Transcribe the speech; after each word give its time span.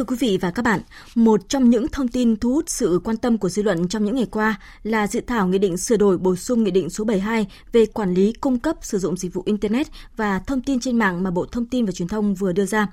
Thưa 0.00 0.04
quý 0.04 0.16
vị 0.18 0.38
và 0.40 0.50
các 0.50 0.64
bạn, 0.64 0.80
một 1.14 1.48
trong 1.48 1.70
những 1.70 1.88
thông 1.88 2.08
tin 2.08 2.36
thu 2.36 2.52
hút 2.52 2.64
sự 2.68 3.00
quan 3.04 3.16
tâm 3.16 3.38
của 3.38 3.48
dư 3.48 3.62
luận 3.62 3.88
trong 3.88 4.04
những 4.04 4.16
ngày 4.16 4.26
qua 4.30 4.60
là 4.82 5.06
dự 5.06 5.20
thảo 5.26 5.46
nghị 5.46 5.58
định 5.58 5.76
sửa 5.76 5.96
đổi 5.96 6.18
bổ 6.18 6.36
sung 6.36 6.64
nghị 6.64 6.70
định 6.70 6.90
số 6.90 7.04
72 7.04 7.46
về 7.72 7.86
quản 7.86 8.14
lý 8.14 8.32
cung 8.32 8.58
cấp 8.58 8.76
sử 8.82 8.98
dụng 8.98 9.16
dịch 9.16 9.34
vụ 9.34 9.42
internet 9.46 9.86
và 10.16 10.38
thông 10.38 10.60
tin 10.60 10.80
trên 10.80 10.98
mạng 10.98 11.22
mà 11.22 11.30
Bộ 11.30 11.46
Thông 11.46 11.66
tin 11.66 11.84
và 11.84 11.92
Truyền 11.92 12.08
thông 12.08 12.34
vừa 12.34 12.52
đưa 12.52 12.66
ra. 12.66 12.86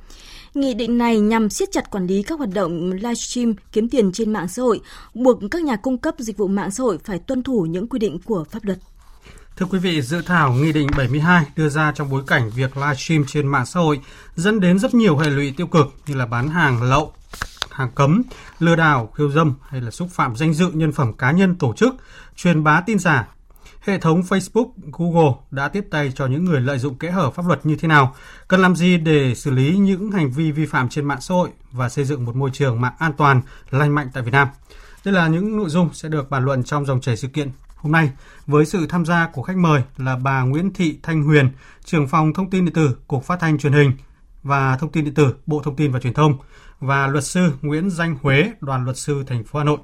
Nghị 0.54 0.74
định 0.74 0.98
này 0.98 1.20
nhằm 1.20 1.50
siết 1.50 1.72
chặt 1.72 1.92
quản 1.92 2.08
lý 2.08 2.24
các 2.24 2.38
hoạt 2.38 2.54
động 2.54 2.92
livestream 2.92 3.54
kiếm 3.72 3.90
tiền 3.90 4.12
trên 4.12 4.34
mạng 4.34 4.48
xã 4.48 4.62
hội, 4.62 4.80
buộc 5.14 5.40
các 5.52 5.64
nhà 5.64 5.76
cung 5.76 5.98
cấp 5.98 6.16
dịch 6.18 6.38
vụ 6.38 6.48
mạng 6.48 6.72
xã 6.72 6.84
hội 6.84 6.98
phải 7.04 7.20
tuân 7.20 7.44
thủ 7.44 7.62
những 7.62 7.88
quy 7.88 8.00
định 8.00 8.20
của 8.26 8.46
pháp 8.52 8.66
luật. 8.66 8.80
Thưa 9.58 9.66
quý 9.66 9.80
vị, 9.80 10.02
dự 10.02 10.22
thảo 10.22 10.54
Nghị 10.54 10.72
định 10.72 10.88
72 10.98 11.46
đưa 11.56 11.70
ra 11.70 11.92
trong 11.92 12.10
bối 12.10 12.24
cảnh 12.28 12.50
việc 12.50 12.78
livestream 12.78 13.24
trên 13.28 13.48
mạng 13.48 13.66
xã 13.66 13.80
hội 13.80 14.02
dẫn 14.36 14.60
đến 14.60 14.80
rất 14.80 14.94
nhiều 14.94 15.18
hệ 15.18 15.30
lụy 15.30 15.54
tiêu 15.58 15.68
cực 15.68 15.94
như 16.08 16.16
là 16.16 16.26
bán 16.26 16.50
hàng 16.50 16.84
lậu, 16.84 17.14
hàng 17.72 17.92
cấm, 17.96 18.22
lừa 18.60 18.76
đảo, 18.76 19.10
khiêu 19.16 19.32
dâm 19.32 19.54
hay 19.70 19.82
là 19.82 19.92
xúc 19.92 20.10
phạm 20.12 20.36
danh 20.36 20.54
dự 20.54 20.72
nhân 20.74 20.92
phẩm 20.92 21.14
cá 21.14 21.32
nhân 21.32 21.56
tổ 21.56 21.74
chức, 21.74 21.96
truyền 22.36 22.64
bá 22.64 22.82
tin 22.82 23.00
giả. 23.00 23.28
Hệ 23.80 24.00
thống 24.00 24.22
Facebook, 24.22 24.70
Google 24.92 25.32
đã 25.52 25.68
tiếp 25.68 25.86
tay 25.92 26.12
cho 26.16 26.28
những 26.28 26.46
người 26.46 26.62
lợi 26.62 26.80
dụng 26.80 26.98
kẽ 26.98 27.12
hở 27.12 27.32
pháp 27.32 27.48
luật 27.48 27.66
như 27.66 27.76
thế 27.76 27.88
nào? 27.88 28.16
Cần 28.48 28.62
làm 28.62 28.76
gì 28.76 28.98
để 28.98 29.36
xử 29.36 29.52
lý 29.52 29.78
những 29.78 30.12
hành 30.12 30.32
vi 30.32 30.52
vi 30.52 30.66
phạm 30.66 30.90
trên 30.90 31.06
mạng 31.06 31.22
xã 31.22 31.36
hội 31.36 31.50
và 31.72 31.90
xây 31.90 32.06
dựng 32.06 32.26
một 32.26 32.36
môi 32.36 32.50
trường 32.54 32.82
mạng 32.82 32.96
an 33.00 33.14
toàn, 33.18 33.42
lành 33.70 33.96
mạnh 33.96 34.10
tại 34.14 34.24
Việt 34.24 34.32
Nam? 34.32 34.48
Đây 35.06 35.14
là 35.14 35.28
những 35.28 35.58
nội 35.58 35.70
dung 35.70 35.90
sẽ 35.94 36.10
được 36.10 36.30
bàn 36.30 36.46
luận 36.46 36.64
trong 36.64 36.86
dòng 36.86 37.02
chảy 37.02 37.18
sự 37.18 37.28
kiện 37.28 37.52
hôm 37.78 37.92
nay 37.92 38.12
với 38.46 38.66
sự 38.66 38.88
tham 38.88 39.06
gia 39.06 39.28
của 39.34 39.42
khách 39.42 39.58
mời 39.58 39.82
là 39.98 40.16
bà 40.16 40.42
Nguyễn 40.42 40.74
Thị 40.74 41.00
Thanh 41.04 41.24
Huyền, 41.24 41.50
trưởng 41.86 42.08
phòng 42.08 42.34
thông 42.34 42.50
tin 42.50 42.66
điện 42.66 42.74
tử 42.74 42.98
Cục 43.08 43.24
Phát 43.24 43.40
thanh 43.40 43.58
Truyền 43.58 43.74
hình 43.74 43.92
và 44.44 44.78
Thông 44.78 44.92
tin 44.92 45.06
điện 45.06 45.14
tử 45.14 45.36
Bộ 45.46 45.62
Thông 45.64 45.76
tin 45.76 45.92
và 45.92 46.00
Truyền 46.00 46.14
thông 46.14 46.38
và 46.80 47.08
luật 47.08 47.24
sư 47.24 47.52
Nguyễn 47.62 47.90
Danh 47.90 48.18
Huế, 48.22 48.52
đoàn 48.60 48.86
luật 48.86 48.98
sư 48.98 49.24
thành 49.28 49.44
phố 49.44 49.60
Hà 49.60 49.66
Nội. 49.66 49.78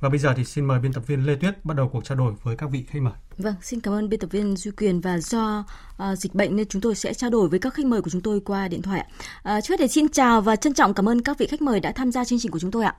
Và 0.00 0.08
bây 0.08 0.18
giờ 0.18 0.34
thì 0.36 0.44
xin 0.44 0.64
mời 0.64 0.80
biên 0.80 0.92
tập 0.92 1.06
viên 1.06 1.26
Lê 1.26 1.34
Tuyết 1.34 1.64
bắt 1.64 1.76
đầu 1.76 1.88
cuộc 1.88 2.04
trao 2.04 2.18
đổi 2.18 2.32
với 2.42 2.56
các 2.56 2.70
vị 2.70 2.84
khách 2.88 3.02
mời. 3.02 3.12
Vâng, 3.38 3.54
xin 3.62 3.80
cảm 3.80 3.94
ơn 3.94 4.08
biên 4.08 4.20
tập 4.20 4.30
viên 4.30 4.56
Duy 4.56 4.70
Quyền 4.70 5.00
và 5.00 5.18
do 5.18 5.64
uh, 6.02 6.18
dịch 6.18 6.34
bệnh 6.34 6.56
nên 6.56 6.68
chúng 6.68 6.82
tôi 6.82 6.94
sẽ 6.94 7.14
trao 7.14 7.30
đổi 7.30 7.48
với 7.48 7.58
các 7.58 7.74
khách 7.74 7.86
mời 7.86 8.02
của 8.02 8.10
chúng 8.10 8.20
tôi 8.20 8.40
qua 8.40 8.68
điện 8.68 8.82
thoại. 8.82 9.06
Uh, 9.38 9.64
trước 9.64 9.74
hết 9.74 9.76
thì 9.78 9.88
xin 9.88 10.08
chào 10.08 10.40
và 10.40 10.56
trân 10.56 10.74
trọng 10.74 10.94
cảm 10.94 11.08
ơn 11.08 11.22
các 11.22 11.38
vị 11.38 11.46
khách 11.46 11.62
mời 11.62 11.80
đã 11.80 11.92
tham 11.92 12.12
gia 12.12 12.24
chương 12.24 12.38
trình 12.38 12.52
của 12.52 12.58
chúng 12.58 12.70
tôi 12.70 12.84
ạ. 12.84 12.94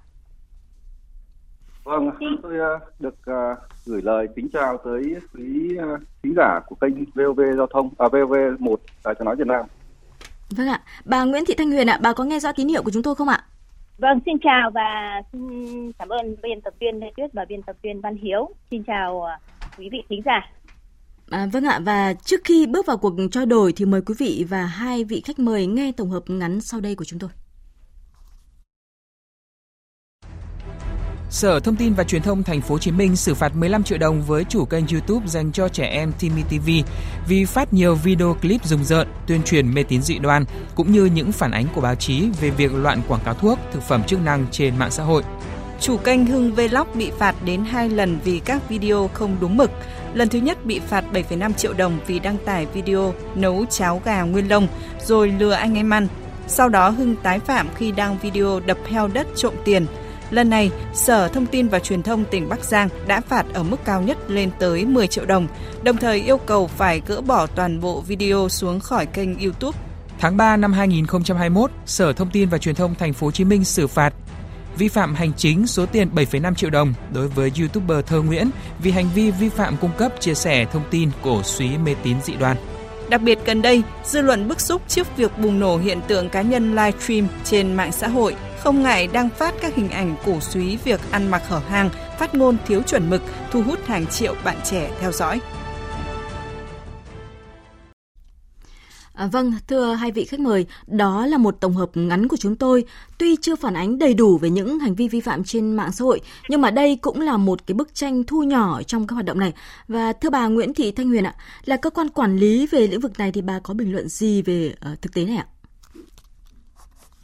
Vâng, 1.85 2.09
tôi 2.43 2.53
uh, 2.75 2.81
được 2.99 3.15
uh, 3.31 3.57
gửi 3.85 4.01
lời 4.01 4.27
kính 4.35 4.47
chào 4.53 4.77
tới 4.85 5.15
quý 5.33 5.77
khán 6.23 6.33
giả 6.37 6.59
của 6.65 6.75
kênh 6.75 6.93
VOV 7.15 7.39
Giao 7.57 7.67
thông, 7.67 7.89
à, 7.97 8.07
VOV1 8.07 8.75
Đài 9.05 9.15
Tiếng 9.15 9.25
Nói 9.25 9.35
Việt 9.35 9.47
Nam. 9.47 9.65
Vâng 10.49 10.67
ạ, 10.67 10.81
bà 11.05 11.23
Nguyễn 11.23 11.45
Thị 11.45 11.53
Thanh 11.57 11.71
Huyền 11.71 11.89
ạ, 11.89 11.99
bà 12.01 12.13
có 12.13 12.23
nghe 12.23 12.39
rõ 12.39 12.51
tín 12.51 12.67
hiệu 12.67 12.83
của 12.83 12.91
chúng 12.91 13.03
tôi 13.03 13.15
không 13.15 13.27
ạ? 13.27 13.43
Vâng, 13.97 14.19
xin 14.25 14.35
chào 14.43 14.71
và 14.71 15.21
xin 15.31 15.91
cảm 15.91 16.09
ơn 16.09 16.35
biên 16.43 16.61
tập 16.61 16.73
viên 16.79 16.99
Lê 16.99 17.11
Tuyết 17.17 17.33
và 17.33 17.45
biên 17.45 17.61
tập 17.61 17.75
viên 17.81 18.01
Văn 18.01 18.17
Hiếu. 18.17 18.49
Xin 18.71 18.83
chào 18.83 19.27
quý 19.77 19.89
vị 19.91 20.03
khán 20.09 20.19
giả. 20.25 20.51
À, 21.29 21.47
vâng 21.53 21.65
ạ, 21.65 21.79
và 21.85 22.13
trước 22.13 22.41
khi 22.43 22.67
bước 22.67 22.85
vào 22.85 22.97
cuộc 22.97 23.13
trao 23.31 23.45
đổi 23.45 23.73
thì 23.75 23.85
mời 23.85 24.01
quý 24.01 24.15
vị 24.19 24.45
và 24.49 24.65
hai 24.65 25.03
vị 25.03 25.21
khách 25.25 25.39
mời 25.39 25.65
nghe 25.65 25.91
tổng 25.97 26.09
hợp 26.09 26.23
ngắn 26.27 26.61
sau 26.61 26.79
đây 26.81 26.95
của 26.95 27.05
chúng 27.05 27.19
tôi. 27.19 27.29
Sở 31.35 31.59
Thông 31.59 31.75
tin 31.75 31.93
và 31.93 32.03
Truyền 32.03 32.21
thông 32.21 32.43
Thành 32.43 32.61
phố 32.61 32.75
Hồ 32.75 32.79
Chí 32.79 32.91
Minh 32.91 33.15
xử 33.15 33.33
phạt 33.33 33.55
15 33.55 33.83
triệu 33.83 33.97
đồng 33.97 34.21
với 34.21 34.43
chủ 34.43 34.65
kênh 34.65 34.87
YouTube 34.87 35.27
dành 35.27 35.51
cho 35.51 35.67
trẻ 35.67 35.85
em 35.85 36.11
Timmy 36.19 36.41
TV 36.43 36.69
vì 37.27 37.45
phát 37.45 37.73
nhiều 37.73 37.95
video 37.95 38.33
clip 38.41 38.65
rùng 38.65 38.83
rợn, 38.83 39.07
tuyên 39.27 39.43
truyền 39.43 39.73
mê 39.73 39.83
tín 39.83 40.01
dị 40.01 40.19
đoan 40.19 40.45
cũng 40.75 40.91
như 40.91 41.05
những 41.05 41.31
phản 41.31 41.51
ánh 41.51 41.65
của 41.75 41.81
báo 41.81 41.95
chí 41.95 42.29
về 42.41 42.49
việc 42.49 42.73
loạn 42.73 43.01
quảng 43.07 43.21
cáo 43.25 43.33
thuốc, 43.33 43.59
thực 43.73 43.83
phẩm 43.83 44.03
chức 44.03 44.21
năng 44.21 44.45
trên 44.51 44.77
mạng 44.79 44.91
xã 44.91 45.03
hội. 45.03 45.23
Chủ 45.79 45.97
kênh 45.97 46.25
Hưng 46.25 46.53
Vlog 46.53 46.87
bị 46.93 47.11
phạt 47.19 47.35
đến 47.45 47.65
2 47.65 47.89
lần 47.89 48.19
vì 48.23 48.39
các 48.39 48.69
video 48.69 49.09
không 49.13 49.37
đúng 49.39 49.57
mực. 49.57 49.71
Lần 50.13 50.29
thứ 50.29 50.39
nhất 50.39 50.65
bị 50.65 50.79
phạt 50.79 51.05
7,5 51.13 51.53
triệu 51.53 51.73
đồng 51.73 51.99
vì 52.07 52.19
đăng 52.19 52.37
tải 52.45 52.65
video 52.65 53.13
nấu 53.35 53.65
cháo 53.69 54.01
gà 54.05 54.21
nguyên 54.21 54.49
lông 54.49 54.67
rồi 55.05 55.33
lừa 55.39 55.53
anh 55.53 55.75
em 55.75 55.93
ăn. 55.93 56.07
Sau 56.47 56.69
đó 56.69 56.89
Hưng 56.89 57.15
tái 57.15 57.39
phạm 57.39 57.67
khi 57.75 57.91
đăng 57.91 58.17
video 58.21 58.59
đập 58.59 58.77
heo 58.89 59.07
đất 59.07 59.27
trộm 59.35 59.53
tiền– 59.65 59.85
Lần 60.29 60.49
này, 60.49 60.71
Sở 60.93 61.27
Thông 61.27 61.45
tin 61.45 61.67
và 61.67 61.79
Truyền 61.79 62.03
thông 62.03 62.25
tỉnh 62.25 62.49
Bắc 62.49 62.63
Giang 62.63 62.89
đã 63.07 63.21
phạt 63.21 63.45
ở 63.53 63.63
mức 63.63 63.77
cao 63.85 64.01
nhất 64.01 64.17
lên 64.27 64.49
tới 64.59 64.85
10 64.85 65.07
triệu 65.07 65.25
đồng, 65.25 65.47
đồng 65.83 65.97
thời 65.97 66.21
yêu 66.21 66.37
cầu 66.37 66.67
phải 66.67 67.01
gỡ 67.07 67.21
bỏ 67.21 67.47
toàn 67.47 67.81
bộ 67.81 68.01
video 68.01 68.49
xuống 68.49 68.79
khỏi 68.79 69.05
kênh 69.05 69.39
YouTube. 69.39 69.77
Tháng 70.19 70.37
3 70.37 70.57
năm 70.57 70.73
2021, 70.73 71.71
Sở 71.85 72.13
Thông 72.13 72.29
tin 72.29 72.49
và 72.49 72.57
Truyền 72.57 72.75
thông 72.75 72.95
Thành 72.95 73.13
phố 73.13 73.27
Hồ 73.27 73.31
Chí 73.31 73.43
Minh 73.43 73.63
xử 73.63 73.87
phạt 73.87 74.13
vi 74.77 74.87
phạm 74.87 75.15
hành 75.15 75.31
chính 75.37 75.67
số 75.67 75.85
tiền 75.85 76.09
7,5 76.15 76.55
triệu 76.55 76.69
đồng 76.69 76.93
đối 77.13 77.27
với 77.27 77.51
YouTuber 77.59 78.05
Thơ 78.05 78.21
Nguyễn 78.21 78.49
vì 78.79 78.91
hành 78.91 79.09
vi 79.15 79.31
vi 79.31 79.49
phạm 79.49 79.77
cung 79.77 79.91
cấp 79.97 80.11
chia 80.19 80.33
sẻ 80.33 80.65
thông 80.65 80.83
tin 80.91 81.09
cổ 81.23 81.43
suý 81.43 81.77
mê 81.77 81.95
tín 82.03 82.15
dị 82.23 82.33
đoan. 82.35 82.57
Đặc 83.09 83.21
biệt 83.21 83.39
gần 83.45 83.61
đây, 83.61 83.83
dư 84.03 84.21
luận 84.21 84.47
bức 84.47 84.61
xúc 84.61 84.81
trước 84.87 85.17
việc 85.17 85.39
bùng 85.39 85.59
nổ 85.59 85.77
hiện 85.77 85.99
tượng 86.07 86.29
cá 86.29 86.41
nhân 86.41 86.69
livestream 86.69 87.27
trên 87.43 87.73
mạng 87.73 87.91
xã 87.91 88.07
hội 88.07 88.35
không 88.65 88.83
ngại 88.83 89.07
đăng 89.07 89.29
phát 89.29 89.55
các 89.61 89.75
hình 89.75 89.89
ảnh 89.89 90.15
cổ 90.25 90.39
suý 90.39 90.77
việc 90.77 90.99
ăn 91.11 91.31
mặc 91.31 91.41
hở 91.47 91.59
hang, 91.59 91.89
phát 92.19 92.35
ngôn 92.35 92.57
thiếu 92.67 92.81
chuẩn 92.81 93.09
mực, 93.09 93.21
thu 93.51 93.63
hút 93.63 93.79
hàng 93.85 94.07
triệu 94.07 94.35
bạn 94.45 94.57
trẻ 94.63 94.91
theo 94.99 95.11
dõi. 95.11 95.39
À, 99.13 99.27
vâng, 99.27 99.53
thưa 99.67 99.93
hai 99.93 100.11
vị 100.11 100.25
khách 100.25 100.39
mời, 100.39 100.65
đó 100.87 101.25
là 101.25 101.37
một 101.37 101.57
tổng 101.59 101.73
hợp 101.73 101.89
ngắn 101.93 102.27
của 102.27 102.37
chúng 102.37 102.55
tôi. 102.55 102.85
Tuy 103.17 103.35
chưa 103.41 103.55
phản 103.55 103.73
ánh 103.73 103.99
đầy 103.99 104.13
đủ 104.13 104.37
về 104.37 104.49
những 104.49 104.79
hành 104.79 104.95
vi 104.95 105.07
vi 105.07 105.21
phạm 105.21 105.43
trên 105.43 105.75
mạng 105.75 105.91
xã 105.91 106.05
hội, 106.05 106.21
nhưng 106.49 106.61
mà 106.61 106.71
đây 106.71 106.95
cũng 106.95 107.21
là 107.21 107.37
một 107.37 107.67
cái 107.67 107.75
bức 107.75 107.95
tranh 107.95 108.23
thu 108.23 108.43
nhỏ 108.43 108.81
trong 108.83 109.07
các 109.07 109.13
hoạt 109.13 109.25
động 109.25 109.39
này. 109.39 109.53
Và 109.87 110.13
thưa 110.13 110.29
bà 110.29 110.47
Nguyễn 110.47 110.73
Thị 110.73 110.91
Thanh 110.91 111.09
Huyền 111.09 111.23
ạ, 111.23 111.35
là 111.65 111.77
cơ 111.77 111.89
quan 111.89 112.09
quản 112.09 112.37
lý 112.37 112.67
về 112.67 112.87
lĩnh 112.87 112.99
vực 112.99 113.19
này 113.19 113.31
thì 113.31 113.41
bà 113.41 113.59
có 113.59 113.73
bình 113.73 113.91
luận 113.91 114.09
gì 114.09 114.41
về 114.41 114.73
uh, 114.91 115.01
thực 115.01 115.13
tế 115.13 115.25
này 115.25 115.37
ạ? 115.37 115.47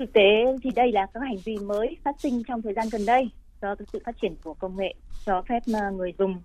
Thực 0.01 0.13
tế 0.13 0.45
thì 0.63 0.69
đây 0.75 0.91
là 0.91 1.07
các 1.13 1.19
hành 1.19 1.37
vi 1.45 1.57
mới 1.57 1.97
phát 2.03 2.19
sinh 2.19 2.43
trong 2.47 2.61
thời 2.61 2.73
gian 2.73 2.87
gần 2.91 3.01
đây 3.07 3.29
do 3.61 3.75
sự 3.93 3.99
phát 4.05 4.15
triển 4.21 4.35
của 4.43 4.53
công 4.53 4.77
nghệ 4.77 4.93
cho 5.25 5.41
phép 5.49 5.59
ờ, 5.73 5.91
người 5.91 6.13
dùng 6.19 6.41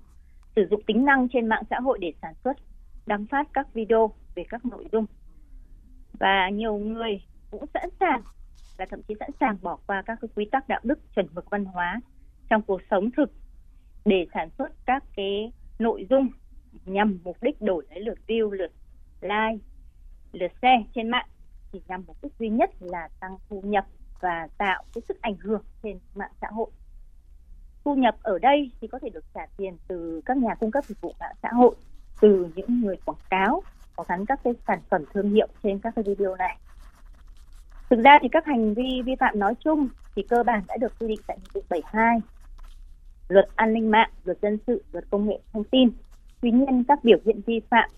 sử 0.56 0.66
dụng 0.70 0.82
tính 0.86 1.04
năng 1.04 1.28
trên 1.28 1.46
mạng 1.46 1.62
xã 1.70 1.80
hội 1.80 1.98
để 2.00 2.12
sản 2.22 2.34
xuất, 2.44 2.56
đăng 3.06 3.26
phát 3.26 3.48
các 3.52 3.74
video 3.74 4.10
về 4.34 4.44
các 4.48 4.64
nội 4.64 4.88
dung. 4.92 5.06
Và 6.12 6.48
nhiều 6.52 6.76
người 6.76 7.20
cũng 7.50 7.64
sẵn 7.74 7.88
sàng 8.00 8.22
và 8.78 8.86
thậm 8.90 9.02
chí 9.02 9.14
sẵn 9.20 9.30
sàng 9.40 9.58
bỏ 9.62 9.78
qua 9.86 10.02
các 10.06 10.18
cái 10.20 10.28
quy 10.34 10.48
tắc 10.52 10.68
đạo 10.68 10.80
đức 10.82 10.98
chuẩn 11.14 11.26
mực 11.34 11.50
văn 11.50 11.64
hóa 11.64 12.00
trong 12.50 12.62
cuộc 12.62 12.80
sống 12.90 13.10
thực 13.16 13.30
để 14.04 14.26
sản 14.34 14.48
xuất 14.58 14.68
các 14.86 15.04
cái 15.16 15.52
nội 15.78 16.06
dung 16.10 16.28
nhằm 16.84 17.18
mục 17.24 17.36
đích 17.42 17.62
đổi 17.62 17.86
lấy 17.90 18.00
lượt 18.00 18.18
view, 18.26 18.50
lượt 18.50 18.72
like, 19.20 19.64
lượt 20.32 20.52
share 20.62 20.84
trên 20.94 21.10
mạng 21.10 21.26
chỉ 21.72 21.80
nhằm 21.88 22.04
mục 22.06 22.16
đích 22.22 22.32
duy 22.38 22.48
nhất 22.48 22.70
là 22.80 23.08
tăng 23.20 23.36
thu 23.48 23.60
nhập 23.64 23.86
và 24.20 24.48
tạo 24.58 24.84
cái 24.94 25.02
sức 25.08 25.20
ảnh 25.20 25.36
hưởng 25.40 25.62
trên 25.82 25.98
mạng 26.14 26.32
xã 26.40 26.48
hội. 26.50 26.70
Thu 27.84 27.94
nhập 27.94 28.16
ở 28.22 28.38
đây 28.38 28.70
thì 28.80 28.88
có 28.88 28.98
thể 29.02 29.08
được 29.08 29.24
trả 29.34 29.46
tiền 29.56 29.76
từ 29.88 30.20
các 30.24 30.36
nhà 30.36 30.54
cung 30.54 30.70
cấp 30.70 30.84
dịch 30.84 31.00
vụ 31.00 31.14
mạng 31.20 31.34
xã 31.42 31.48
hội, 31.52 31.74
từ 32.20 32.48
những 32.54 32.80
người 32.80 32.96
quảng 33.04 33.18
cáo 33.30 33.62
có 33.96 34.04
gắn 34.08 34.26
các 34.26 34.40
cái 34.44 34.52
sản 34.66 34.80
phẩm 34.90 35.04
thương 35.14 35.30
hiệu 35.30 35.48
trên 35.62 35.78
các 35.78 35.92
cái 35.96 36.04
video 36.06 36.36
này. 36.36 36.58
Thực 37.90 38.00
ra 38.04 38.18
thì 38.22 38.28
các 38.32 38.46
hành 38.46 38.74
vi 38.74 39.02
vi 39.04 39.12
phạm 39.20 39.38
nói 39.38 39.54
chung 39.64 39.88
thì 40.14 40.22
cơ 40.22 40.42
bản 40.42 40.62
đã 40.68 40.76
được 40.76 40.92
quy 41.00 41.08
định 41.08 41.20
tại 41.26 41.38
Nghị 41.38 41.50
định 41.54 41.64
72, 41.68 42.18
luật 43.28 43.48
an 43.56 43.72
ninh 43.72 43.90
mạng, 43.90 44.10
luật 44.24 44.38
dân 44.42 44.58
sự, 44.66 44.84
luật 44.92 45.04
công 45.10 45.26
nghệ 45.28 45.38
thông 45.52 45.64
tin. 45.64 45.90
Tuy 46.40 46.50
nhiên 46.50 46.84
các 46.88 47.04
biểu 47.04 47.18
hiện 47.24 47.40
vi 47.46 47.60
phạm, 47.70 47.90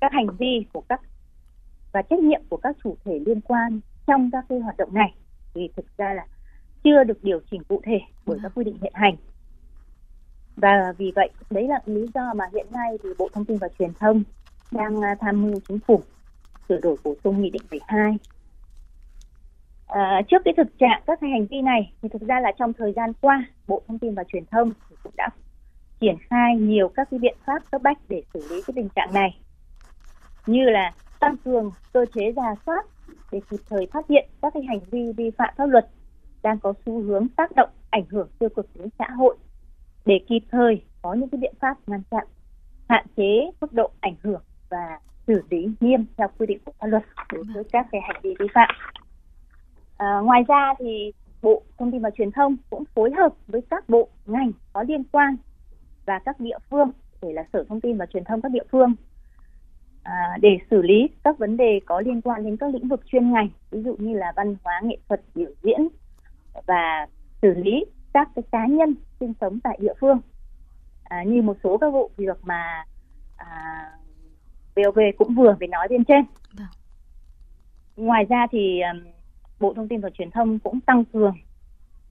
các 0.00 0.12
hành 0.12 0.26
vi 0.38 0.66
của 0.72 0.82
các 0.88 1.00
và 1.92 2.02
trách 2.02 2.18
nhiệm 2.18 2.40
của 2.48 2.56
các 2.56 2.76
chủ 2.84 2.96
thể 3.04 3.18
liên 3.26 3.40
quan 3.40 3.80
trong 4.06 4.30
các 4.32 4.44
cái 4.48 4.58
hoạt 4.58 4.76
động 4.76 4.94
này 4.94 5.14
thì 5.54 5.68
thực 5.76 5.96
ra 5.96 6.14
là 6.14 6.26
chưa 6.84 7.04
được 7.04 7.24
điều 7.24 7.40
chỉnh 7.50 7.62
cụ 7.68 7.80
thể 7.84 8.00
bởi 8.26 8.38
các 8.42 8.52
quy 8.54 8.64
định 8.64 8.78
hiện 8.82 8.92
hành. 8.94 9.16
Và 10.56 10.92
vì 10.98 11.12
vậy 11.16 11.30
đấy 11.50 11.68
là 11.68 11.80
lý 11.86 12.06
do 12.14 12.34
mà 12.34 12.44
hiện 12.52 12.66
nay 12.70 12.98
thì 13.02 13.08
Bộ 13.18 13.28
Thông 13.32 13.44
tin 13.44 13.58
và 13.58 13.68
Truyền 13.78 13.94
thông 14.00 14.22
đang 14.70 15.00
à, 15.00 15.16
tham 15.20 15.42
mưu 15.42 15.60
chính 15.68 15.78
phủ 15.86 16.02
sửa 16.68 16.80
đổi 16.80 16.96
bổ 17.04 17.14
sung 17.24 17.42
nghị 17.42 17.50
định 17.50 17.62
12 17.70 18.16
à, 19.86 20.22
trước 20.28 20.42
cái 20.44 20.54
thực 20.56 20.78
trạng 20.78 21.02
các 21.06 21.20
hành 21.20 21.46
vi 21.46 21.62
này 21.62 21.92
thì 22.02 22.08
thực 22.08 22.22
ra 22.22 22.40
là 22.40 22.52
trong 22.58 22.72
thời 22.72 22.92
gian 22.92 23.12
qua 23.20 23.44
Bộ 23.66 23.82
Thông 23.88 23.98
tin 23.98 24.14
và 24.14 24.24
Truyền 24.24 24.44
thông 24.50 24.72
cũng 25.02 25.12
đã 25.16 25.28
triển 26.00 26.16
khai 26.30 26.56
nhiều 26.56 26.88
các 26.88 27.08
cái 27.10 27.20
biện 27.20 27.36
pháp 27.46 27.70
cấp 27.70 27.82
bách 27.82 27.98
để 28.08 28.22
xử 28.34 28.40
lý 28.50 28.62
cái 28.66 28.72
tình 28.76 28.88
trạng 28.88 29.14
này. 29.14 29.40
Như 30.46 30.64
là 30.64 30.92
tăng 31.20 31.36
cường 31.44 31.70
cơ 31.92 32.04
chế 32.14 32.32
giả 32.36 32.54
soát 32.66 32.86
để 33.32 33.40
kịp 33.50 33.60
thời 33.70 33.86
phát 33.92 34.08
hiện 34.08 34.28
các 34.42 34.54
cái 34.54 34.62
hành 34.68 34.80
vi 34.90 35.12
vi 35.16 35.30
phạm 35.30 35.54
pháp 35.56 35.66
luật 35.66 35.88
đang 36.42 36.58
có 36.58 36.72
xu 36.86 37.02
hướng 37.02 37.28
tác 37.28 37.56
động 37.56 37.70
ảnh 37.90 38.04
hưởng 38.10 38.28
tiêu 38.38 38.48
cực 38.48 38.66
đến 38.74 38.88
xã 38.98 39.08
hội 39.10 39.36
để 40.06 40.20
kịp 40.28 40.42
thời 40.50 40.82
có 41.02 41.14
những 41.14 41.28
cái 41.28 41.38
biện 41.38 41.54
pháp 41.60 41.76
ngăn 41.86 42.02
chặn 42.10 42.26
hạn 42.88 43.06
chế 43.16 43.50
mức 43.60 43.72
độ 43.72 43.90
ảnh 44.00 44.14
hưởng 44.22 44.42
và 44.68 45.00
xử 45.26 45.42
lý 45.50 45.68
nghiêm 45.80 46.06
theo 46.16 46.28
quy 46.38 46.46
định 46.46 46.58
của 46.64 46.72
pháp 46.78 46.86
luật 46.86 47.02
đối 47.32 47.44
với 47.54 47.64
các 47.72 47.86
cái 47.92 48.00
hành 48.04 48.20
vi 48.22 48.34
vi 48.38 48.46
phạm. 48.54 48.70
À, 49.96 50.20
ngoài 50.24 50.42
ra 50.48 50.74
thì 50.78 51.12
Bộ 51.42 51.62
Thông 51.78 51.92
tin 51.92 52.02
và 52.02 52.10
Truyền 52.10 52.32
thông 52.32 52.56
cũng 52.70 52.84
phối 52.94 53.10
hợp 53.10 53.32
với 53.46 53.60
các 53.70 53.88
bộ 53.88 54.08
ngành 54.26 54.52
có 54.72 54.82
liên 54.82 55.04
quan 55.04 55.36
và 56.06 56.18
các 56.24 56.40
địa 56.40 56.58
phương 56.70 56.90
để 57.22 57.32
là 57.32 57.44
Sở 57.52 57.64
Thông 57.68 57.80
tin 57.80 57.96
và 57.96 58.06
Truyền 58.06 58.24
thông 58.24 58.42
các 58.42 58.52
địa 58.52 58.64
phương 58.70 58.94
à, 60.08 60.38
để 60.40 60.58
xử 60.70 60.82
lý 60.82 61.08
các 61.24 61.38
vấn 61.38 61.56
đề 61.56 61.80
có 61.86 62.00
liên 62.00 62.20
quan 62.20 62.44
đến 62.44 62.56
các 62.56 62.74
lĩnh 62.74 62.88
vực 62.88 63.00
chuyên 63.06 63.32
ngành 63.32 63.48
ví 63.70 63.82
dụ 63.82 63.96
như 63.98 64.14
là 64.14 64.32
văn 64.36 64.56
hóa 64.64 64.80
nghệ 64.84 64.96
thuật 65.08 65.20
biểu 65.34 65.50
diễn 65.62 65.88
và 66.66 67.06
xử 67.42 67.54
lý 67.54 67.84
các 68.12 68.28
cái 68.34 68.42
cá 68.52 68.66
nhân 68.66 68.94
sinh 69.20 69.32
sống 69.40 69.60
tại 69.60 69.78
địa 69.80 69.92
phương 70.00 70.20
à, 71.04 71.22
như 71.22 71.42
một 71.42 71.56
số 71.64 71.78
các 71.78 71.90
vụ 71.90 72.10
việc 72.16 72.38
mà 72.42 72.84
à, 73.36 73.48
VOV 74.76 74.98
cũng 75.18 75.34
vừa 75.34 75.56
mới 75.60 75.68
nói 75.68 75.88
bên 75.90 76.04
trên. 76.04 76.24
Vâng. 76.52 76.66
Ngoài 77.96 78.24
ra 78.28 78.46
thì 78.50 78.80
um, 78.80 79.12
Bộ 79.60 79.74
Thông 79.74 79.88
tin 79.88 80.00
và 80.00 80.10
Truyền 80.10 80.30
thông 80.30 80.58
cũng 80.58 80.80
tăng 80.80 81.04
cường 81.04 81.34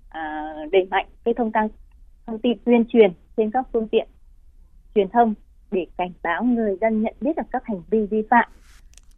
à, 0.10 0.54
đẩy 0.72 0.88
mạnh 0.92 1.06
cái 1.24 1.34
thông 1.34 1.52
tăng 1.52 1.68
thông 2.26 2.40
tin 2.40 2.58
tuyên 2.66 2.86
truyền 2.86 3.12
trên 3.38 3.52
các 3.52 3.66
phương 3.74 3.88
tiện 3.88 4.08
truyền 4.96 5.10
thông 5.10 5.34
để 5.72 5.86
cảnh 5.98 6.12
báo 6.24 6.44
người 6.44 6.78
dân 6.82 7.02
nhận 7.02 7.14
biết 7.22 7.38
được 7.38 7.44
các 7.52 7.66
hành 7.66 7.82
vi 7.90 8.06
vi 8.06 8.24
phạm 8.30 8.50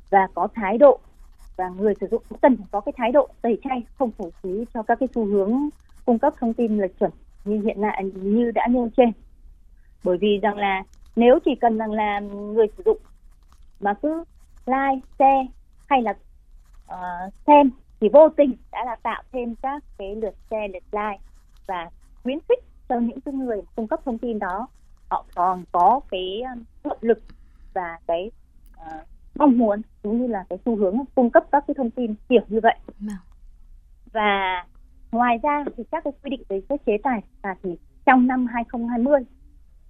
và 0.09 0.27
có 0.35 0.47
thái 0.55 0.77
độ 0.77 0.99
và 1.55 1.69
người 1.69 1.93
sử 2.01 2.07
dụng 2.11 2.23
cũng 2.29 2.39
cần 2.41 2.57
phải 2.57 2.67
có 2.71 2.79
cái 2.79 2.93
thái 2.97 3.11
độ 3.11 3.27
tẩy 3.41 3.59
chay 3.63 3.83
không 3.95 4.11
phổ 4.11 4.29
phí 4.41 4.65
cho 4.73 4.83
các 4.83 4.99
cái 4.99 5.09
xu 5.15 5.25
hướng 5.25 5.69
cung 6.05 6.19
cấp 6.19 6.33
thông 6.39 6.53
tin 6.53 6.77
lệch 6.77 6.99
chuẩn 6.99 7.11
như 7.45 7.61
hiện 7.61 7.77
tại 7.81 8.03
như 8.03 8.51
đã 8.51 8.67
nêu 8.67 8.89
trên. 8.97 9.11
Bởi 10.03 10.17
vì 10.17 10.39
rằng 10.41 10.57
là 10.57 10.83
nếu 11.15 11.39
chỉ 11.45 11.55
cần 11.55 11.77
rằng 11.77 11.91
là 11.91 12.19
người 12.19 12.67
sử 12.77 12.83
dụng 12.85 12.97
mà 13.79 13.93
cứ 13.93 14.23
like 14.65 15.07
share 15.19 15.47
hay 15.87 16.01
là 16.01 16.13
uh, 16.93 17.33
xem 17.47 17.71
thì 17.99 18.09
vô 18.13 18.29
tình 18.29 18.53
đã 18.71 18.85
là 18.85 18.95
tạo 19.03 19.23
thêm 19.31 19.55
các 19.55 19.83
cái 19.97 20.15
lượt 20.15 20.35
share 20.49 20.67
lượt 20.67 20.83
like 20.91 21.19
và 21.67 21.89
khuyến 22.23 22.39
khích 22.49 22.59
cho 22.89 22.99
những 22.99 23.21
cái 23.21 23.33
người 23.33 23.61
cung 23.75 23.87
cấp 23.87 23.99
thông 24.05 24.17
tin 24.17 24.39
đó 24.39 24.67
họ 25.09 25.25
còn 25.35 25.63
có 25.71 25.99
cái 26.11 26.41
động 26.83 26.97
lực 27.01 27.23
và 27.73 27.97
cái 28.07 28.31
uh, 28.75 29.07
mong 29.35 29.57
muốn 29.57 29.81
cũng 30.03 30.21
như 30.21 30.27
là 30.27 30.45
cái 30.49 30.59
xu 30.65 30.75
hướng 30.75 30.97
cung 31.15 31.29
cấp 31.29 31.43
các 31.51 31.63
cái 31.67 31.75
thông 31.77 31.91
tin 31.91 32.15
kiểu 32.29 32.41
như 32.47 32.59
vậy 32.63 32.75
vâng. 32.99 33.15
và 34.11 34.65
ngoài 35.11 35.37
ra 35.43 35.63
thì 35.77 35.83
các 35.91 36.03
cái 36.03 36.13
quy 36.23 36.29
định 36.29 36.43
về 36.49 36.61
các 36.69 36.81
chế 36.85 36.97
tài 37.03 37.21
là 37.43 37.55
thì 37.63 37.69
trong 38.05 38.27
năm 38.27 38.47
2020 38.53 39.21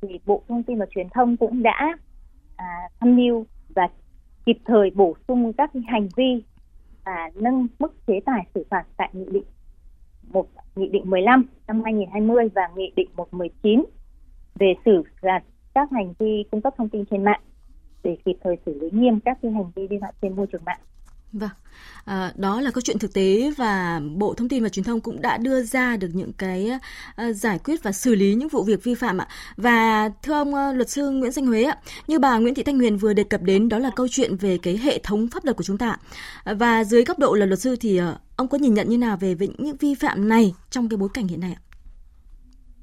thì 0.01 0.19
Bộ 0.25 0.43
Thông 0.47 0.63
tin 0.63 0.79
và 0.79 0.85
Truyền 0.95 1.07
thông 1.09 1.37
cũng 1.37 1.63
đã 1.63 1.97
à, 2.55 2.89
tham 2.99 3.15
mưu 3.15 3.45
và 3.75 3.87
kịp 4.45 4.57
thời 4.65 4.89
bổ 4.95 5.15
sung 5.27 5.53
các 5.53 5.71
hành 5.87 6.07
vi 6.15 6.43
và 7.05 7.29
nâng 7.35 7.67
mức 7.79 8.07
chế 8.07 8.19
tài 8.25 8.47
xử 8.55 8.65
phạt 8.69 8.83
tại 8.97 9.09
nghị 9.13 9.25
định 9.31 9.43
một 10.31 10.47
nghị 10.75 10.89
định 10.89 11.09
15 11.09 11.45
năm 11.67 11.81
2020 11.83 12.49
và 12.55 12.69
nghị 12.75 12.91
định 12.95 13.09
119 13.15 13.83
về 14.55 14.73
xử 14.85 15.03
phạt 15.21 15.39
các 15.73 15.89
hành 15.91 16.13
vi 16.19 16.43
cung 16.51 16.61
cấp 16.61 16.73
thông 16.77 16.89
tin 16.89 17.03
trên 17.11 17.23
mạng 17.23 17.41
để 18.03 18.17
kịp 18.25 18.35
thời 18.43 18.55
xử 18.65 18.79
lý 18.81 18.87
nghiêm 18.91 19.19
các 19.25 19.37
cái 19.41 19.51
hành 19.51 19.71
vi 19.75 19.87
vi 19.87 19.97
phạm 20.01 20.13
trên 20.21 20.35
môi 20.35 20.47
trường 20.51 20.65
mạng. 20.65 20.79
Vâng, 21.33 21.49
à, 22.05 22.33
đó 22.35 22.61
là 22.61 22.71
câu 22.71 22.81
chuyện 22.81 22.99
thực 22.99 23.13
tế 23.13 23.51
và 23.57 24.01
Bộ 24.15 24.33
Thông 24.33 24.49
tin 24.49 24.63
và 24.63 24.69
Truyền 24.69 24.83
thông 24.83 25.01
cũng 25.01 25.21
đã 25.21 25.37
đưa 25.37 25.63
ra 25.63 25.97
được 25.97 26.07
những 26.13 26.33
cái 26.33 26.71
à, 27.15 27.31
giải 27.31 27.59
quyết 27.63 27.83
và 27.83 27.91
xử 27.91 28.15
lý 28.15 28.35
những 28.35 28.49
vụ 28.49 28.63
việc 28.63 28.83
vi 28.83 28.95
phạm 28.95 29.17
ạ. 29.17 29.27
Và 29.57 30.09
thưa 30.23 30.33
ông 30.33 30.55
à, 30.55 30.71
luật 30.71 30.89
sư 30.89 31.09
Nguyễn 31.09 31.31
Danh 31.31 31.45
Huế 31.45 31.63
ạ, 31.63 31.77
như 32.07 32.19
bà 32.19 32.37
Nguyễn 32.37 32.55
Thị 32.55 32.63
Thanh 32.63 32.77
Huyền 32.77 32.97
vừa 32.97 33.13
đề 33.13 33.23
cập 33.23 33.41
đến 33.41 33.69
đó 33.69 33.79
là 33.79 33.89
câu 33.95 34.07
chuyện 34.11 34.35
về 34.35 34.57
cái 34.57 34.77
hệ 34.77 34.99
thống 35.03 35.27
pháp 35.27 35.45
luật 35.45 35.57
của 35.57 35.63
chúng 35.63 35.77
ta. 35.77 35.97
Và 36.45 36.83
dưới 36.83 37.03
góc 37.03 37.19
độ 37.19 37.33
là 37.33 37.45
luật 37.45 37.59
sư 37.59 37.75
thì 37.81 37.97
à, 37.97 38.15
ông 38.35 38.47
có 38.47 38.57
nhìn 38.57 38.73
nhận 38.73 38.89
như 38.89 38.97
nào 38.97 39.17
về, 39.17 39.35
về 39.35 39.47
những 39.57 39.77
vi 39.79 39.95
phạm 39.95 40.29
này 40.29 40.53
trong 40.69 40.89
cái 40.89 40.97
bối 40.97 41.09
cảnh 41.13 41.27
hiện 41.27 41.39
nay 41.39 41.55
ạ? 41.55 41.61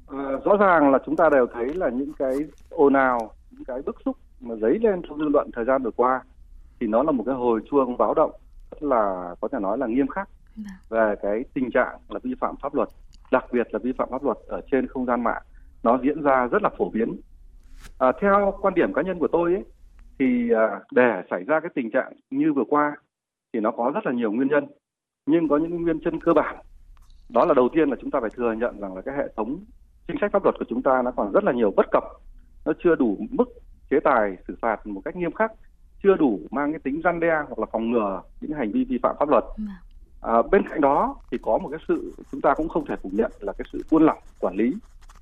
À, 0.07 0.17
rõ 0.45 0.57
ràng 0.57 0.91
là 0.91 0.99
chúng 1.05 1.15
ta 1.15 1.29
đều 1.29 1.47
thấy 1.53 1.73
là 1.73 1.89
những 1.89 2.13
cái 2.19 2.37
ồn 2.69 2.93
ào, 2.93 3.31
những 3.51 3.65
cái 3.65 3.81
bức 3.85 3.95
xúc 4.05 4.17
mà 4.39 4.55
dấy 4.55 4.79
lên 4.81 5.01
trong 5.09 5.17
dư 5.17 5.25
luận 5.27 5.49
thời 5.53 5.65
gian 5.65 5.83
vừa 5.83 5.91
qua 5.91 6.21
thì 6.79 6.87
nó 6.87 7.03
là 7.03 7.11
một 7.11 7.23
cái 7.25 7.35
hồi 7.35 7.61
chuông 7.71 7.97
báo 7.97 8.13
động 8.13 8.31
rất 8.71 8.83
là 8.83 9.35
có 9.41 9.47
thể 9.47 9.59
nói 9.59 9.77
là 9.77 9.87
nghiêm 9.87 10.07
khắc 10.07 10.29
vâng. 10.55 10.65
về 10.89 11.15
cái 11.21 11.43
tình 11.53 11.71
trạng 11.71 11.97
là 12.09 12.19
vi 12.23 12.35
phạm 12.39 12.55
pháp 12.61 12.75
luật 12.75 12.89
đặc 13.31 13.45
biệt 13.51 13.67
là 13.71 13.79
vi 13.79 13.91
phạm 13.97 14.09
pháp 14.11 14.23
luật 14.23 14.37
ở 14.47 14.61
trên 14.71 14.87
không 14.87 15.05
gian 15.05 15.23
mạng. 15.23 15.41
Nó 15.83 15.99
diễn 16.03 16.21
ra 16.21 16.47
rất 16.47 16.61
là 16.61 16.69
phổ 16.77 16.89
biến. 16.89 17.19
À, 17.99 18.11
theo 18.21 18.53
quan 18.61 18.73
điểm 18.73 18.93
cá 18.93 19.01
nhân 19.01 19.19
của 19.19 19.27
tôi 19.31 19.53
ấy, 19.53 19.65
thì 20.19 20.51
à, 20.51 20.79
để 20.91 21.21
xảy 21.29 21.43
ra 21.43 21.59
cái 21.59 21.71
tình 21.75 21.91
trạng 21.91 22.13
như 22.29 22.53
vừa 22.53 22.63
qua 22.69 22.95
thì 23.53 23.59
nó 23.59 23.71
có 23.71 23.91
rất 23.95 24.05
là 24.05 24.11
nhiều 24.11 24.31
nguyên 24.31 24.47
nhân. 24.47 24.65
Nhưng 25.25 25.47
có 25.47 25.57
những 25.57 25.83
nguyên 25.83 25.99
nhân 25.99 26.19
cơ 26.19 26.33
bản. 26.33 26.55
Đó 27.29 27.45
là 27.45 27.53
đầu 27.53 27.69
tiên 27.73 27.89
là 27.89 27.95
chúng 28.01 28.11
ta 28.11 28.19
phải 28.21 28.29
thừa 28.29 28.53
nhận 28.53 28.79
rằng 28.79 28.95
là 28.95 29.01
cái 29.01 29.17
hệ 29.17 29.27
thống 29.35 29.59
chính 30.07 30.17
sách 30.21 30.31
pháp 30.31 30.43
luật 30.43 30.55
của 30.59 30.65
chúng 30.69 30.81
ta 30.81 31.01
nó 31.01 31.11
còn 31.11 31.31
rất 31.31 31.43
là 31.43 31.51
nhiều 31.51 31.71
bất 31.75 31.85
cập 31.91 32.03
nó 32.65 32.73
chưa 32.83 32.95
đủ 32.95 33.17
mức 33.31 33.45
chế 33.89 33.99
tài 34.03 34.37
xử 34.47 34.55
phạt 34.61 34.87
một 34.87 35.01
cách 35.05 35.15
nghiêm 35.15 35.31
khắc 35.31 35.51
chưa 36.03 36.15
đủ 36.15 36.39
mang 36.51 36.71
cái 36.71 36.79
tính 36.79 37.01
răn 37.03 37.19
đe 37.19 37.35
hoặc 37.47 37.59
là 37.59 37.65
phòng 37.71 37.91
ngừa 37.91 38.21
những 38.41 38.51
hành 38.51 38.71
vi 38.71 38.83
vi 38.83 38.97
phạm 39.03 39.15
pháp 39.19 39.29
luật. 39.29 39.43
Vâng. 39.57 39.67
À, 40.21 40.41
bên 40.51 40.69
cạnh 40.69 40.81
đó 40.81 41.15
thì 41.31 41.37
có 41.41 41.57
một 41.57 41.69
cái 41.71 41.79
sự 41.87 42.13
chúng 42.31 42.41
ta 42.41 42.53
cũng 42.53 42.69
không 42.69 42.85
thể 42.85 42.95
phủ 43.03 43.09
nhận 43.13 43.31
là 43.39 43.53
cái 43.53 43.65
sự 43.73 43.81
buôn 43.91 44.05
lỏng 44.05 44.19
quản 44.39 44.55
lý 44.55 44.73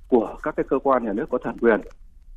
của 0.08 0.36
các 0.42 0.56
cái 0.56 0.64
cơ 0.68 0.78
quan 0.78 1.04
nhà 1.04 1.12
nước 1.12 1.26
có 1.30 1.38
thẩm 1.38 1.58
quyền 1.58 1.80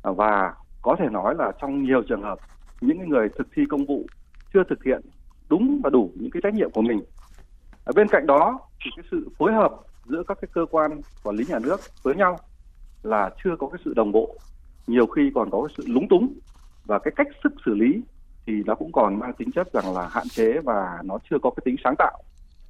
à, 0.02 0.10
và 0.10 0.54
có 0.82 0.96
thể 0.98 1.08
nói 1.10 1.34
là 1.38 1.52
trong 1.60 1.82
nhiều 1.82 2.02
trường 2.08 2.22
hợp 2.22 2.38
những 2.80 3.08
người 3.08 3.28
thực 3.38 3.46
thi 3.56 3.62
công 3.70 3.84
vụ 3.84 4.02
chưa 4.54 4.62
thực 4.70 4.84
hiện 4.84 5.00
đúng 5.48 5.80
và 5.84 5.90
đủ 5.90 6.10
những 6.14 6.30
cái 6.30 6.40
trách 6.42 6.54
nhiệm 6.54 6.70
của 6.70 6.82
mình. 6.82 7.00
Ở 7.84 7.92
bên 7.92 8.08
cạnh 8.08 8.26
đó 8.26 8.58
thì 8.84 8.90
cái 8.96 9.04
sự 9.10 9.28
phối 9.38 9.52
hợp 9.52 9.72
giữa 10.10 10.22
các 10.28 10.38
cái 10.40 10.48
cơ 10.52 10.66
quan 10.70 11.00
quản 11.22 11.36
lý 11.36 11.44
nhà 11.48 11.58
nước 11.58 11.80
với 12.02 12.14
nhau 12.14 12.38
là 13.02 13.30
chưa 13.44 13.56
có 13.58 13.66
cái 13.66 13.80
sự 13.84 13.94
đồng 13.94 14.12
bộ, 14.12 14.36
nhiều 14.86 15.06
khi 15.06 15.30
còn 15.34 15.50
có 15.50 15.62
cái 15.62 15.74
sự 15.78 15.84
lúng 15.92 16.08
túng 16.08 16.34
và 16.84 16.98
cái 16.98 17.12
cách 17.16 17.26
sức 17.44 17.52
xử 17.66 17.74
lý 17.74 18.02
thì 18.46 18.52
nó 18.66 18.74
cũng 18.74 18.92
còn 18.92 19.18
mang 19.18 19.32
tính 19.32 19.52
chất 19.52 19.72
rằng 19.72 19.94
là 19.94 20.08
hạn 20.10 20.28
chế 20.28 20.58
và 20.64 20.98
nó 21.04 21.18
chưa 21.30 21.38
có 21.42 21.50
cái 21.50 21.62
tính 21.64 21.76
sáng 21.84 21.94
tạo. 21.98 22.22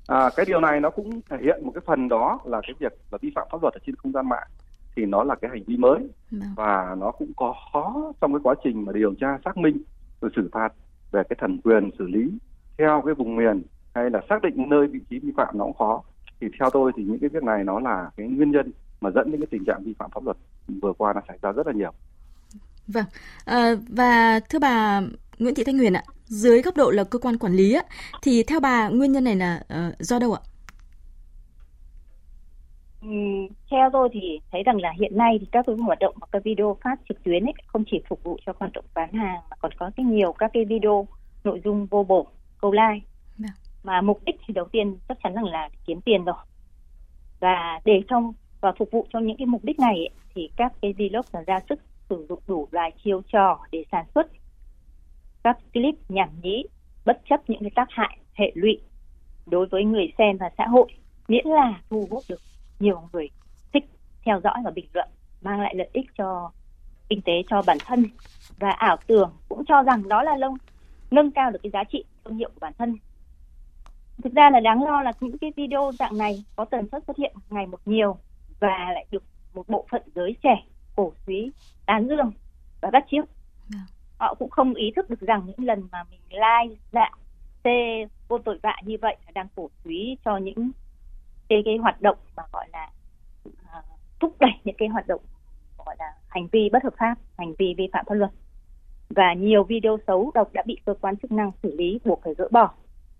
À, 0.06 0.30
cái 0.36 0.46
điều 0.46 0.60
này 0.60 0.80
nó 0.80 0.90
cũng 0.90 1.20
thể 1.30 1.36
hiện 1.40 1.60
một 1.64 1.72
cái 1.74 1.82
phần 1.86 2.08
đó 2.08 2.38
là 2.44 2.60
cái 2.62 2.74
việc 2.78 2.92
là 3.10 3.18
vi 3.22 3.32
phạm 3.34 3.48
pháp 3.52 3.62
luật 3.62 3.74
ở 3.74 3.80
trên 3.86 3.96
không 3.96 4.12
gian 4.12 4.28
mạng 4.28 4.48
thì 4.96 5.06
nó 5.06 5.24
là 5.24 5.34
cái 5.34 5.50
hành 5.50 5.62
vi 5.66 5.76
mới 5.76 5.98
vâng. 6.30 6.40
và 6.56 6.96
nó 6.98 7.10
cũng 7.10 7.32
có 7.36 7.54
khó 7.72 8.12
trong 8.20 8.32
cái 8.32 8.40
quá 8.42 8.54
trình 8.64 8.84
mà 8.84 8.92
điều 8.92 9.14
tra 9.14 9.38
xác 9.44 9.56
minh 9.56 9.82
rồi 10.20 10.30
xử 10.36 10.48
phạt 10.52 10.72
về 11.10 11.22
cái 11.28 11.36
thẩm 11.40 11.60
quyền 11.64 11.90
xử 11.98 12.06
lý 12.06 12.30
theo 12.78 13.02
cái 13.06 13.14
vùng 13.14 13.36
miền 13.36 13.62
hay 13.94 14.10
là 14.10 14.20
xác 14.28 14.42
định 14.42 14.68
nơi 14.68 14.86
vị 14.86 15.00
trí 15.10 15.18
vi 15.18 15.32
phạm 15.36 15.58
nó 15.58 15.64
cũng 15.64 15.76
khó 15.78 16.02
thì 16.40 16.46
theo 16.60 16.70
tôi 16.72 16.92
thì 16.96 17.02
những 17.02 17.18
cái 17.18 17.28
việc 17.28 17.42
này 17.42 17.64
nó 17.64 17.80
là 17.80 18.10
cái 18.16 18.26
nguyên 18.26 18.50
nhân 18.50 18.72
mà 19.00 19.10
dẫn 19.10 19.30
đến 19.30 19.40
cái 19.40 19.48
tình 19.50 19.64
trạng 19.64 19.82
vi 19.84 19.94
phạm 19.98 20.10
pháp 20.10 20.24
luật 20.24 20.36
vừa 20.82 20.92
qua 20.92 21.12
nó 21.12 21.20
xảy 21.28 21.38
ra 21.42 21.52
rất 21.52 21.66
là 21.66 21.72
nhiều. 21.72 21.92
Vâng, 22.86 23.04
à, 23.44 23.74
và 23.88 24.40
thưa 24.48 24.58
bà 24.58 25.00
Nguyễn 25.38 25.54
Thị 25.54 25.64
Thanh 25.64 25.78
Huyền 25.78 25.92
ạ, 25.92 26.02
dưới 26.24 26.62
góc 26.62 26.76
độ 26.76 26.90
là 26.90 27.04
cơ 27.04 27.18
quan 27.18 27.38
quản 27.38 27.52
lý 27.52 27.74
á, 27.74 27.82
thì 28.22 28.42
theo 28.42 28.60
bà 28.60 28.88
nguyên 28.88 29.12
nhân 29.12 29.24
này 29.24 29.36
là 29.36 29.62
uh, 29.62 29.98
do 29.98 30.18
đâu 30.18 30.32
ạ? 30.32 30.40
Ừ, 33.02 33.08
theo 33.70 33.90
tôi 33.92 34.08
thì 34.12 34.40
thấy 34.52 34.62
rằng 34.62 34.80
là 34.80 34.92
hiện 35.00 35.16
nay 35.16 35.36
thì 35.40 35.46
các 35.52 35.66
cái 35.66 35.76
hoạt 35.76 35.98
động 35.98 36.14
các 36.32 36.44
video 36.44 36.76
phát 36.84 37.00
trực 37.08 37.24
tuyến 37.24 37.44
ấy 37.44 37.52
không 37.66 37.84
chỉ 37.90 38.02
phục 38.08 38.24
vụ 38.24 38.38
cho 38.46 38.52
hoạt 38.58 38.72
động 38.72 38.84
bán 38.94 39.12
hàng 39.12 39.40
mà 39.50 39.56
còn 39.60 39.72
có 39.78 39.90
cái 39.96 40.06
nhiều 40.06 40.32
các 40.32 40.50
cái 40.54 40.64
video 40.64 41.06
nội 41.44 41.60
dung 41.64 41.86
vô 41.86 42.04
bổ 42.04 42.26
câu 42.60 42.72
like 42.72 43.06
mà 43.82 44.00
mục 44.00 44.20
đích 44.24 44.36
thì 44.46 44.54
đầu 44.54 44.64
tiên 44.72 44.98
chắc 45.08 45.18
chắn 45.22 45.34
rằng 45.34 45.44
là 45.44 45.68
kiếm 45.86 46.00
tiền 46.00 46.24
rồi. 46.24 46.36
Và 47.40 47.80
để 47.84 48.02
trong 48.08 48.32
và 48.60 48.72
phục 48.78 48.90
vụ 48.90 49.06
cho 49.12 49.18
những 49.18 49.36
cái 49.36 49.46
mục 49.46 49.64
đích 49.64 49.78
này 49.78 49.96
ấy, 49.96 50.10
thì 50.34 50.50
các 50.56 50.72
cái 50.82 50.92
vlog 50.92 51.24
là 51.32 51.42
ra 51.46 51.60
sức 51.68 51.80
sử 52.08 52.26
dụng 52.28 52.42
đủ 52.46 52.68
loại 52.70 52.92
chiêu 53.04 53.22
trò 53.32 53.58
để 53.72 53.84
sản 53.92 54.06
xuất 54.14 54.26
các 55.42 55.58
clip 55.72 55.94
nhảm 56.08 56.28
nhí 56.42 56.64
bất 57.04 57.20
chấp 57.28 57.50
những 57.50 57.60
cái 57.60 57.70
tác 57.74 57.88
hại 57.90 58.18
hệ 58.34 58.52
lụy 58.54 58.80
đối 59.46 59.66
với 59.66 59.84
người 59.84 60.12
xem 60.18 60.36
và 60.36 60.50
xã 60.58 60.66
hội 60.66 60.88
miễn 61.28 61.46
là 61.46 61.80
thu 61.90 62.06
hút 62.10 62.22
được 62.28 62.40
nhiều 62.80 63.02
người 63.12 63.28
thích 63.72 63.84
theo 64.24 64.40
dõi 64.44 64.54
và 64.64 64.70
bình 64.70 64.86
luận 64.92 65.08
mang 65.42 65.60
lại 65.60 65.74
lợi 65.74 65.88
ích 65.92 66.06
cho 66.18 66.50
kinh 67.08 67.22
tế 67.22 67.32
cho 67.50 67.62
bản 67.66 67.78
thân. 67.86 68.04
Và 68.58 68.70
ảo 68.70 68.96
tưởng 69.06 69.32
cũng 69.48 69.64
cho 69.64 69.82
rằng 69.82 70.08
đó 70.08 70.22
là 70.22 70.36
lông 70.36 70.54
nâng 71.10 71.30
cao 71.30 71.50
được 71.50 71.58
cái 71.62 71.70
giá 71.70 71.84
trị 71.84 72.04
thương 72.24 72.36
hiệu 72.36 72.48
của 72.48 72.58
bản 72.60 72.72
thân 72.78 72.96
thực 74.22 74.32
ra 74.32 74.50
là 74.50 74.60
đáng 74.60 74.84
lo 74.84 75.02
là 75.02 75.12
những 75.20 75.38
cái 75.38 75.52
video 75.56 75.92
dạng 75.98 76.18
này 76.18 76.44
có 76.56 76.64
tần 76.64 76.88
suất 76.92 77.04
xuất 77.06 77.16
hiện 77.16 77.34
ngày 77.50 77.66
một 77.66 77.80
nhiều 77.84 78.16
và 78.60 78.90
lại 78.94 79.06
được 79.10 79.22
một 79.54 79.68
bộ 79.68 79.86
phận 79.90 80.02
giới 80.14 80.36
trẻ 80.42 80.64
cổ 80.96 81.12
suý 81.26 81.50
tán 81.86 82.08
dương 82.08 82.32
và 82.80 82.90
bắt 82.90 83.04
chiếc. 83.10 83.24
Họ 84.18 84.34
cũng 84.34 84.50
không 84.50 84.74
ý 84.74 84.92
thức 84.96 85.10
được 85.10 85.20
rằng 85.20 85.42
những 85.46 85.66
lần 85.66 85.88
mà 85.92 86.04
mình 86.10 86.20
like 86.30 86.76
dạ 86.92 87.10
xê 87.64 88.06
vô 88.28 88.38
tội 88.38 88.58
vạ 88.62 88.76
như 88.84 88.96
vậy 89.02 89.16
là 89.26 89.32
đang 89.34 89.46
cổ 89.54 89.70
suý 89.84 90.16
cho 90.24 90.36
những 90.36 90.70
cái 91.48 91.62
cái 91.64 91.76
hoạt 91.76 92.02
động 92.02 92.18
mà 92.36 92.42
gọi 92.52 92.68
là 92.72 92.90
thúc 94.20 94.36
đẩy 94.40 94.50
những 94.64 94.76
cái 94.78 94.88
hoạt 94.88 95.06
động 95.06 95.20
gọi 95.86 95.96
là 95.98 96.14
hành 96.28 96.46
vi 96.52 96.68
bất 96.72 96.84
hợp 96.84 96.94
pháp 96.98 97.14
hành 97.38 97.54
vi 97.58 97.74
vi 97.78 97.88
phạm 97.92 98.04
pháp 98.08 98.14
luật. 98.14 98.30
Và 99.08 99.34
nhiều 99.34 99.64
video 99.64 99.98
xấu 100.06 100.30
độc 100.34 100.52
đã 100.52 100.62
bị 100.66 100.76
cơ 100.84 100.94
quan 101.00 101.16
chức 101.16 101.32
năng 101.32 101.50
xử 101.62 101.74
lý 101.76 101.98
buộc 102.04 102.20
phải 102.24 102.34
gỡ 102.34 102.48
bỏ 102.50 102.70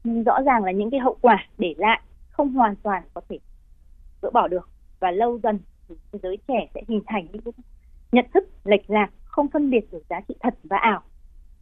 nhưng 0.04 0.24
rõ 0.24 0.42
ràng 0.42 0.64
là 0.64 0.72
những 0.72 0.90
cái 0.90 1.00
hậu 1.00 1.16
quả 1.20 1.46
để 1.58 1.74
lại 1.78 2.00
không 2.30 2.52
hoàn 2.52 2.76
toàn 2.76 3.02
có 3.14 3.20
thể 3.28 3.38
gỡ 4.22 4.30
bỏ 4.30 4.48
được. 4.48 4.68
Và 5.00 5.10
lâu 5.10 5.38
dần 5.42 5.58
thì 5.88 6.18
giới 6.22 6.38
trẻ 6.48 6.66
sẽ 6.74 6.82
hình 6.88 7.00
thành 7.06 7.26
những 7.32 7.42
nhận 8.12 8.26
thức 8.34 8.44
lệch 8.64 8.90
lạc, 8.90 9.10
không 9.24 9.48
phân 9.48 9.70
biệt 9.70 9.92
được 9.92 10.02
giá 10.10 10.20
trị 10.20 10.34
thật 10.40 10.54
và 10.64 10.76
ảo. 10.76 11.02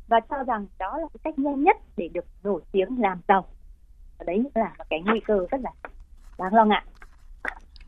Và 0.09 0.21
cho 0.21 0.45
rằng 0.45 0.66
đó 0.78 0.99
là 0.99 1.07
cái 1.14 1.21
cách 1.25 1.38
nhanh 1.38 1.62
nhất 1.62 1.76
để 1.97 2.09
được 2.09 2.25
nổi 2.42 2.61
tiếng 2.73 3.00
làm 3.00 3.21
giàu. 3.28 3.47
Và 4.18 4.25
đấy 4.26 4.45
là 4.54 4.75
cái 4.90 5.02
nguy 5.07 5.21
cơ 5.21 5.47
rất 5.50 5.61
là 5.61 5.73
đáng 6.38 6.54
lo 6.54 6.64
ngại. 6.64 6.83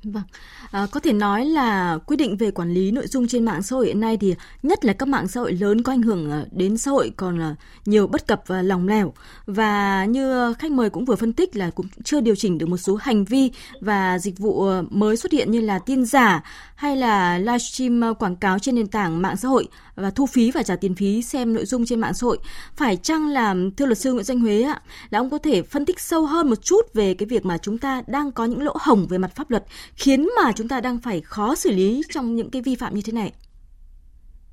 Vâng, 0.04 0.22
à, 0.70 0.86
có 0.90 1.00
thể 1.00 1.12
nói 1.12 1.44
là 1.44 1.98
quy 2.06 2.16
định 2.16 2.36
về 2.36 2.50
quản 2.50 2.74
lý 2.74 2.90
nội 2.90 3.06
dung 3.06 3.28
trên 3.28 3.44
mạng 3.44 3.62
xã 3.62 3.76
hội 3.76 3.86
hiện 3.86 4.00
nay 4.00 4.16
thì 4.16 4.34
nhất 4.62 4.84
là 4.84 4.92
các 4.92 5.08
mạng 5.08 5.28
xã 5.28 5.40
hội 5.40 5.52
lớn 5.52 5.82
có 5.82 5.92
ảnh 5.92 6.02
hưởng 6.02 6.30
à, 6.30 6.44
đến 6.50 6.76
xã 6.78 6.90
hội 6.90 7.12
còn 7.16 7.38
là 7.38 7.54
nhiều 7.86 8.06
bất 8.06 8.26
cập 8.26 8.42
và 8.46 8.62
lòng 8.62 8.88
lẻo. 8.88 9.12
Và 9.46 10.04
như 10.04 10.54
khách 10.54 10.70
mời 10.70 10.90
cũng 10.90 11.04
vừa 11.04 11.16
phân 11.16 11.32
tích 11.32 11.56
là 11.56 11.70
cũng 11.70 11.86
chưa 12.04 12.20
điều 12.20 12.34
chỉnh 12.34 12.58
được 12.58 12.68
một 12.68 12.76
số 12.76 12.94
hành 12.94 13.24
vi 13.24 13.50
và 13.80 14.18
dịch 14.18 14.38
vụ 14.38 14.68
à, 14.68 14.82
mới 14.90 15.16
xuất 15.16 15.32
hiện 15.32 15.50
như 15.50 15.60
là 15.60 15.78
tin 15.78 16.04
giả 16.04 16.42
hay 16.74 16.96
là 16.96 17.38
livestream 17.38 18.04
à, 18.04 18.12
quảng 18.12 18.36
cáo 18.36 18.58
trên 18.58 18.74
nền 18.74 18.86
tảng 18.86 19.22
mạng 19.22 19.36
xã 19.36 19.48
hội 19.48 19.68
và 20.00 20.10
thu 20.10 20.26
phí 20.26 20.50
và 20.50 20.62
trả 20.62 20.76
tiền 20.76 20.94
phí 20.94 21.22
xem 21.22 21.54
nội 21.54 21.64
dung 21.64 21.84
trên 21.84 22.00
mạng 22.00 22.14
xã 22.14 22.24
hội. 22.24 22.38
Phải 22.76 22.96
chăng 22.96 23.28
là 23.28 23.54
thưa 23.76 23.86
luật 23.86 23.98
sư 23.98 24.12
Nguyễn 24.12 24.24
Danh 24.24 24.40
Huế 24.40 24.62
ạ, 24.62 24.82
là 25.10 25.18
ông 25.18 25.30
có 25.30 25.38
thể 25.38 25.62
phân 25.62 25.86
tích 25.86 26.00
sâu 26.00 26.26
hơn 26.26 26.48
một 26.48 26.62
chút 26.62 26.94
về 26.94 27.14
cái 27.14 27.26
việc 27.26 27.46
mà 27.46 27.58
chúng 27.58 27.78
ta 27.78 28.02
đang 28.06 28.32
có 28.32 28.44
những 28.44 28.62
lỗ 28.62 28.76
hổng 28.80 29.06
về 29.06 29.18
mặt 29.18 29.30
pháp 29.34 29.50
luật 29.50 29.64
khiến 29.94 30.28
mà 30.36 30.52
chúng 30.52 30.68
ta 30.68 30.80
đang 30.80 30.98
phải 30.98 31.20
khó 31.20 31.54
xử 31.54 31.70
lý 31.70 32.02
trong 32.10 32.36
những 32.36 32.50
cái 32.50 32.62
vi 32.62 32.74
phạm 32.74 32.94
như 32.94 33.02
thế 33.04 33.12
này? 33.12 33.32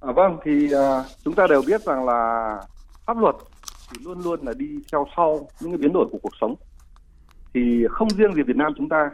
À, 0.01 0.11
vâng, 0.11 0.37
thì 0.45 0.71
à, 0.71 1.03
chúng 1.23 1.33
ta 1.33 1.47
đều 1.49 1.61
biết 1.61 1.85
rằng 1.85 2.05
là 2.05 2.51
pháp 3.05 3.17
luật 3.17 3.35
thì 3.91 3.97
luôn 4.03 4.21
luôn 4.23 4.45
là 4.45 4.53
đi 4.53 4.67
theo 4.91 5.07
sau 5.15 5.47
những 5.59 5.71
cái 5.71 5.77
biến 5.77 5.93
đổi 5.93 6.05
của 6.11 6.19
cuộc 6.21 6.33
sống. 6.41 6.55
Thì 7.53 7.85
không 7.89 8.09
riêng 8.09 8.33
gì 8.33 8.41
Việt 8.43 8.55
Nam 8.55 8.73
chúng 8.77 8.89
ta 8.89 9.09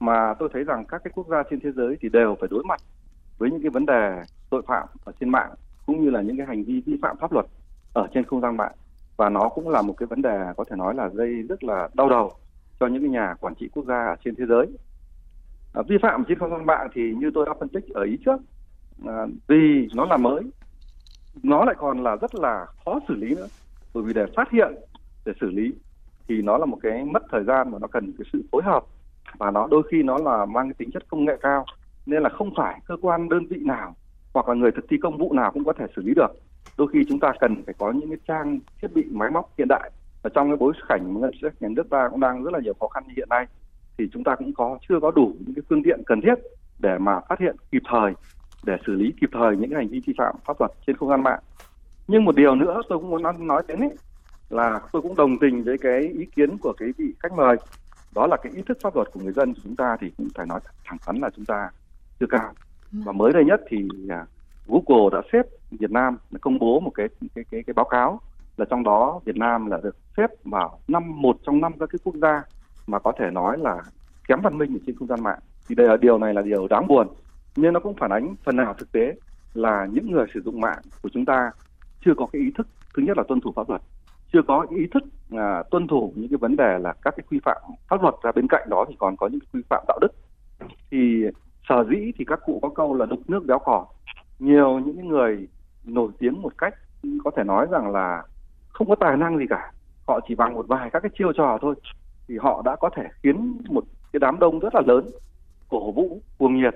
mà 0.00 0.34
tôi 0.38 0.48
thấy 0.52 0.64
rằng 0.64 0.84
các 0.88 1.00
cái 1.04 1.10
quốc 1.14 1.26
gia 1.30 1.42
trên 1.50 1.60
thế 1.60 1.70
giới 1.76 1.96
thì 2.00 2.08
đều 2.08 2.36
phải 2.40 2.48
đối 2.52 2.64
mặt 2.64 2.80
với 3.38 3.50
những 3.50 3.62
cái 3.62 3.70
vấn 3.70 3.86
đề 3.86 4.22
tội 4.50 4.62
phạm 4.68 4.88
ở 5.04 5.12
trên 5.20 5.28
mạng 5.28 5.54
cũng 5.86 6.04
như 6.04 6.10
là 6.10 6.22
những 6.22 6.36
cái 6.36 6.46
hành 6.46 6.64
vi 6.64 6.82
vi 6.86 6.98
phạm 7.02 7.16
pháp 7.16 7.32
luật 7.32 7.46
ở 7.94 8.08
trên 8.14 8.24
không 8.24 8.40
gian 8.40 8.56
mạng. 8.56 8.72
Và 9.16 9.28
nó 9.28 9.48
cũng 9.48 9.68
là 9.68 9.82
một 9.82 9.94
cái 9.96 10.06
vấn 10.06 10.22
đề 10.22 10.38
có 10.56 10.64
thể 10.70 10.76
nói 10.76 10.94
là 10.94 11.08
gây 11.08 11.42
rất 11.42 11.64
là 11.64 11.88
đau 11.94 12.08
đầu 12.08 12.32
cho 12.80 12.86
những 12.86 13.02
cái 13.02 13.10
nhà 13.10 13.34
quản 13.40 13.54
trị 13.54 13.68
quốc 13.74 13.84
gia 13.88 14.06
ở 14.06 14.16
trên 14.24 14.34
thế 14.34 14.44
giới. 14.48 14.66
À, 15.74 15.82
vi 15.88 15.96
phạm 16.02 16.24
trên 16.28 16.38
không 16.38 16.50
gian 16.50 16.66
mạng 16.66 16.88
thì 16.94 17.14
như 17.14 17.30
tôi 17.34 17.46
đã 17.46 17.54
phân 17.60 17.68
tích 17.68 17.84
ở 17.94 18.02
ý 18.02 18.18
trước 18.24 18.40
à, 19.06 19.26
vì 19.48 19.88
nó 19.94 20.04
là 20.04 20.16
mới 20.16 20.42
nó 21.42 21.64
lại 21.64 21.74
còn 21.78 22.02
là 22.02 22.16
rất 22.16 22.34
là 22.34 22.66
khó 22.84 23.00
xử 23.08 23.14
lý 23.14 23.34
nữa. 23.34 23.46
Bởi 23.94 24.02
vì 24.02 24.12
để 24.12 24.26
phát 24.36 24.50
hiện 24.50 24.74
để 25.24 25.32
xử 25.40 25.50
lý 25.50 25.72
thì 26.28 26.42
nó 26.42 26.58
là 26.58 26.66
một 26.66 26.78
cái 26.82 27.04
mất 27.04 27.22
thời 27.30 27.44
gian 27.44 27.70
và 27.70 27.78
nó 27.78 27.86
cần 27.86 28.12
cái 28.18 28.26
sự 28.32 28.44
phối 28.52 28.62
hợp. 28.62 28.84
Và 29.38 29.50
nó 29.50 29.66
đôi 29.70 29.82
khi 29.90 30.02
nó 30.02 30.18
là 30.18 30.46
mang 30.46 30.66
cái 30.66 30.74
tính 30.78 30.90
chất 30.90 31.08
công 31.08 31.24
nghệ 31.24 31.36
cao 31.40 31.64
nên 32.06 32.22
là 32.22 32.28
không 32.28 32.50
phải 32.56 32.80
cơ 32.86 32.96
quan 33.02 33.28
đơn 33.28 33.46
vị 33.50 33.56
nào 33.60 33.96
hoặc 34.36 34.48
là 34.48 34.54
người 34.54 34.70
thực 34.72 34.84
thi 34.88 34.96
công 35.02 35.18
vụ 35.18 35.32
nào 35.32 35.50
cũng 35.52 35.64
có 35.64 35.72
thể 35.72 35.86
xử 35.96 36.02
lý 36.02 36.14
được. 36.14 36.32
Đôi 36.78 36.88
khi 36.92 37.04
chúng 37.08 37.20
ta 37.20 37.32
cần 37.40 37.62
phải 37.64 37.74
có 37.78 37.92
những 37.92 38.08
cái 38.08 38.18
trang 38.28 38.58
thiết 38.82 38.88
bị, 38.94 39.04
máy 39.10 39.30
móc 39.30 39.50
hiện 39.58 39.68
đại. 39.68 39.90
Và 40.22 40.30
trong 40.34 40.48
cái 40.48 40.56
bối 40.56 40.72
cảnh 40.88 41.14
mà 41.14 41.20
ngân 41.20 41.30
sách 41.42 41.52
nhà 41.60 41.68
nước 41.68 41.90
ta 41.90 42.08
cũng 42.10 42.20
đang 42.20 42.44
rất 42.44 42.54
là 42.54 42.60
nhiều 42.60 42.74
khó 42.80 42.88
khăn 42.88 43.04
như 43.06 43.12
hiện 43.16 43.28
nay, 43.28 43.46
thì 43.98 44.08
chúng 44.12 44.24
ta 44.24 44.34
cũng 44.34 44.54
có, 44.54 44.78
chưa 44.88 45.00
có 45.02 45.10
đủ 45.10 45.32
những 45.40 45.54
cái 45.54 45.62
phương 45.68 45.82
tiện 45.82 46.02
cần 46.06 46.20
thiết 46.20 46.34
để 46.78 46.98
mà 46.98 47.20
phát 47.28 47.40
hiện 47.40 47.56
kịp 47.72 47.82
thời, 47.90 48.12
để 48.64 48.76
xử 48.86 48.92
lý 48.92 49.12
kịp 49.20 49.30
thời 49.32 49.56
những 49.56 49.70
cái 49.70 49.76
hành 49.76 49.88
vi 49.88 50.00
vi 50.06 50.14
phạm 50.18 50.34
pháp 50.44 50.60
luật 50.60 50.70
trên 50.86 50.96
không 50.96 51.08
gian 51.08 51.22
mạng. 51.22 51.40
Nhưng 52.08 52.24
một 52.24 52.36
điều 52.36 52.54
nữa 52.54 52.82
tôi 52.88 52.98
cũng 52.98 53.10
muốn 53.10 53.22
nói 53.46 53.62
đến 53.68 53.80
ấy 53.80 53.96
là 54.50 54.80
tôi 54.92 55.02
cũng 55.02 55.16
đồng 55.16 55.38
tình 55.38 55.64
với 55.64 55.78
cái 55.78 56.00
ý 56.00 56.26
kiến 56.36 56.58
của 56.58 56.72
cái 56.76 56.88
vị 56.98 57.14
khách 57.18 57.32
mời. 57.32 57.56
Đó 58.14 58.26
là 58.26 58.36
cái 58.36 58.52
ý 58.56 58.62
thức 58.62 58.78
pháp 58.82 58.96
luật 58.96 59.08
của 59.12 59.20
người 59.20 59.32
dân 59.32 59.54
của 59.54 59.60
chúng 59.64 59.76
ta 59.76 59.96
thì 60.00 60.10
cũng 60.18 60.28
phải 60.34 60.46
nói 60.46 60.60
thẳng 60.84 60.98
thắn 61.06 61.16
là 61.16 61.30
chúng 61.36 61.44
ta 61.44 61.70
chưa 62.20 62.26
cao. 62.30 62.52
Vâng. 62.92 63.02
và 63.04 63.12
mới 63.12 63.32
đây 63.32 63.44
nhất 63.44 63.60
thì 63.68 63.88
à, 64.08 64.26
Google 64.66 65.10
đã 65.12 65.22
xếp 65.32 65.42
Việt 65.70 65.90
Nam 65.90 66.16
công 66.40 66.58
bố 66.58 66.80
một 66.80 66.90
cái 66.94 67.08
cái 67.34 67.44
cái 67.50 67.62
cái 67.66 67.74
báo 67.74 67.84
cáo 67.84 68.20
là 68.56 68.66
trong 68.70 68.84
đó 68.84 69.20
Việt 69.24 69.36
Nam 69.36 69.66
là 69.66 69.80
được 69.82 69.96
xếp 70.16 70.30
vào 70.44 70.78
năm 70.88 71.22
một 71.22 71.36
trong 71.46 71.60
năm 71.60 71.72
các 71.80 71.88
cái 71.92 71.98
quốc 72.04 72.14
gia 72.14 72.42
mà 72.86 72.98
có 72.98 73.12
thể 73.18 73.30
nói 73.30 73.58
là 73.58 73.82
kém 74.28 74.40
văn 74.40 74.58
minh 74.58 74.76
ở 74.76 74.80
trên 74.86 74.96
không 74.98 75.08
gian 75.08 75.22
mạng. 75.22 75.38
Thì 75.68 75.74
đây 75.74 75.88
là 75.88 75.96
điều 75.96 76.18
này 76.18 76.34
là 76.34 76.42
điều 76.42 76.68
đáng 76.68 76.86
buồn 76.86 77.06
nhưng 77.56 77.72
nó 77.72 77.80
cũng 77.80 77.94
phản 77.94 78.10
ánh 78.10 78.34
phần 78.44 78.56
nào 78.56 78.74
thực 78.78 78.92
tế 78.92 79.14
là 79.54 79.86
những 79.92 80.10
người 80.10 80.26
sử 80.34 80.40
dụng 80.42 80.60
mạng 80.60 80.78
của 81.02 81.08
chúng 81.12 81.24
ta 81.24 81.50
chưa 82.04 82.14
có 82.16 82.26
cái 82.32 82.42
ý 82.42 82.50
thức 82.50 82.66
thứ 82.96 83.02
nhất 83.02 83.16
là 83.16 83.24
tuân 83.28 83.40
thủ 83.40 83.52
pháp 83.56 83.68
luật 83.68 83.82
chưa 84.32 84.42
có 84.48 84.66
ý 84.70 84.86
thức 84.94 85.02
à, 85.30 85.62
tuân 85.70 85.86
thủ 85.86 86.12
những 86.16 86.28
cái 86.28 86.36
vấn 86.36 86.56
đề 86.56 86.78
là 86.78 86.92
các 87.02 87.14
cái 87.16 87.24
quy 87.30 87.40
phạm 87.44 87.56
pháp 87.88 88.02
luật 88.02 88.14
ra 88.22 88.32
bên 88.32 88.46
cạnh 88.48 88.68
đó 88.70 88.84
thì 88.88 88.94
còn 88.98 89.16
có 89.16 89.28
những 89.28 89.40
quy 89.52 89.60
phạm 89.68 89.84
đạo 89.88 89.98
đức. 90.00 90.12
Thì 90.90 91.24
sở 91.68 91.84
dĩ 91.90 92.12
thì 92.18 92.24
các 92.24 92.40
cụ 92.46 92.58
có 92.62 92.68
câu 92.68 92.94
là 92.94 93.06
đục 93.06 93.20
nước 93.28 93.46
béo 93.46 93.58
cò 93.58 93.86
nhiều 94.38 94.78
những 94.78 95.08
người 95.08 95.48
nổi 95.84 96.10
tiếng 96.18 96.42
một 96.42 96.58
cách 96.58 96.74
có 97.24 97.30
thể 97.36 97.44
nói 97.44 97.66
rằng 97.70 97.90
là 97.90 98.22
không 98.68 98.88
có 98.88 98.94
tài 98.94 99.16
năng 99.16 99.38
gì 99.38 99.44
cả. 99.50 99.72
Họ 100.08 100.20
chỉ 100.28 100.34
bằng 100.34 100.54
một 100.54 100.66
vài 100.68 100.90
các 100.90 101.00
cái 101.00 101.10
chiêu 101.18 101.32
trò 101.32 101.58
thôi. 101.62 101.74
Thì 102.28 102.38
họ 102.38 102.62
đã 102.64 102.76
có 102.76 102.90
thể 102.96 103.02
khiến 103.22 103.58
một 103.68 103.84
cái 104.12 104.20
đám 104.20 104.38
đông 104.38 104.58
rất 104.58 104.74
là 104.74 104.82
lớn 104.86 105.10
cổ 105.68 105.92
vũ 105.92 106.20
cuồng 106.38 106.56
nhiệt 106.56 106.74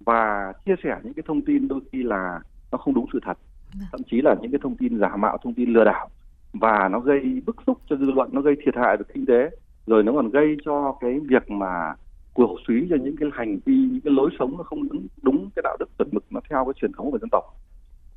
và 0.00 0.52
chia 0.66 0.74
sẻ 0.82 0.96
những 1.02 1.14
cái 1.14 1.22
thông 1.26 1.40
tin 1.42 1.68
đôi 1.68 1.80
khi 1.92 2.02
là 2.02 2.40
nó 2.72 2.78
không 2.78 2.94
đúng 2.94 3.06
sự 3.12 3.20
thật. 3.22 3.38
Vâng. 3.74 3.88
thậm 3.92 4.00
chí 4.10 4.20
là 4.22 4.34
những 4.40 4.50
cái 4.50 4.60
thông 4.62 4.76
tin 4.76 4.98
giả 4.98 5.16
mạo 5.16 5.38
thông 5.38 5.54
tin 5.54 5.72
lừa 5.72 5.84
đảo 5.84 6.08
và 6.52 6.88
nó 6.88 7.00
gây 7.00 7.42
bức 7.46 7.56
xúc 7.66 7.78
cho 7.86 7.96
dư 7.96 8.10
luận 8.10 8.28
nó 8.32 8.40
gây 8.40 8.54
thiệt 8.64 8.76
hại 8.76 8.96
về 8.96 9.04
kinh 9.14 9.26
tế. 9.26 9.50
Rồi 9.86 10.02
nó 10.02 10.12
còn 10.12 10.30
gây 10.30 10.56
cho 10.64 10.96
cái 11.00 11.20
việc 11.28 11.50
mà 11.50 11.94
cổ 12.36 12.56
suý 12.68 12.86
cho 12.90 12.96
những 12.96 13.16
cái 13.16 13.28
hành 13.32 13.58
vi 13.64 13.74
những 13.74 14.00
cái 14.04 14.12
lối 14.12 14.30
sống 14.38 14.56
nó 14.56 14.62
không 14.62 14.88
đúng 14.88 15.06
đúng 15.22 15.50
cái 15.56 15.62
đạo 15.62 15.76
đức 15.80 15.88
chuẩn 15.98 16.08
mực 16.12 16.24
nó 16.30 16.40
theo 16.50 16.64
cái 16.64 16.72
truyền 16.76 16.92
thống 16.92 17.10
của 17.10 17.18
dân 17.18 17.28
tộc. 17.32 17.44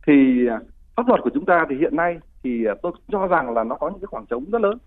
Thì 0.07 0.47
à, 0.47 0.59
pháp 0.95 1.07
luật 1.07 1.21
của 1.23 1.29
chúng 1.33 1.45
ta 1.45 1.65
thì 1.69 1.75
hiện 1.75 1.95
nay 1.95 2.19
thì 2.43 2.65
à, 2.65 2.73
tôi 2.81 2.91
cho 3.11 3.27
rằng 3.27 3.53
là 3.53 3.63
nó 3.63 3.75
có 3.75 3.89
những 3.89 3.99
cái 3.99 4.07
khoảng 4.07 4.25
trống 4.25 4.45
rất 4.51 4.61
lớn. 4.61 4.77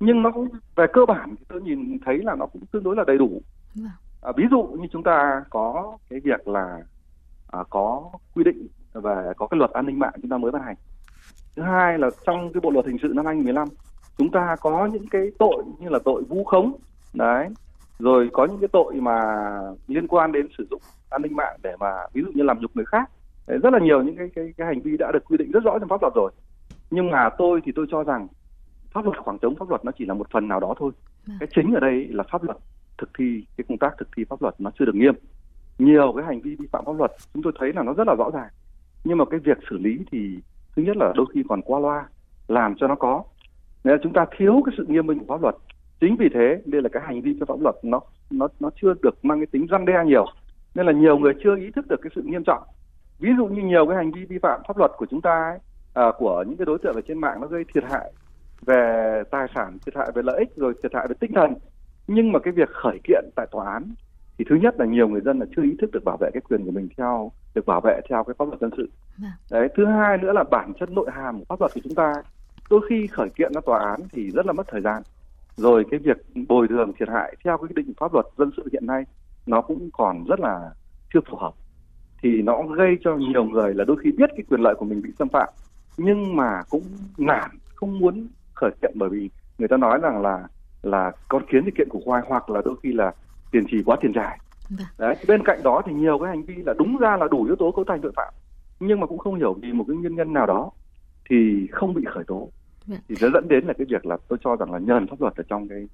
Nhưng 0.00 0.22
nó 0.22 0.30
cũng 0.30 0.48
về 0.76 0.86
cơ 0.92 1.06
bản 1.06 1.34
thì 1.38 1.44
tôi 1.48 1.60
nhìn 1.60 1.98
thấy 2.04 2.18
là 2.18 2.34
nó 2.34 2.46
cũng 2.46 2.62
tương 2.72 2.82
đối 2.82 2.96
là 2.96 3.04
đầy 3.06 3.18
đủ. 3.18 3.42
Vâng. 3.74 3.90
à, 4.22 4.32
ví 4.36 4.44
dụ 4.50 4.62
như 4.62 4.86
chúng 4.92 5.02
ta 5.02 5.44
có 5.50 5.98
cái 6.10 6.20
việc 6.20 6.48
là 6.48 6.78
à, 7.50 7.60
có 7.70 8.10
quy 8.34 8.44
định 8.44 8.66
về 8.92 9.32
có 9.36 9.46
cái 9.46 9.58
luật 9.58 9.70
an 9.70 9.86
ninh 9.86 9.98
mạng 9.98 10.12
chúng 10.22 10.30
ta 10.30 10.38
mới 10.38 10.50
ban 10.50 10.62
hành. 10.62 10.76
Thứ 11.56 11.62
hai 11.62 11.98
là 11.98 12.10
trong 12.26 12.52
cái 12.52 12.60
bộ 12.60 12.70
luật 12.70 12.86
hình 12.86 12.98
sự 13.02 13.08
năm 13.14 13.26
2015 13.26 13.68
chúng 14.18 14.30
ta 14.30 14.56
có 14.60 14.86
những 14.86 15.08
cái 15.10 15.30
tội 15.38 15.64
như 15.78 15.88
là 15.88 15.98
tội 16.04 16.22
vu 16.22 16.44
khống 16.44 16.72
đấy 17.14 17.48
rồi 18.00 18.28
có 18.32 18.44
những 18.44 18.60
cái 18.60 18.68
tội 18.72 18.94
mà 18.94 19.20
liên 19.88 20.08
quan 20.08 20.32
đến 20.32 20.48
sử 20.58 20.66
dụng 20.70 20.80
an 21.10 21.22
ninh 21.22 21.36
mạng 21.36 21.56
để 21.62 21.76
mà 21.80 21.90
ví 22.12 22.22
dụ 22.22 22.30
như 22.34 22.42
làm 22.42 22.60
nhục 22.60 22.76
người 22.76 22.84
khác. 22.84 23.10
Đấy, 23.46 23.58
rất 23.62 23.72
là 23.72 23.78
nhiều 23.78 24.02
những 24.02 24.16
cái, 24.16 24.28
cái 24.34 24.52
cái 24.56 24.66
hành 24.66 24.80
vi 24.80 24.96
đã 24.96 25.10
được 25.12 25.24
quy 25.24 25.36
định 25.36 25.50
rất 25.50 25.64
rõ 25.64 25.78
trong 25.78 25.88
pháp 25.88 26.02
luật 26.02 26.14
rồi. 26.14 26.30
Nhưng 26.90 27.10
mà 27.10 27.28
tôi 27.38 27.60
thì 27.64 27.72
tôi 27.76 27.86
cho 27.90 28.04
rằng 28.04 28.28
pháp 28.92 29.04
luật 29.04 29.16
khoảng 29.18 29.38
trống 29.38 29.54
pháp 29.58 29.68
luật 29.68 29.84
nó 29.84 29.92
chỉ 29.98 30.04
là 30.06 30.14
một 30.14 30.26
phần 30.32 30.48
nào 30.48 30.60
đó 30.60 30.74
thôi. 30.78 30.92
Vâng. 31.26 31.36
cái 31.40 31.48
chính 31.54 31.74
ở 31.74 31.80
đây 31.80 32.08
là 32.10 32.24
pháp 32.32 32.42
luật 32.42 32.56
thực 32.98 33.10
thi 33.18 33.44
cái 33.56 33.64
công 33.68 33.78
tác 33.78 33.94
thực 33.98 34.08
thi 34.16 34.24
pháp 34.24 34.42
luật 34.42 34.54
nó 34.58 34.70
chưa 34.78 34.84
được 34.84 34.94
nghiêm. 34.94 35.14
Nhiều 35.78 36.12
cái 36.16 36.26
hành 36.26 36.40
vi 36.40 36.54
vi 36.54 36.66
phạm 36.72 36.84
pháp 36.84 36.96
luật 36.98 37.10
chúng 37.34 37.42
tôi 37.42 37.52
thấy 37.58 37.72
là 37.72 37.82
nó 37.82 37.92
rất 37.92 38.06
là 38.06 38.14
rõ 38.18 38.30
ràng. 38.34 38.48
Nhưng 39.04 39.18
mà 39.18 39.24
cái 39.24 39.40
việc 39.40 39.58
xử 39.70 39.78
lý 39.78 39.98
thì 40.12 40.38
thứ 40.76 40.82
nhất 40.82 40.96
là 40.96 41.12
đôi 41.16 41.26
khi 41.34 41.42
còn 41.48 41.62
qua 41.62 41.80
loa 41.80 42.08
làm 42.48 42.74
cho 42.74 42.88
nó 42.88 42.94
có. 42.94 43.22
Nên 43.84 43.92
là 43.92 44.00
chúng 44.02 44.12
ta 44.12 44.26
thiếu 44.36 44.62
cái 44.66 44.74
sự 44.78 44.86
nghiêm 44.88 45.06
minh 45.06 45.18
của 45.18 45.24
pháp 45.28 45.42
luật 45.42 45.54
chính 46.00 46.16
vì 46.16 46.28
thế 46.34 46.62
đây 46.64 46.82
là 46.82 46.88
cái 46.88 47.02
hành 47.06 47.22
vi 47.22 47.32
vi 47.32 47.40
phạm 47.40 47.48
pháp 47.48 47.60
luật 47.60 47.74
nó 47.82 48.00
nó 48.30 48.48
nó 48.60 48.70
chưa 48.82 48.94
được 49.02 49.24
mang 49.24 49.38
cái 49.38 49.46
tính 49.46 49.66
răn 49.70 49.84
đe 49.84 50.04
nhiều. 50.06 50.26
Nên 50.74 50.86
là 50.86 50.92
nhiều 50.92 51.18
người 51.18 51.32
chưa 51.44 51.56
ý 51.56 51.70
thức 51.70 51.86
được 51.88 52.00
cái 52.02 52.10
sự 52.14 52.22
nghiêm 52.24 52.44
trọng. 52.44 52.62
Ví 53.18 53.30
dụ 53.36 53.46
như 53.46 53.62
nhiều 53.62 53.86
cái 53.86 53.96
hành 53.96 54.12
vi 54.12 54.24
vi 54.24 54.38
phạm 54.38 54.60
pháp 54.68 54.78
luật 54.78 54.90
của 54.96 55.06
chúng 55.10 55.20
ta 55.20 55.50
ấy, 55.50 55.58
à, 55.94 56.12
của 56.18 56.44
những 56.48 56.56
cái 56.56 56.66
đối 56.66 56.78
tượng 56.78 56.94
ở 56.94 57.00
trên 57.00 57.18
mạng 57.18 57.40
nó 57.40 57.46
gây 57.46 57.64
thiệt 57.74 57.84
hại 57.84 58.12
về 58.66 59.22
tài 59.30 59.46
sản 59.54 59.78
thiệt 59.86 59.96
hại 59.96 60.10
về 60.14 60.22
lợi 60.22 60.38
ích 60.38 60.56
rồi 60.56 60.74
thiệt 60.82 60.94
hại 60.94 61.06
về 61.08 61.14
tinh 61.20 61.32
thần. 61.34 61.54
Nhưng 62.06 62.32
mà 62.32 62.38
cái 62.38 62.52
việc 62.52 62.68
khởi 62.70 62.98
kiện 63.04 63.24
tại 63.36 63.46
tòa 63.50 63.72
án 63.72 63.94
thì 64.38 64.44
thứ 64.48 64.56
nhất 64.56 64.74
là 64.78 64.86
nhiều 64.86 65.08
người 65.08 65.20
dân 65.20 65.38
là 65.38 65.46
chưa 65.56 65.62
ý 65.62 65.76
thức 65.80 65.90
được 65.92 66.04
bảo 66.04 66.16
vệ 66.20 66.30
cái 66.32 66.40
quyền 66.40 66.64
của 66.64 66.70
mình 66.70 66.88
theo 66.96 67.32
được 67.54 67.66
bảo 67.66 67.80
vệ 67.80 68.00
theo 68.10 68.24
cái 68.24 68.34
pháp 68.38 68.44
luật 68.48 68.60
dân 68.60 68.70
sự. 68.76 68.90
Vâng. 69.18 69.30
đấy 69.50 69.68
thứ 69.76 69.86
hai 69.86 70.18
nữa 70.18 70.32
là 70.32 70.44
bản 70.50 70.72
chất 70.80 70.90
nội 70.90 71.10
hàm 71.12 71.38
của 71.38 71.44
pháp 71.48 71.60
luật 71.60 71.72
của 71.74 71.80
chúng 71.84 71.94
ta. 71.94 72.12
Đôi 72.70 72.80
khi 72.88 73.06
khởi 73.06 73.28
kiện 73.30 73.52
ra 73.54 73.60
tòa 73.66 73.78
án 73.78 74.00
thì 74.12 74.30
rất 74.30 74.46
là 74.46 74.52
mất 74.52 74.66
thời 74.68 74.80
gian 74.80 75.02
rồi 75.60 75.84
cái 75.90 76.00
việc 76.00 76.16
bồi 76.48 76.68
thường 76.68 76.92
thiệt 76.98 77.08
hại 77.08 77.36
theo 77.44 77.58
cái 77.58 77.68
định 77.76 77.92
pháp 78.00 78.14
luật 78.14 78.26
dân 78.38 78.50
sự 78.56 78.68
hiện 78.72 78.86
nay 78.86 79.04
nó 79.46 79.60
cũng 79.60 79.90
còn 79.92 80.24
rất 80.24 80.40
là 80.40 80.70
chưa 81.14 81.20
phù 81.30 81.36
hợp. 81.36 81.52
Thì 82.22 82.42
nó 82.42 82.62
gây 82.62 82.96
cho 83.04 83.16
nhiều 83.16 83.44
người 83.44 83.74
là 83.74 83.84
đôi 83.84 83.96
khi 84.04 84.12
biết 84.12 84.30
cái 84.36 84.44
quyền 84.48 84.60
lợi 84.60 84.74
của 84.78 84.84
mình 84.84 85.02
bị 85.02 85.10
xâm 85.18 85.28
phạm 85.28 85.48
nhưng 85.96 86.36
mà 86.36 86.62
cũng 86.70 86.82
nản 87.18 87.50
không 87.74 87.98
muốn 87.98 88.28
khởi 88.54 88.70
kiện 88.82 88.92
bởi 88.94 89.08
vì 89.08 89.30
người 89.58 89.68
ta 89.68 89.76
nói 89.76 89.98
rằng 90.02 90.22
là 90.22 90.46
là 90.82 91.12
con 91.28 91.42
kiến 91.50 91.62
thì 91.64 91.70
kiện 91.78 91.88
của 91.90 92.00
khoai 92.04 92.22
hoặc 92.26 92.50
là 92.50 92.60
đôi 92.64 92.74
khi 92.82 92.92
là 92.92 93.12
tiền 93.50 93.64
trì 93.70 93.82
quá 93.82 93.96
tiền 94.00 94.12
dài 94.14 94.38
Vâng. 94.70 94.86
Đấy, 94.98 95.16
bên 95.28 95.42
cạnh 95.44 95.62
đó 95.62 95.82
thì 95.86 95.92
nhiều 95.92 96.18
cái 96.18 96.28
hành 96.28 96.44
vi 96.44 96.54
là 96.66 96.74
đúng 96.78 96.96
ra 96.96 97.16
là 97.16 97.28
đủ 97.30 97.44
yếu 97.44 97.56
tố 97.56 97.70
cấu 97.70 97.84
thành 97.84 98.00
tội 98.00 98.12
phạm 98.16 98.34
nhưng 98.80 99.00
mà 99.00 99.06
cũng 99.06 99.18
không 99.18 99.34
hiểu 99.34 99.52
vì 99.62 99.72
một 99.72 99.84
cái 99.88 99.96
nguyên 99.96 100.14
nhân 100.14 100.32
nào 100.32 100.46
đó 100.46 100.70
thì 101.30 101.66
không 101.72 101.94
bị 101.94 102.04
khởi 102.14 102.24
tố 102.26 102.48
vâng. 102.90 103.00
thì 103.08 103.14
nó 103.20 103.28
dẫn 103.34 103.48
đến 103.48 103.64
là 103.66 103.72
cái 103.72 103.86
việc 103.90 104.06
là 104.06 104.16
tôi 104.28 104.38
cho 104.44 104.56
rằng 104.56 104.72
là 104.72 104.78
nhờn 104.78 105.06
pháp 105.06 105.20
luật 105.20 105.36
ở 105.36 105.42
trong 105.48 105.68
cái 105.68 105.86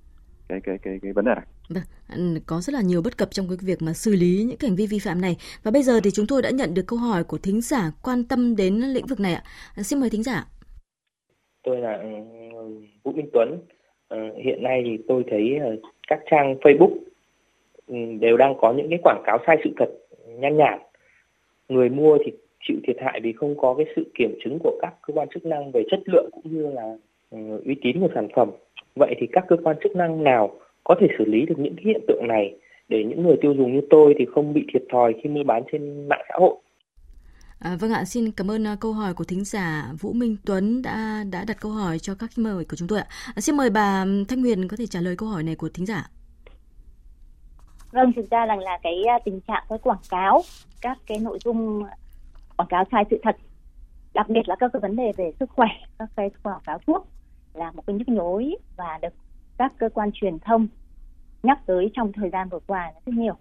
cái 0.49 0.61
cái 0.65 0.79
cái 0.83 0.99
cái 1.03 1.12
vấn 1.12 1.25
đề 1.25 1.35
này. 1.35 1.45
Vâng, 1.69 2.41
có 2.47 2.61
rất 2.61 2.73
là 2.73 2.83
nhiều 2.83 3.03
bất 3.03 3.19
cập 3.19 3.31
trong 3.31 3.49
cái 3.49 3.57
việc 3.62 3.83
mà 3.83 3.93
xử 3.93 4.17
lý 4.17 4.45
những 4.49 4.59
hành 4.61 4.76
vi 4.76 4.87
vi 4.87 4.99
phạm 4.99 5.21
này. 5.21 5.37
Và 5.62 5.71
bây 5.71 5.83
giờ 5.83 6.00
thì 6.05 6.11
chúng 6.11 6.26
tôi 6.26 6.43
đã 6.43 6.50
nhận 6.50 6.75
được 6.75 6.83
câu 6.87 6.99
hỏi 6.99 7.25
của 7.25 7.38
thính 7.38 7.61
giả 7.61 7.91
quan 8.03 8.25
tâm 8.29 8.57
đến 8.57 8.75
lĩnh 8.75 9.07
vực 9.07 9.21
này 9.21 9.35
ạ. 9.35 9.43
Xin 9.76 10.00
mời 10.00 10.11
thính 10.11 10.23
giả. 10.23 10.45
Tôi 11.62 11.76
là 11.79 11.93
ừ, 11.93 12.09
Vũ 13.03 13.12
Minh 13.12 13.29
Tuấn. 13.33 13.59
Ờ, 14.09 14.19
hiện 14.45 14.62
nay 14.62 14.83
thì 14.85 15.05
tôi 15.09 15.25
thấy 15.31 15.59
ờ, 15.65 15.76
các 16.09 16.21
trang 16.31 16.55
Facebook 16.55 16.97
ừ, 17.87 17.97
đều 18.21 18.37
đang 18.37 18.55
có 18.61 18.73
những 18.73 18.87
cái 18.91 18.99
quảng 19.03 19.23
cáo 19.26 19.38
sai 19.47 19.57
sự 19.65 19.71
thật 19.79 19.88
nhan 20.26 20.57
nhản. 20.57 20.79
Người 21.69 21.88
mua 21.88 22.19
thì 22.25 22.33
chịu 22.68 22.76
thiệt 22.87 22.96
hại 23.00 23.20
vì 23.23 23.32
không 23.32 23.56
có 23.58 23.75
cái 23.75 23.87
sự 23.96 24.04
kiểm 24.14 24.38
chứng 24.44 24.58
của 24.62 24.78
các 24.82 24.94
cơ 25.02 25.14
quan 25.14 25.28
chức 25.35 25.46
năng 25.46 25.73
về 25.73 25.82
chất 25.90 26.00
lượng 26.06 26.30
cũng 26.32 26.52
như 26.52 26.66
là 26.66 26.96
ừ, 27.30 27.38
uy 27.64 27.75
tín 27.82 28.00
của 28.00 28.08
sản 28.14 28.28
phẩm 28.37 28.50
Vậy 28.96 29.14
thì 29.20 29.26
các 29.32 29.44
cơ 29.49 29.56
quan 29.64 29.76
chức 29.82 29.96
năng 29.96 30.25
nào 30.25 30.50
có 30.85 30.94
thể 31.00 31.06
xử 31.18 31.25
lý 31.25 31.46
được 31.46 31.58
những 31.58 31.76
cái 31.76 31.85
hiện 31.85 32.00
tượng 32.08 32.28
này 32.28 32.54
để 32.88 33.04
những 33.04 33.23
người 33.23 33.37
tiêu 33.42 33.54
dùng 33.54 33.75
như 33.75 33.80
tôi 33.90 34.14
thì 34.18 34.25
không 34.35 34.52
bị 34.52 34.66
thiệt 34.73 34.82
thòi 34.92 35.14
khi 35.23 35.30
mua 35.30 35.42
bán 35.44 35.62
trên 35.73 36.08
mạng 36.08 36.25
xã 36.28 36.35
hội? 36.38 36.54
À, 37.61 37.76
vâng 37.80 37.92
ạ, 37.92 38.04
xin 38.04 38.30
cảm 38.37 38.50
ơn 38.50 38.62
uh, 38.73 38.80
câu 38.80 38.92
hỏi 38.92 39.14
của 39.14 39.25
thính 39.25 39.44
giả 39.44 39.92
Vũ 40.00 40.12
Minh 40.12 40.37
Tuấn 40.46 40.82
đã 40.82 41.25
đã 41.32 41.44
đặt 41.49 41.56
câu 41.61 41.73
hỏi 41.73 41.99
cho 41.99 42.14
các 42.18 42.30
mời 42.37 42.64
của 42.64 42.76
chúng 42.76 42.88
tôi 42.88 42.99
ạ. 42.99 43.06
À, 43.35 43.40
xin 43.40 43.56
mời 43.56 43.70
bà 43.70 44.04
Thanh 44.28 44.42
Huyền 44.42 44.68
có 44.68 44.76
thể 44.76 44.87
trả 44.87 45.00
lời 45.00 45.16
câu 45.18 45.28
hỏi 45.28 45.42
này 45.42 45.56
của 45.56 45.68
thính 45.75 45.87
giả. 45.87 46.11
Vâng, 47.92 48.12
thực 48.16 48.30
ra 48.30 48.46
rằng 48.46 48.58
là 48.58 48.78
cái 48.82 49.02
uh, 49.16 49.23
tình 49.25 49.40
trạng 49.40 49.64
cái 49.68 49.78
quảng 49.78 49.99
cáo, 50.11 50.42
các 50.82 50.99
cái 51.06 51.18
nội 51.18 51.38
dung 51.44 51.85
quảng 52.56 52.68
cáo 52.68 52.84
sai 52.92 53.04
sự 53.10 53.20
thật, 53.22 53.36
đặc 54.14 54.28
biệt 54.28 54.48
là 54.48 54.56
các 54.56 54.70
cái 54.72 54.80
vấn 54.80 54.96
đề 54.96 55.12
về 55.16 55.32
sức 55.40 55.50
khỏe, 55.50 55.68
các 55.98 56.08
cái 56.16 56.30
quảng 56.42 56.60
cáo 56.64 56.78
thuốc 56.86 57.08
là 57.54 57.70
một 57.72 57.86
cái 57.86 57.96
nhức 57.96 58.08
nhối 58.08 58.56
và 58.76 58.98
được 59.02 59.14
các 59.58 59.72
cơ 59.78 59.88
quan 59.88 60.10
truyền 60.14 60.38
thông 60.38 60.66
nhắc 61.42 61.58
tới 61.66 61.90
trong 61.94 62.12
thời 62.12 62.30
gian 62.30 62.48
vừa 62.48 62.60
qua 62.66 62.92
rất 63.06 63.14
nhiều. 63.14 63.34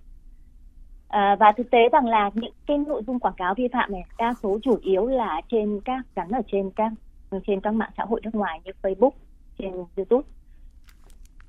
À, 1.07 1.35
và 1.39 1.51
thực 1.57 1.71
tế 1.71 1.89
rằng 1.91 2.05
là 2.05 2.31
những 2.33 2.53
cái 2.67 2.77
nội 2.77 3.03
dung 3.07 3.19
quảng 3.19 3.33
cáo 3.37 3.53
vi 3.57 3.67
phạm 3.73 3.91
này 3.91 4.03
đa 4.17 4.33
số 4.43 4.59
chủ 4.63 4.79
yếu 4.81 5.07
là 5.07 5.41
trên 5.51 5.79
các 5.85 6.05
gắn 6.15 6.29
ở 6.29 6.41
trên 6.51 6.71
các 6.75 6.91
trên 7.47 7.61
các 7.61 7.73
mạng 7.73 7.91
xã 7.97 8.05
hội 8.05 8.21
nước 8.23 8.35
ngoài 8.35 8.61
như 8.63 8.71
Facebook, 8.81 9.11
trên 9.57 9.71
YouTube. 9.95 10.27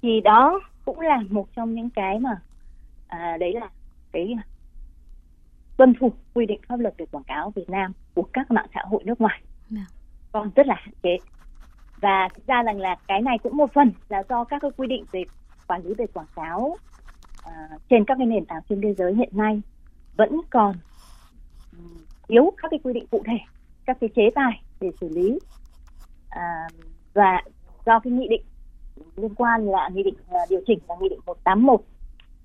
Thì 0.02 0.20
đó 0.20 0.60
cũng 0.84 1.00
là 1.00 1.22
một 1.30 1.48
trong 1.56 1.74
những 1.74 1.90
cái 1.90 2.18
mà 2.18 2.40
à, 3.06 3.36
đấy 3.40 3.52
là 3.52 3.70
cái 4.12 4.34
tuân 5.76 5.94
thủ 6.00 6.12
quy 6.34 6.46
định 6.46 6.60
pháp 6.68 6.80
luật 6.80 6.94
về 6.98 7.06
quảng 7.06 7.24
cáo 7.24 7.50
Việt 7.50 7.70
Nam 7.70 7.92
của 8.14 8.22
các 8.32 8.50
mạng 8.50 8.66
xã 8.74 8.80
hội 8.84 9.02
nước 9.04 9.20
ngoài. 9.20 9.42
Còn 10.32 10.50
rất 10.56 10.66
là 10.66 10.74
hạn 10.78 10.94
chế. 11.02 11.16
Và 12.00 12.28
thực 12.34 12.46
ra 12.46 12.62
rằng 12.62 12.80
là 12.80 12.96
cái 13.08 13.22
này 13.22 13.38
cũng 13.42 13.56
một 13.56 13.72
phần 13.72 13.92
là 14.08 14.22
do 14.28 14.44
các 14.44 14.62
cái 14.62 14.70
quy 14.76 14.86
định 14.86 15.04
về 15.12 15.24
quản 15.68 15.82
lý 15.82 15.94
về 15.94 16.06
quảng 16.06 16.26
cáo 16.36 16.60
uh, 17.46 17.80
trên 17.90 18.04
các 18.04 18.14
cái 18.18 18.26
nền 18.26 18.44
tảng 18.44 18.62
trên 18.68 18.80
thế 18.80 18.94
giới 18.94 19.14
hiện 19.14 19.28
nay 19.32 19.62
vẫn 20.16 20.40
còn 20.50 20.74
um, 21.72 22.04
thiếu 22.28 22.52
các 22.56 22.68
cái 22.70 22.80
quy 22.82 22.92
định 22.92 23.06
cụ 23.10 23.22
thể 23.26 23.38
các 23.86 23.96
cái 24.00 24.10
chế 24.16 24.30
tài 24.34 24.62
để 24.80 24.90
xử 25.00 25.08
lý. 25.08 25.38
Uh, 26.26 26.72
và 27.14 27.42
do 27.86 28.00
cái 28.00 28.12
nghị 28.12 28.28
định 28.28 28.42
liên 29.16 29.34
quan 29.34 29.68
là 29.68 29.88
nghị 29.92 30.02
định 30.02 30.16
uh, 30.30 30.50
điều 30.50 30.60
chỉnh 30.66 30.78
là 30.88 30.94
nghị 31.00 31.08
định 31.08 31.20
181 31.26 31.80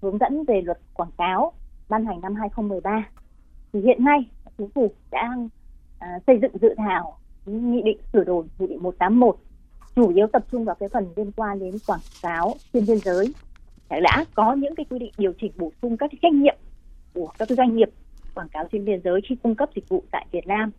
hướng 0.01 0.17
dẫn 0.17 0.43
về 0.43 0.61
luật 0.61 0.79
quảng 0.93 1.11
cáo 1.17 1.53
ban 1.89 2.05
hành 2.05 2.21
năm 2.21 2.35
2013 2.35 3.03
thì 3.73 3.81
hiện 3.81 4.05
nay 4.05 4.19
chính 4.57 4.69
phủ 4.69 4.91
đang 5.11 5.49
à, 5.99 6.07
xây 6.27 6.39
dựng 6.41 6.57
dự 6.61 6.73
thảo 6.77 7.17
nghị 7.45 7.81
định 7.81 7.97
sửa 8.13 8.23
đổi 8.23 8.45
nghị 8.59 8.67
định 8.67 8.83
181 8.83 9.35
chủ 9.95 10.13
yếu 10.15 10.27
tập 10.27 10.43
trung 10.51 10.65
vào 10.65 10.75
cái 10.79 10.89
phần 10.89 11.07
liên 11.15 11.31
quan 11.31 11.59
đến 11.59 11.77
quảng 11.87 11.99
cáo 12.21 12.55
xuyên 12.73 12.85
biên 12.85 12.97
giới 12.97 13.33
đã 13.89 14.25
có 14.33 14.53
những 14.53 14.75
cái 14.75 14.85
quy 14.89 14.99
định 14.99 15.11
điều 15.17 15.33
chỉnh 15.41 15.51
bổ 15.57 15.71
sung 15.81 15.97
các 15.97 16.11
cái 16.11 16.19
trách 16.21 16.33
nhiệm 16.33 16.55
của 17.13 17.27
các 17.39 17.49
doanh 17.49 17.75
nghiệp 17.75 17.89
quảng 18.35 18.49
cáo 18.49 18.67
xuyên 18.71 18.85
biên 18.85 19.01
giới 19.03 19.21
khi 19.29 19.35
cung 19.43 19.55
cấp 19.55 19.69
dịch 19.75 19.89
vụ 19.89 20.03
tại 20.11 20.25
Việt 20.31 20.47
Nam 20.47 20.71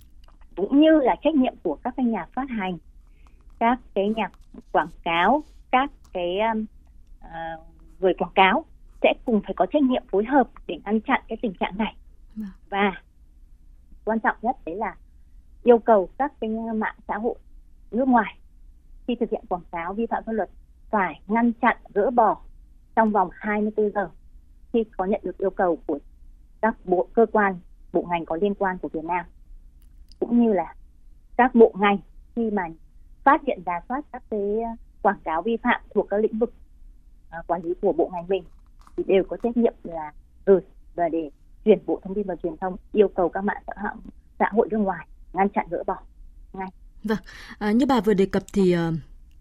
cũng 0.57 0.81
như 0.81 1.01
là 1.03 1.17
trách 1.23 1.35
nhiệm 1.35 1.55
của 1.63 1.79
các 1.85 1.95
cái 1.97 2.07
nhà 2.07 2.27
phát 2.35 2.51
hành 2.51 2.79
các 3.59 3.79
cái 3.95 4.09
nhà 4.09 4.31
quảng 4.73 4.89
cáo 5.05 5.43
các 5.71 5.91
cái 6.13 6.39
uh, 7.19 7.61
người 8.01 8.15
quảng 8.15 8.33
cáo 8.35 8.65
sẽ 9.03 9.15
cùng 9.25 9.41
phải 9.45 9.55
có 9.57 9.67
trách 9.67 9.83
nhiệm 9.83 10.03
phối 10.11 10.25
hợp 10.25 10.49
để 10.67 10.79
ngăn 10.85 11.01
chặn 11.01 11.21
cái 11.29 11.39
tình 11.43 11.53
trạng 11.61 11.79
này. 11.79 11.95
Vâng. 12.37 12.49
và 12.71 12.93
quan 14.05 14.21
trọng 14.21 14.37
nhất 14.43 14.57
đấy 14.65 14.77
là 14.77 14.97
yêu 15.63 15.79
cầu 15.79 16.09
các 16.19 16.33
cái 16.41 16.51
mạng 16.77 16.97
xã 17.09 17.19
hội 17.19 17.35
nước 17.91 18.09
ngoài 18.09 18.39
khi 19.07 19.17
thực 19.21 19.31
hiện 19.31 19.45
quảng 19.49 19.63
cáo 19.71 19.95
vi 19.95 20.07
phạm 20.07 20.25
pháp 20.25 20.33
luật 20.33 20.51
phải 20.91 21.21
ngăn 21.27 21.53
chặn 21.53 21.77
gỡ 21.95 22.11
bỏ 22.11 22.41
trong 22.97 23.11
vòng 23.11 23.29
24 23.33 23.91
giờ 23.91 24.09
khi 24.73 24.85
có 24.97 25.05
nhận 25.05 25.21
được 25.25 25.39
yêu 25.39 25.51
cầu 25.51 25.79
của 25.87 25.99
các 26.61 26.77
bộ 26.85 27.09
cơ 27.15 27.27
quan 27.33 27.59
bộ 27.93 28.07
ngành 28.11 28.25
có 28.25 28.39
liên 28.41 28.55
quan 28.55 28.79
của 28.79 28.89
Việt 28.89 29.05
Nam. 29.05 29.27
Cũng 30.21 30.43
như 30.43 30.53
là 30.53 30.75
các 31.37 31.55
bộ 31.55 31.73
ngành 31.79 31.99
khi 32.37 32.51
mà 32.51 32.69
phát 33.25 33.43
hiện 33.47 33.63
ra 33.67 33.81
soát 33.89 34.05
các 34.13 34.23
cái 34.31 34.41
quảng 35.03 35.19
cáo 35.25 35.43
vi 35.43 35.57
phạm 35.57 35.81
thuộc 35.95 36.07
các 36.11 36.17
lĩnh 36.21 36.39
vực 36.39 36.53
uh, 37.39 37.47
quản 37.47 37.63
lý 37.63 37.75
của 37.83 37.93
bộ 37.93 38.11
ngành 38.13 38.29
mình 38.29 38.45
thì 38.97 39.03
đều 39.07 39.25
có 39.25 39.37
trách 39.37 39.57
nhiệm 39.57 39.75
là 39.83 40.13
gửi 40.45 40.61
và 40.95 41.09
để 41.09 41.31
chuyển 41.65 41.79
bộ 41.87 42.01
thông 42.05 42.15
tin 42.15 42.27
và 42.27 42.37
truyền 42.43 42.57
thông 42.61 42.77
yêu 42.93 43.09
cầu 43.09 43.29
các 43.29 43.45
mạng 43.45 43.63
xã, 43.67 43.75
xã 44.39 44.49
hội 44.53 44.69
nước 44.71 44.79
ngoài 44.79 45.07
ngăn 45.33 45.49
chặn 45.49 45.67
gỡ 45.71 45.83
bỏ 45.87 45.97
ngay. 46.53 46.69
Vâng, 47.05 47.19
à, 47.59 47.73
như 47.73 47.87
bà 47.87 48.01
vừa 48.01 48.15
đề 48.15 48.27
cập 48.27 48.43
thì 48.53 48.77
uh, 48.77 48.95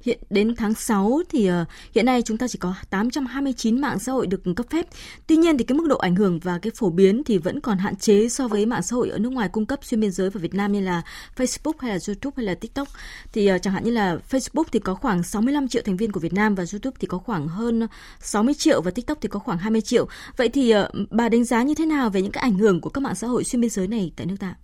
hiện 0.03 0.19
đến 0.29 0.55
tháng 0.55 0.73
6 0.73 1.21
thì 1.29 1.51
uh, 1.51 1.67
hiện 1.95 2.05
nay 2.05 2.21
chúng 2.21 2.37
ta 2.37 2.47
chỉ 2.47 2.59
có 2.59 2.73
829 2.89 3.81
mạng 3.81 3.99
xã 3.99 4.11
hội 4.11 4.27
được 4.27 4.41
cấp 4.55 4.65
phép. 4.69 4.85
Tuy 5.27 5.37
nhiên 5.37 5.57
thì 5.57 5.63
cái 5.63 5.77
mức 5.77 5.87
độ 5.87 5.97
ảnh 5.97 6.15
hưởng 6.15 6.39
và 6.39 6.59
cái 6.61 6.71
phổ 6.75 6.89
biến 6.89 7.23
thì 7.23 7.37
vẫn 7.37 7.59
còn 7.59 7.77
hạn 7.77 7.95
chế 7.95 8.29
so 8.29 8.47
với 8.47 8.65
mạng 8.65 8.81
xã 8.81 8.95
hội 8.95 9.09
ở 9.09 9.17
nước 9.17 9.31
ngoài 9.31 9.49
cung 9.49 9.65
cấp 9.65 9.79
xuyên 9.83 9.99
biên 9.99 10.11
giới 10.11 10.29
vào 10.29 10.41
Việt 10.41 10.53
Nam 10.53 10.71
như 10.71 10.81
là 10.81 11.01
Facebook 11.35 11.73
hay 11.79 11.91
là 11.91 11.97
YouTube 12.07 12.33
hay 12.37 12.45
là 12.45 12.55
TikTok. 12.55 12.87
Thì 13.33 13.53
uh, 13.53 13.61
chẳng 13.61 13.73
hạn 13.73 13.83
như 13.83 13.91
là 13.91 14.17
Facebook 14.29 14.63
thì 14.71 14.79
có 14.79 14.95
khoảng 14.95 15.23
65 15.23 15.67
triệu 15.67 15.81
thành 15.85 15.97
viên 15.97 16.11
của 16.11 16.19
Việt 16.19 16.33
Nam 16.33 16.55
và 16.55 16.63
YouTube 16.73 16.95
thì 16.99 17.07
có 17.07 17.17
khoảng 17.17 17.47
hơn 17.47 17.87
60 18.19 18.53
triệu 18.53 18.81
và 18.81 18.91
TikTok 18.91 19.17
thì 19.21 19.29
có 19.29 19.39
khoảng 19.39 19.57
20 19.57 19.81
triệu. 19.81 20.07
Vậy 20.37 20.49
thì 20.49 20.75
uh, 20.75 20.85
bà 21.09 21.29
đánh 21.29 21.43
giá 21.43 21.63
như 21.63 21.75
thế 21.75 21.85
nào 21.85 22.09
về 22.09 22.21
những 22.21 22.31
cái 22.31 22.41
ảnh 22.41 22.57
hưởng 22.57 22.81
của 22.81 22.89
các 22.89 23.01
mạng 23.01 23.15
xã 23.15 23.27
hội 23.27 23.43
xuyên 23.43 23.61
biên 23.61 23.69
giới 23.69 23.87
này 23.87 24.11
tại 24.15 24.25
nước 24.25 24.35
ta? 24.39 24.55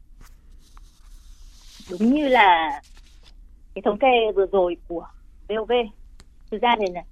đúng 1.89 2.13
như 2.13 2.28
là 2.28 2.82
cái 3.76 3.82
thống 3.86 4.00
kê 4.00 4.32
vừa 4.36 4.45
rồi 4.52 4.78
của 4.88 5.08
VOV 5.50 5.72
thực 6.52 6.62
ra 6.62 6.76
thì 6.80 6.86
là 6.94 7.04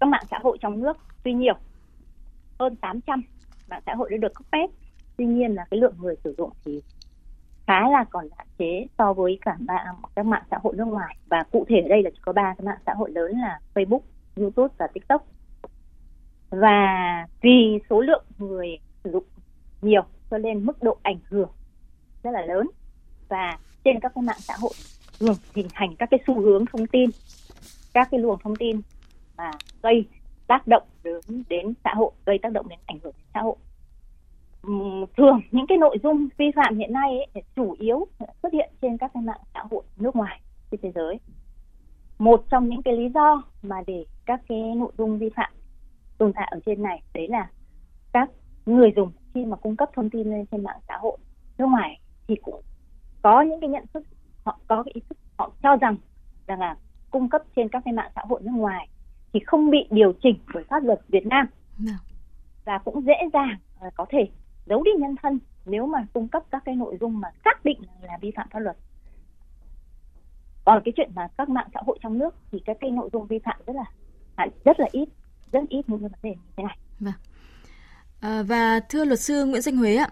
các 0.00 0.08
mạng 0.08 0.24
xã 0.30 0.38
hội 0.42 0.58
trong 0.60 0.80
nước 0.80 0.96
tuy 1.24 1.32
nhiều 1.32 1.54
hơn 2.58 2.76
800 2.76 3.22
mạng 3.68 3.82
xã 3.86 3.94
hội 3.94 4.10
đã 4.10 4.16
được 4.16 4.34
cấp 4.34 4.46
phép. 4.52 4.66
Tuy 5.16 5.26
nhiên 5.26 5.54
là 5.54 5.64
cái 5.70 5.80
lượng 5.80 5.94
người 5.98 6.14
sử 6.24 6.34
dụng 6.38 6.50
thì 6.64 6.82
khá 7.66 7.90
là 7.90 8.04
còn 8.10 8.28
hạn 8.36 8.46
chế 8.58 8.86
so 8.98 9.12
với 9.12 9.38
cả 9.40 9.56
mạng, 9.60 9.96
các 10.14 10.26
mạng 10.26 10.42
xã 10.50 10.58
hội 10.62 10.74
nước 10.76 10.84
ngoài. 10.84 11.16
Và 11.26 11.44
cụ 11.52 11.64
thể 11.68 11.80
ở 11.80 11.88
đây 11.88 12.02
là 12.02 12.10
chỉ 12.10 12.18
có 12.22 12.32
ba 12.32 12.54
cái 12.58 12.64
mạng 12.64 12.78
xã 12.86 12.94
hội 12.94 13.10
lớn 13.10 13.32
là 13.32 13.60
Facebook, 13.74 14.00
YouTube 14.36 14.74
và 14.78 14.86
TikTok. 14.86 15.26
Và 16.50 17.26
vì 17.40 17.78
số 17.90 18.00
lượng 18.00 18.24
người 18.38 18.78
sử 19.04 19.10
dụng 19.10 19.24
nhiều 19.82 20.02
cho 20.30 20.38
nên 20.38 20.66
mức 20.66 20.82
độ 20.82 20.98
ảnh 21.02 21.18
hưởng 21.28 21.50
rất 22.22 22.30
là 22.30 22.42
lớn. 22.42 22.70
Và 23.28 23.58
trên 23.84 24.00
các 24.00 24.12
cái 24.14 24.22
mạng 24.22 24.40
xã 24.40 24.54
hội 24.60 24.72
thường 25.20 25.36
hình 25.54 25.68
thành 25.74 25.96
các 25.96 26.10
cái 26.10 26.20
xu 26.26 26.40
hướng 26.40 26.64
thông 26.66 26.86
tin 26.86 27.10
các 27.98 28.08
cái 28.10 28.20
luồng 28.20 28.38
thông 28.44 28.56
tin 28.56 28.80
mà 29.36 29.50
gây 29.82 30.04
tác 30.46 30.66
động 30.66 30.82
đến 31.04 31.20
đến 31.48 31.74
xã 31.84 31.94
hội 31.94 32.10
gây 32.26 32.38
tác 32.42 32.52
động 32.52 32.68
đến 32.68 32.78
ảnh 32.86 32.98
hưởng 33.02 33.12
đến 33.16 33.26
xã 33.34 33.40
hội. 33.40 33.56
Thường 35.16 35.40
những 35.50 35.66
cái 35.66 35.78
nội 35.78 35.98
dung 36.02 36.28
vi 36.36 36.50
phạm 36.56 36.78
hiện 36.78 36.92
nay 36.92 37.18
ấy, 37.34 37.42
chủ 37.56 37.76
yếu 37.78 38.06
xuất 38.42 38.52
hiện 38.52 38.70
trên 38.82 38.98
các 38.98 39.10
cái 39.14 39.22
mạng 39.22 39.40
xã 39.54 39.64
hội 39.70 39.82
nước 39.96 40.16
ngoài 40.16 40.40
trên 40.70 40.80
thế 40.82 40.92
giới. 40.94 41.20
Một 42.18 42.44
trong 42.50 42.68
những 42.68 42.82
cái 42.82 42.96
lý 42.96 43.08
do 43.14 43.42
mà 43.62 43.82
để 43.86 44.04
các 44.26 44.40
cái 44.48 44.74
nội 44.76 44.92
dung 44.98 45.18
vi 45.18 45.28
phạm 45.36 45.52
tồn 46.18 46.32
tại 46.32 46.48
ở 46.50 46.60
trên 46.66 46.82
này 46.82 47.02
đấy 47.14 47.28
là 47.28 47.50
các 48.12 48.30
người 48.66 48.92
dùng 48.96 49.12
khi 49.34 49.44
mà 49.44 49.56
cung 49.56 49.76
cấp 49.76 49.90
thông 49.94 50.10
tin 50.10 50.30
lên 50.30 50.46
trên 50.46 50.64
mạng 50.64 50.80
xã 50.88 50.96
hội 51.00 51.18
nước 51.58 51.66
ngoài 51.66 52.00
thì 52.28 52.36
cũng 52.42 52.62
có 53.22 53.42
những 53.42 53.60
cái 53.60 53.70
nhận 53.70 53.84
thức 53.94 54.02
họ 54.44 54.58
có 54.68 54.82
cái 54.82 54.92
ý 54.94 55.00
thức 55.08 55.18
họ 55.38 55.50
cho 55.62 55.76
rằng 55.76 55.96
rằng 56.46 56.60
là 56.60 56.76
cung 57.10 57.28
cấp 57.28 57.42
trên 57.56 57.68
các 57.68 57.82
cái 57.84 57.94
mạng 57.94 58.10
xã 58.14 58.22
hội 58.28 58.40
nước 58.42 58.52
ngoài 58.54 58.88
thì 59.32 59.40
không 59.46 59.70
bị 59.70 59.78
điều 59.90 60.12
chỉnh 60.22 60.38
bởi 60.54 60.64
pháp 60.64 60.84
luật 60.84 61.00
Việt 61.08 61.26
Nam 61.26 61.46
và 62.64 62.78
cũng 62.78 63.04
dễ 63.06 63.14
dàng 63.32 63.56
uh, 63.86 63.94
có 63.94 64.06
thể 64.10 64.28
giấu 64.66 64.82
đi 64.82 64.90
nhân 64.98 65.16
thân 65.22 65.38
nếu 65.66 65.86
mà 65.86 66.06
cung 66.12 66.28
cấp 66.28 66.42
các 66.50 66.62
cái 66.64 66.76
nội 66.76 66.96
dung 67.00 67.20
mà 67.20 67.28
xác 67.44 67.64
định 67.64 67.78
là 68.02 68.18
vi 68.20 68.30
phạm 68.36 68.48
pháp 68.50 68.58
luật 68.58 68.76
còn 70.64 70.82
cái 70.84 70.92
chuyện 70.96 71.10
mà 71.14 71.28
các 71.38 71.48
mạng 71.48 71.68
xã 71.74 71.80
hội 71.86 71.98
trong 72.02 72.18
nước 72.18 72.34
thì 72.52 72.58
các 72.64 72.76
cái 72.80 72.90
nội 72.90 73.10
dung 73.12 73.26
vi 73.26 73.38
phạm 73.38 73.56
rất 73.66 73.76
là 73.76 73.84
rất 74.64 74.80
là 74.80 74.86
ít 74.92 75.08
rất 75.52 75.60
ít 75.68 75.82
những 75.88 76.00
cái 76.00 76.08
vấn 76.08 76.20
đề 76.22 76.30
như 76.30 76.52
thế 76.56 76.64
này 76.64 76.78
vâng. 77.00 77.14
À, 78.20 78.42
và 78.42 78.80
thưa 78.80 79.04
luật 79.04 79.20
sư 79.20 79.44
Nguyễn 79.44 79.62
Danh 79.62 79.76
Huế 79.76 79.96
ạ, 79.96 80.08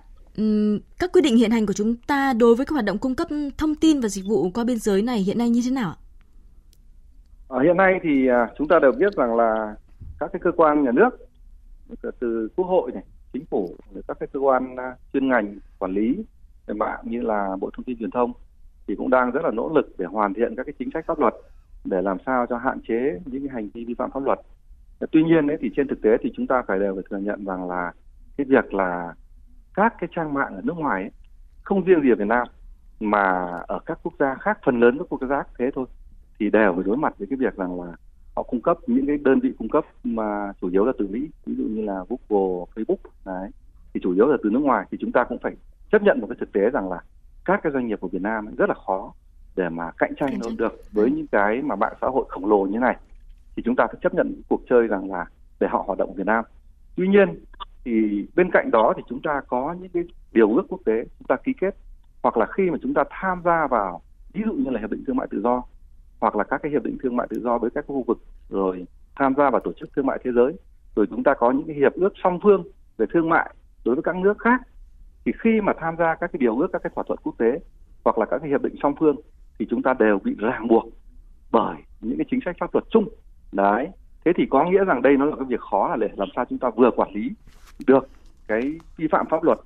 các 0.98 1.12
quy 1.12 1.20
định 1.20 1.36
hiện 1.36 1.50
hành 1.50 1.66
của 1.66 1.72
chúng 1.72 1.96
ta 1.96 2.32
đối 2.32 2.56
với 2.56 2.66
các 2.66 2.72
hoạt 2.72 2.84
động 2.84 2.98
cung 2.98 3.14
cấp 3.14 3.28
thông 3.58 3.74
tin 3.74 4.00
và 4.00 4.08
dịch 4.08 4.24
vụ 4.28 4.50
qua 4.54 4.64
biên 4.64 4.78
giới 4.78 5.02
này 5.02 5.18
hiện 5.18 5.38
nay 5.38 5.50
như 5.50 5.60
thế 5.64 5.70
nào? 5.70 5.94
À, 7.48 7.60
hiện 7.62 7.76
nay 7.76 8.00
thì 8.02 8.26
à, 8.26 8.48
chúng 8.58 8.68
ta 8.68 8.78
đều 8.78 8.92
biết 8.92 9.12
rằng 9.16 9.36
là 9.36 9.74
các 10.18 10.30
cái 10.32 10.40
cơ 10.40 10.52
quan 10.52 10.84
nhà 10.84 10.92
nước 10.92 11.10
từ 12.20 12.48
quốc 12.56 12.66
hội 12.66 12.92
này, 12.92 13.02
chính 13.32 13.44
phủ, 13.50 13.76
các 14.08 14.16
cái 14.20 14.26
cơ 14.32 14.40
quan 14.40 14.76
à, 14.76 14.96
chuyên 15.12 15.28
ngành 15.28 15.58
quản 15.78 15.92
lý 15.92 16.24
về 16.66 16.74
mạng 16.74 17.00
như 17.02 17.20
là 17.20 17.56
Bộ 17.60 17.70
Thông 17.76 17.84
tin 17.84 17.98
Truyền 17.98 18.10
thông 18.10 18.32
thì 18.86 18.94
cũng 18.94 19.10
đang 19.10 19.30
rất 19.30 19.44
là 19.44 19.50
nỗ 19.50 19.68
lực 19.74 19.94
để 19.98 20.06
hoàn 20.06 20.34
thiện 20.34 20.56
các 20.56 20.66
cái 20.66 20.72
chính 20.78 20.90
sách 20.94 21.04
pháp 21.06 21.18
luật 21.18 21.34
để 21.84 22.02
làm 22.02 22.16
sao 22.26 22.46
cho 22.46 22.58
hạn 22.58 22.78
chế 22.88 23.20
những 23.24 23.48
cái 23.48 23.54
hành 23.54 23.68
vi 23.74 23.84
vi 23.84 23.94
phạm 23.94 24.10
pháp 24.10 24.22
luật. 24.22 24.38
Tuy 25.10 25.24
nhiên 25.24 25.46
ấy, 25.46 25.56
thì 25.60 25.70
trên 25.76 25.88
thực 25.88 26.02
tế 26.02 26.10
thì 26.22 26.32
chúng 26.36 26.46
ta 26.46 26.62
phải 26.68 26.78
đều 26.78 26.94
phải 26.94 27.04
thừa 27.10 27.18
nhận 27.18 27.44
rằng 27.44 27.68
là 27.68 27.92
cái 28.36 28.44
việc 28.44 28.74
là 28.74 29.14
các 29.74 29.94
cái 29.98 30.08
trang 30.14 30.34
mạng 30.34 30.54
ở 30.54 30.60
nước 30.64 30.76
ngoài 30.76 31.02
ấy, 31.02 31.10
không 31.62 31.84
riêng 31.84 32.02
gì 32.02 32.10
ở 32.10 32.16
Việt 32.18 32.26
Nam 32.26 32.46
mà 33.00 33.22
ở 33.66 33.78
các 33.86 33.98
quốc 34.02 34.12
gia 34.18 34.34
khác 34.34 34.58
phần 34.64 34.80
lớn 34.80 34.98
các 34.98 35.06
quốc 35.08 35.20
gia 35.20 35.28
khác 35.28 35.48
thế 35.58 35.70
thôi 35.74 35.86
thì 36.38 36.50
đều 36.50 36.74
phải 36.74 36.84
đối 36.84 36.96
mặt 36.96 37.14
với 37.18 37.26
cái 37.30 37.36
việc 37.36 37.56
rằng 37.56 37.80
là 37.80 37.96
họ 38.36 38.42
cung 38.42 38.60
cấp 38.60 38.78
những 38.86 39.06
cái 39.06 39.16
đơn 39.16 39.40
vị 39.40 39.52
cung 39.58 39.68
cấp 39.68 39.84
mà 40.04 40.52
chủ 40.60 40.68
yếu 40.68 40.84
là 40.84 40.92
từ 40.98 41.08
Mỹ 41.08 41.28
ví 41.46 41.54
dụ 41.54 41.64
như 41.64 41.82
là 41.82 42.04
Google, 42.08 42.64
Facebook 42.74 43.10
đấy. 43.26 43.50
Thì 43.94 44.00
chủ 44.02 44.14
yếu 44.14 44.26
là 44.26 44.36
từ 44.42 44.50
nước 44.50 44.62
ngoài 44.62 44.86
thì 44.90 44.98
chúng 45.00 45.12
ta 45.12 45.24
cũng 45.24 45.38
phải 45.38 45.56
chấp 45.92 46.02
nhận 46.02 46.20
một 46.20 46.26
cái 46.30 46.36
thực 46.40 46.52
tế 46.52 46.70
rằng 46.70 46.90
là 46.90 47.00
các 47.44 47.60
cái 47.62 47.72
doanh 47.72 47.86
nghiệp 47.86 48.00
của 48.00 48.08
Việt 48.08 48.22
Nam 48.22 48.54
rất 48.56 48.68
là 48.68 48.74
khó 48.74 49.12
để 49.56 49.68
mà 49.68 49.90
cạnh 49.98 50.12
tranh 50.16 50.38
nó 50.44 50.50
được 50.58 50.72
với 50.92 51.10
những 51.10 51.26
cái 51.26 51.62
mà 51.62 51.76
mạng 51.76 51.94
xã 52.00 52.06
hội 52.06 52.24
khổng 52.28 52.46
lồ 52.46 52.64
như 52.64 52.78
này. 52.78 52.96
Thì 53.56 53.62
chúng 53.62 53.76
ta 53.76 53.86
phải 53.86 53.96
chấp 54.02 54.14
nhận 54.14 54.42
cuộc 54.48 54.60
chơi 54.70 54.86
rằng 54.86 55.12
là 55.12 55.26
để 55.60 55.66
họ 55.70 55.84
hoạt 55.86 55.98
động 55.98 56.08
ở 56.08 56.14
Việt 56.14 56.26
Nam. 56.26 56.44
Tuy 56.96 57.08
nhiên 57.08 57.44
thì 57.84 58.26
bên 58.36 58.50
cạnh 58.52 58.70
đó 58.70 58.92
thì 58.96 59.02
chúng 59.08 59.22
ta 59.22 59.40
có 59.48 59.76
những 59.80 59.90
cái 59.90 60.02
điều 60.32 60.56
ước 60.56 60.62
quốc 60.68 60.80
tế 60.84 61.04
chúng 61.18 61.26
ta 61.28 61.36
ký 61.36 61.52
kết. 61.60 61.76
Hoặc 62.22 62.36
là 62.36 62.46
khi 62.46 62.70
mà 62.70 62.78
chúng 62.82 62.94
ta 62.94 63.04
tham 63.10 63.42
gia 63.44 63.66
vào 63.66 64.02
ví 64.32 64.42
dụ 64.46 64.52
như 64.52 64.70
là 64.70 64.80
hiệp 64.80 64.90
định 64.90 65.04
thương 65.06 65.16
mại 65.16 65.26
tự 65.30 65.40
do 65.42 65.62
hoặc 66.20 66.36
là 66.36 66.44
các 66.44 66.62
cái 66.62 66.72
hiệp 66.72 66.82
định 66.82 66.98
thương 67.02 67.16
mại 67.16 67.26
tự 67.30 67.40
do 67.40 67.58
với 67.58 67.70
các 67.70 67.84
khu 67.88 68.04
vực 68.06 68.18
rồi 68.48 68.86
tham 69.16 69.34
gia 69.36 69.50
vào 69.50 69.60
tổ 69.60 69.72
chức 69.72 69.88
thương 69.96 70.06
mại 70.06 70.18
thế 70.24 70.30
giới. 70.32 70.52
Rồi 70.96 71.06
chúng 71.10 71.22
ta 71.22 71.34
có 71.34 71.50
những 71.50 71.66
cái 71.66 71.76
hiệp 71.76 71.94
ước 71.94 72.12
song 72.24 72.38
phương 72.42 72.64
về 72.98 73.06
thương 73.12 73.28
mại 73.28 73.54
đối 73.84 73.94
với 73.94 74.02
các 74.02 74.16
nước 74.16 74.38
khác. 74.38 74.60
Thì 75.24 75.32
khi 75.40 75.60
mà 75.60 75.72
tham 75.80 75.96
gia 75.98 76.14
các 76.14 76.32
cái 76.32 76.38
điều 76.38 76.58
ước, 76.58 76.68
các 76.72 76.82
cái 76.82 76.90
thỏa 76.94 77.04
thuận 77.06 77.18
quốc 77.22 77.34
tế 77.38 77.60
hoặc 78.04 78.18
là 78.18 78.26
các 78.26 78.38
cái 78.38 78.48
hiệp 78.50 78.62
định 78.62 78.74
song 78.82 78.94
phương 79.00 79.16
thì 79.58 79.66
chúng 79.70 79.82
ta 79.82 79.94
đều 79.98 80.18
bị 80.24 80.34
ràng 80.38 80.68
buộc 80.68 80.84
bởi 81.50 81.76
những 82.00 82.18
cái 82.18 82.26
chính 82.30 82.40
sách 82.44 82.56
pháp 82.60 82.74
luật 82.74 82.84
chung. 82.90 83.08
Đấy. 83.52 83.88
Thế 84.24 84.32
thì 84.36 84.46
có 84.50 84.64
nghĩa 84.64 84.84
rằng 84.84 85.02
đây 85.02 85.16
nó 85.16 85.24
là 85.24 85.36
cái 85.36 85.44
việc 85.48 85.60
khó 85.60 85.88
là 85.88 85.96
để 85.96 86.08
làm 86.16 86.28
sao 86.36 86.44
chúng 86.44 86.58
ta 86.58 86.70
vừa 86.70 86.90
quản 86.96 87.10
lý 87.12 87.30
được 87.86 88.08
cái 88.48 88.78
vi 88.96 89.08
phạm 89.10 89.26
pháp 89.26 89.44
luật 89.44 89.58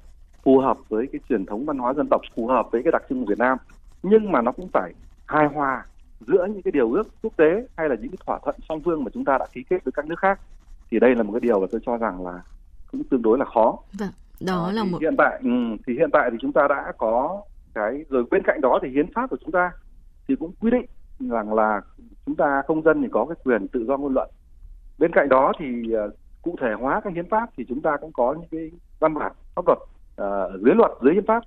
phù 0.43 0.59
hợp 0.59 0.79
với 0.89 1.07
cái 1.13 1.21
truyền 1.29 1.47
thống 1.47 1.67
văn 1.67 1.79
hóa 1.79 1.95
dân 1.95 2.07
tộc, 2.11 2.21
phù 2.37 2.47
hợp 2.47 2.69
với 2.73 2.83
cái 2.83 2.93
đặc 2.93 3.03
trưng 3.09 3.21
của 3.21 3.29
Việt 3.29 3.39
Nam. 3.39 3.59
Nhưng 4.03 4.33
mà 4.33 4.43
nó 4.43 4.53
cũng 4.53 4.69
phải 4.73 4.93
hài 5.27 5.47
hòa 5.47 5.85
giữa 6.21 6.47
những 6.47 6.63
cái 6.63 6.73
điều 6.73 6.93
ước 6.93 7.09
quốc 7.23 7.37
tế 7.37 7.67
hay 7.77 7.89
là 7.89 7.95
những 7.95 8.11
cái 8.11 8.19
thỏa 8.27 8.39
thuận 8.45 8.57
song 8.69 8.81
phương 8.85 9.05
mà 9.05 9.11
chúng 9.15 9.25
ta 9.25 9.39
đã 9.39 9.47
ký 9.53 9.63
kết 9.71 9.85
với 9.85 9.93
các 9.93 10.07
nước 10.07 10.19
khác 10.19 10.41
thì 10.91 10.99
đây 10.99 11.15
là 11.15 11.23
một 11.23 11.33
cái 11.33 11.41
điều 11.41 11.61
mà 11.61 11.67
tôi 11.73 11.81
cho 11.87 11.97
rằng 11.97 12.27
là 12.27 12.43
cũng 12.93 13.03
tương 13.11 13.23
đối 13.23 13.39
là 13.39 13.45
khó. 13.45 13.79
Vâng, 13.99 14.09
đó 14.41 14.67
à, 14.67 14.73
là 14.73 14.85
một 14.85 14.99
hiện 15.01 15.17
tại 15.19 15.41
ừ, 15.43 15.51
thì 15.87 15.95
hiện 15.95 16.11
tại 16.13 16.31
thì 16.33 16.37
chúng 16.41 16.53
ta 16.53 16.69
đã 16.69 16.93
có 16.99 17.43
cái 17.75 18.05
rồi 18.09 18.25
bên 18.31 18.43
cạnh 18.45 18.61
đó 18.61 18.79
thì 18.83 18.89
hiến 18.89 19.13
pháp 19.15 19.31
của 19.31 19.37
chúng 19.41 19.53
ta 19.53 19.73
thì 20.29 20.37
cũng 20.37 20.53
quy 20.61 20.71
định 20.71 20.87
rằng 21.31 21.55
là 21.55 21.81
chúng 22.27 22.37
ta 22.37 22.63
công 22.67 22.83
dân 22.83 23.03
thì 23.03 23.09
có 23.13 23.27
cái 23.27 23.37
quyền 23.45 23.69
tự 23.69 23.85
do 23.85 23.97
ngôn 23.97 24.15
luận. 24.15 24.31
Bên 24.99 25.13
cạnh 25.13 25.29
đó 25.29 25.53
thì 25.59 25.67
uh, 26.07 26.15
cụ 26.43 26.57
thể 26.61 26.73
hóa 26.81 27.01
cái 27.05 27.13
hiến 27.13 27.29
pháp 27.29 27.51
thì 27.57 27.65
chúng 27.69 27.83
ta 27.83 27.97
cũng 28.01 28.13
có 28.13 28.35
những 28.35 28.49
cái 28.51 28.71
văn 29.01 29.15
bản 29.15 29.33
pháp 29.55 29.63
luật 29.67 29.79
uh, 29.79 30.61
dưới 30.65 30.75
luật 30.75 30.91
dưới 31.03 31.15
hiến 31.15 31.27
pháp. 31.27 31.43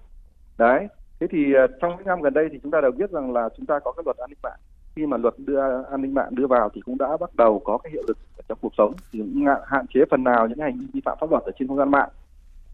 Đấy, 0.57 0.87
thế 1.19 1.27
thì 1.31 1.53
à, 1.53 1.67
trong 1.81 1.97
những 1.97 2.07
năm 2.07 2.21
gần 2.21 2.33
đây 2.33 2.47
thì 2.51 2.59
chúng 2.63 2.71
ta 2.71 2.81
đều 2.81 2.91
biết 2.91 3.11
rằng 3.11 3.33
là 3.33 3.49
chúng 3.57 3.65
ta 3.65 3.79
có 3.79 3.91
cái 3.91 4.03
luật 4.05 4.17
an 4.17 4.29
ninh 4.29 4.39
mạng. 4.43 4.59
Khi 4.95 5.05
mà 5.05 5.17
luật 5.17 5.33
đưa 5.37 5.59
an 5.91 6.01
ninh 6.01 6.13
mạng 6.13 6.35
đưa 6.35 6.47
vào 6.47 6.69
thì 6.73 6.81
cũng 6.81 6.97
đã 6.97 7.17
bắt 7.19 7.35
đầu 7.35 7.61
có 7.65 7.77
cái 7.77 7.91
hiệu 7.91 8.03
lực 8.07 8.17
trong 8.47 8.57
cuộc 8.61 8.73
sống, 8.77 8.93
thì 9.11 9.19
cũng 9.19 9.45
hạn 9.65 9.85
chế 9.93 9.99
phần 10.11 10.23
nào 10.23 10.47
những 10.47 10.59
hành 10.59 10.77
vi 10.79 10.85
vi 10.93 11.01
phạm 11.05 11.17
pháp 11.21 11.31
luật 11.31 11.43
ở 11.43 11.51
trên 11.59 11.67
không 11.67 11.77
gian 11.77 11.91
mạng. 11.91 12.09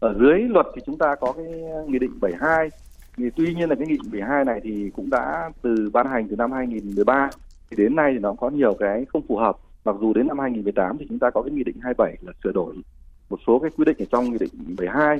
Ở 0.00 0.14
dưới 0.20 0.40
luật 0.40 0.66
thì 0.74 0.82
chúng 0.86 0.98
ta 0.98 1.14
có 1.14 1.32
cái 1.32 1.46
nghị 1.86 1.98
định 1.98 2.20
72 2.20 2.68
thì 3.16 3.30
tuy 3.36 3.54
nhiên 3.54 3.68
là 3.68 3.74
cái 3.74 3.86
nghị 3.86 3.96
định 3.96 4.10
72 4.12 4.44
này 4.44 4.60
thì 4.62 4.90
cũng 4.96 5.10
đã 5.10 5.50
từ 5.62 5.90
ban 5.92 6.06
hành 6.06 6.28
từ 6.28 6.36
năm 6.36 6.52
2013 6.52 7.30
thì 7.70 7.76
đến 7.76 7.96
nay 7.96 8.10
thì 8.12 8.18
nó 8.18 8.34
có 8.40 8.50
nhiều 8.50 8.74
cái 8.78 9.04
không 9.12 9.22
phù 9.28 9.36
hợp. 9.36 9.56
Mặc 9.84 9.96
dù 10.00 10.12
đến 10.12 10.26
năm 10.26 10.38
2018 10.38 10.98
thì 10.98 11.06
chúng 11.08 11.18
ta 11.18 11.30
có 11.30 11.42
cái 11.42 11.50
nghị 11.50 11.64
định 11.64 11.76
27 11.80 12.16
là 12.20 12.32
sửa 12.44 12.52
đổi 12.52 12.74
một 13.30 13.38
số 13.46 13.58
cái 13.58 13.70
quy 13.76 13.84
định 13.84 13.96
ở 13.98 14.04
trong 14.10 14.24
nghị 14.24 14.38
định 14.38 14.50
72 14.54 15.18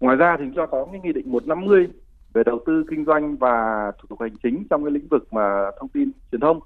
ngoài 0.00 0.16
ra 0.16 0.36
thì 0.38 0.44
chúng 0.44 0.54
ta 0.54 0.66
có 0.66 0.86
cái 0.92 1.00
nghị 1.04 1.12
định 1.12 1.32
150 1.32 1.88
về 2.32 2.42
đầu 2.46 2.60
tư 2.66 2.84
kinh 2.90 3.04
doanh 3.04 3.36
và 3.36 3.92
thủ 3.98 4.06
tục 4.08 4.20
hành 4.20 4.36
chính 4.42 4.64
trong 4.70 4.84
cái 4.84 4.90
lĩnh 4.90 5.08
vực 5.08 5.32
mà 5.32 5.70
thông 5.80 5.88
tin 5.88 6.10
truyền 6.32 6.40
thông 6.40 6.60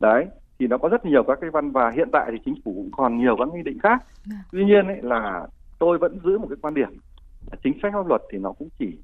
đấy 0.00 0.26
thì 0.58 0.66
nó 0.66 0.78
có 0.78 0.88
rất 0.88 1.04
nhiều 1.04 1.22
các 1.22 1.38
cái 1.40 1.50
văn 1.50 1.70
và 1.70 1.90
hiện 1.90 2.08
tại 2.12 2.28
thì 2.32 2.38
chính 2.44 2.54
phủ 2.64 2.72
cũng 2.74 2.90
còn 2.96 3.18
nhiều 3.18 3.36
các 3.38 3.48
nghị 3.54 3.62
định 3.62 3.78
khác 3.82 4.02
dạ. 4.24 4.36
tuy 4.52 4.64
nhiên 4.64 4.86
ấy 4.86 4.98
là 5.02 5.46
tôi 5.78 5.98
vẫn 5.98 6.18
giữ 6.24 6.38
một 6.38 6.46
cái 6.48 6.56
quan 6.62 6.74
điểm 6.74 6.88
là 7.50 7.56
chính 7.64 7.72
sách 7.82 7.92
pháp 7.92 8.06
luật 8.08 8.22
thì 8.32 8.38
nó 8.38 8.52
cũng 8.52 8.68
chỉ 8.78 8.98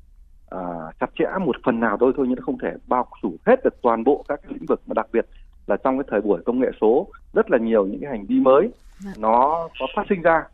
uh, 0.54 0.98
chặt 1.00 1.10
chẽ 1.18 1.26
một 1.40 1.56
phần 1.64 1.80
nào 1.80 1.96
thôi 2.00 2.12
thôi 2.16 2.26
nhưng 2.28 2.36
nó 2.36 2.42
không 2.44 2.58
thể 2.58 2.72
bao 2.86 3.06
phủ 3.22 3.36
hết 3.46 3.56
được 3.64 3.82
toàn 3.82 4.04
bộ 4.04 4.24
các 4.28 4.40
cái 4.42 4.52
lĩnh 4.52 4.66
vực 4.66 4.80
mà 4.86 4.94
đặc 4.94 5.06
biệt 5.12 5.26
là 5.66 5.76
trong 5.76 5.98
cái 5.98 6.04
thời 6.10 6.20
buổi 6.20 6.42
công 6.44 6.60
nghệ 6.60 6.68
số 6.80 7.08
rất 7.32 7.50
là 7.50 7.58
nhiều 7.58 7.86
những 7.86 8.00
cái 8.00 8.10
hành 8.10 8.26
vi 8.26 8.40
mới 8.40 8.70
dạ. 8.98 9.10
nó 9.18 9.68
có 9.80 9.86
phát 9.96 10.02
sinh 10.08 10.22
ra 10.22 10.44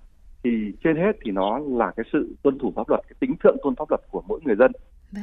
thì 0.44 0.72
trên 0.84 0.96
hết 0.96 1.12
thì 1.24 1.30
nó 1.30 1.58
là 1.58 1.92
cái 1.96 2.04
sự 2.12 2.34
tuân 2.42 2.58
thủ 2.58 2.72
pháp 2.76 2.88
luật 2.88 3.00
cái 3.08 3.16
tính 3.20 3.34
thượng 3.42 3.56
tôn 3.62 3.74
pháp 3.76 3.90
luật 3.90 4.00
của 4.10 4.22
mỗi 4.28 4.40
người 4.44 4.56
dân. 4.56 4.72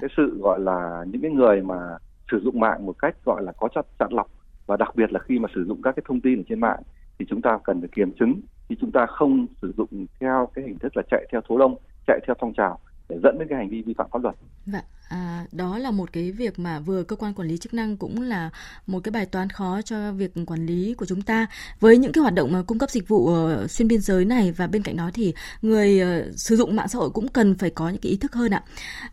Cái 0.01 0.09
sự 0.17 0.37
gọi 0.39 0.59
là 0.59 1.05
những 1.07 1.21
cái 1.21 1.31
người 1.31 1.61
mà 1.61 1.97
sử 2.31 2.39
dụng 2.43 2.59
mạng 2.59 2.85
một 2.85 2.95
cách 2.99 3.15
gọi 3.25 3.43
là 3.43 3.51
có 3.51 3.67
chặt 3.75 3.85
chặn 3.99 4.09
lọc 4.11 4.27
và 4.65 4.77
đặc 4.77 4.95
biệt 4.95 5.13
là 5.13 5.19
khi 5.19 5.39
mà 5.39 5.49
sử 5.55 5.65
dụng 5.65 5.81
các 5.81 5.95
cái 5.95 6.03
thông 6.07 6.21
tin 6.21 6.39
ở 6.39 6.43
trên 6.49 6.59
mạng 6.59 6.81
thì 7.19 7.25
chúng 7.29 7.41
ta 7.41 7.59
cần 7.63 7.81
phải 7.81 7.89
kiểm 7.95 8.11
chứng 8.19 8.41
thì 8.69 8.75
chúng 8.81 8.91
ta 8.91 9.05
không 9.05 9.47
sử 9.61 9.73
dụng 9.77 10.05
theo 10.19 10.49
cái 10.53 10.65
hình 10.65 10.79
thức 10.79 10.97
là 10.97 11.03
chạy 11.11 11.27
theo 11.31 11.41
số 11.49 11.57
đông 11.57 11.75
chạy 12.07 12.19
theo 12.27 12.35
phong 12.39 12.53
trào 12.53 12.79
để 13.09 13.19
dẫn 13.23 13.35
đến 13.39 13.47
cái 13.47 13.57
hành 13.57 13.69
vi 13.69 13.81
vi 13.81 13.93
phạm 13.97 14.07
pháp 14.11 14.23
luật. 14.23 14.35
Vâng. 14.65 14.81
À, 15.11 15.45
đó 15.51 15.77
là 15.77 15.91
một 15.91 16.13
cái 16.13 16.31
việc 16.31 16.59
mà 16.59 16.79
vừa 16.79 17.03
cơ 17.03 17.15
quan 17.15 17.33
quản 17.33 17.47
lý 17.47 17.57
chức 17.57 17.73
năng 17.73 17.97
cũng 17.97 18.21
là 18.21 18.49
một 18.87 18.99
cái 19.03 19.11
bài 19.11 19.25
toán 19.25 19.49
khó 19.49 19.81
cho 19.81 20.11
việc 20.11 20.33
quản 20.47 20.65
lý 20.65 20.93
của 20.93 21.05
chúng 21.05 21.21
ta. 21.21 21.47
Với 21.79 21.97
những 21.97 22.11
cái 22.11 22.21
hoạt 22.21 22.33
động 22.33 22.51
mà 22.51 22.61
cung 22.67 22.79
cấp 22.79 22.89
dịch 22.89 23.07
vụ 23.07 23.27
ờ, 23.27 23.67
xuyên 23.67 23.87
biên 23.87 24.01
giới 24.01 24.25
này 24.25 24.51
và 24.51 24.67
bên 24.67 24.83
cạnh 24.83 24.97
đó 24.97 25.09
thì 25.13 25.33
người 25.61 25.99
ờ, 25.99 26.31
sử 26.35 26.55
dụng 26.55 26.75
mạng 26.75 26.87
xã 26.87 26.99
hội 26.99 27.09
cũng 27.09 27.27
cần 27.27 27.55
phải 27.55 27.69
có 27.69 27.89
những 27.89 28.01
cái 28.01 28.09
ý 28.09 28.17
thức 28.17 28.33
hơn 28.33 28.51
ạ. 28.51 28.63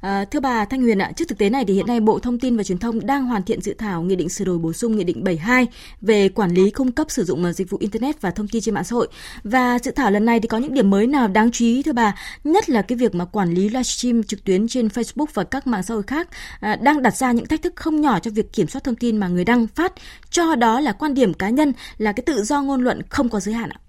À, 0.00 0.24
thưa 0.24 0.40
bà 0.40 0.64
Thanh 0.64 0.82
Huyền 0.82 0.98
ạ, 0.98 1.12
trước 1.16 1.28
thực 1.28 1.38
tế 1.38 1.50
này 1.50 1.64
thì 1.64 1.74
hiện 1.74 1.86
nay 1.86 2.00
Bộ 2.00 2.18
Thông 2.18 2.38
tin 2.38 2.56
và 2.56 2.62
Truyền 2.62 2.78
thông 2.78 3.06
đang 3.06 3.26
hoàn 3.26 3.42
thiện 3.42 3.60
dự 3.60 3.74
thảo 3.78 4.02
nghị 4.02 4.16
định 4.16 4.28
sửa 4.28 4.44
đổi 4.44 4.58
bổ 4.58 4.72
sung 4.72 4.96
nghị 4.96 5.04
định 5.04 5.24
72 5.24 5.66
về 6.00 6.28
quản 6.28 6.50
lý 6.50 6.70
cung 6.70 6.92
cấp 6.92 7.10
sử 7.10 7.24
dụng 7.24 7.44
ờ, 7.44 7.52
dịch 7.52 7.70
vụ 7.70 7.78
internet 7.80 8.20
và 8.20 8.30
thông 8.30 8.48
tin 8.48 8.62
trên 8.62 8.74
mạng 8.74 8.84
xã 8.84 8.94
hội. 8.94 9.08
Và 9.44 9.78
dự 9.78 9.90
thảo 9.90 10.10
lần 10.10 10.24
này 10.24 10.40
thì 10.40 10.48
có 10.48 10.58
những 10.58 10.74
điểm 10.74 10.90
mới 10.90 11.06
nào 11.06 11.28
đáng 11.28 11.50
chú 11.50 11.64
ý 11.64 11.82
thưa 11.82 11.92
bà, 11.92 12.14
nhất 12.44 12.70
là 12.70 12.82
cái 12.82 12.98
việc 12.98 13.14
mà 13.14 13.24
quản 13.24 13.54
lý 13.54 13.68
livestream 13.68 14.22
trực 14.22 14.44
tuyến 14.44 14.68
trên 14.68 14.88
Facebook 14.88 15.26
và 15.34 15.44
các 15.44 15.66
mạng 15.66 15.82
xã 15.88 15.94
hội 15.94 16.02
khác 16.02 16.28
à, 16.60 16.76
đang 16.82 17.02
đặt 17.02 17.14
ra 17.14 17.32
những 17.32 17.46
thách 17.46 17.62
thức 17.62 17.72
không 17.76 18.00
nhỏ 18.00 18.18
cho 18.18 18.30
việc 18.34 18.52
kiểm 18.52 18.66
soát 18.66 18.84
thông 18.84 18.96
tin 18.96 19.16
mà 19.16 19.28
người 19.28 19.44
đăng 19.44 19.66
phát, 19.66 19.92
cho 20.30 20.54
đó 20.54 20.80
là 20.80 20.92
quan 20.92 21.14
điểm 21.14 21.34
cá 21.34 21.48
nhân 21.50 21.72
là 21.98 22.12
cái 22.12 22.24
tự 22.26 22.42
do 22.42 22.62
ngôn 22.62 22.80
luận 22.80 23.00
không 23.08 23.28
có 23.28 23.40
giới 23.40 23.54
hạn 23.54 23.70
ạ. 23.70 23.80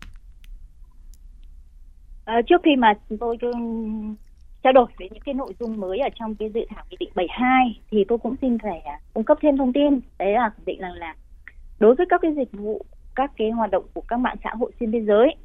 À, 2.26 2.42
trước 2.48 2.62
khi 2.64 2.76
mà 2.78 2.94
tôi 3.20 3.38
ừ, 3.42 3.52
trao 4.64 4.74
đổi 4.74 4.86
về 4.98 5.08
những 5.12 5.24
cái 5.26 5.34
nội 5.34 5.54
dung 5.60 5.80
mới 5.80 6.00
ở 6.00 6.10
trong 6.20 6.36
cái 6.36 6.50
dự 6.54 6.62
thảo 6.70 6.84
nghị 6.90 6.98
định 7.00 7.10
72 7.16 7.82
thì 7.92 8.06
tôi 8.08 8.18
cũng 8.18 8.36
xin 8.42 8.58
phải 8.64 8.80
à, 8.80 9.00
cung 9.14 9.24
cấp 9.24 9.38
thêm 9.42 9.58
thông 9.58 9.74
tin 9.74 10.00
đấy 10.20 10.34
là 10.34 10.50
khẳng 10.50 10.66
định 10.66 10.80
rằng 10.80 10.94
là 10.94 11.16
đối 11.80 11.96
với 11.96 12.06
các 12.10 12.22
cái 12.22 12.32
dịch 12.38 12.52
vụ 12.52 12.86
các 13.16 13.32
cái 13.38 13.52
hoạt 13.52 13.72
động 13.72 13.86
của 13.94 14.02
các 14.08 14.20
mạng 14.20 14.36
xã 14.44 14.50
hội 14.60 14.72
xuyên 14.80 14.92
biên 14.92 15.06
giới 15.06 15.36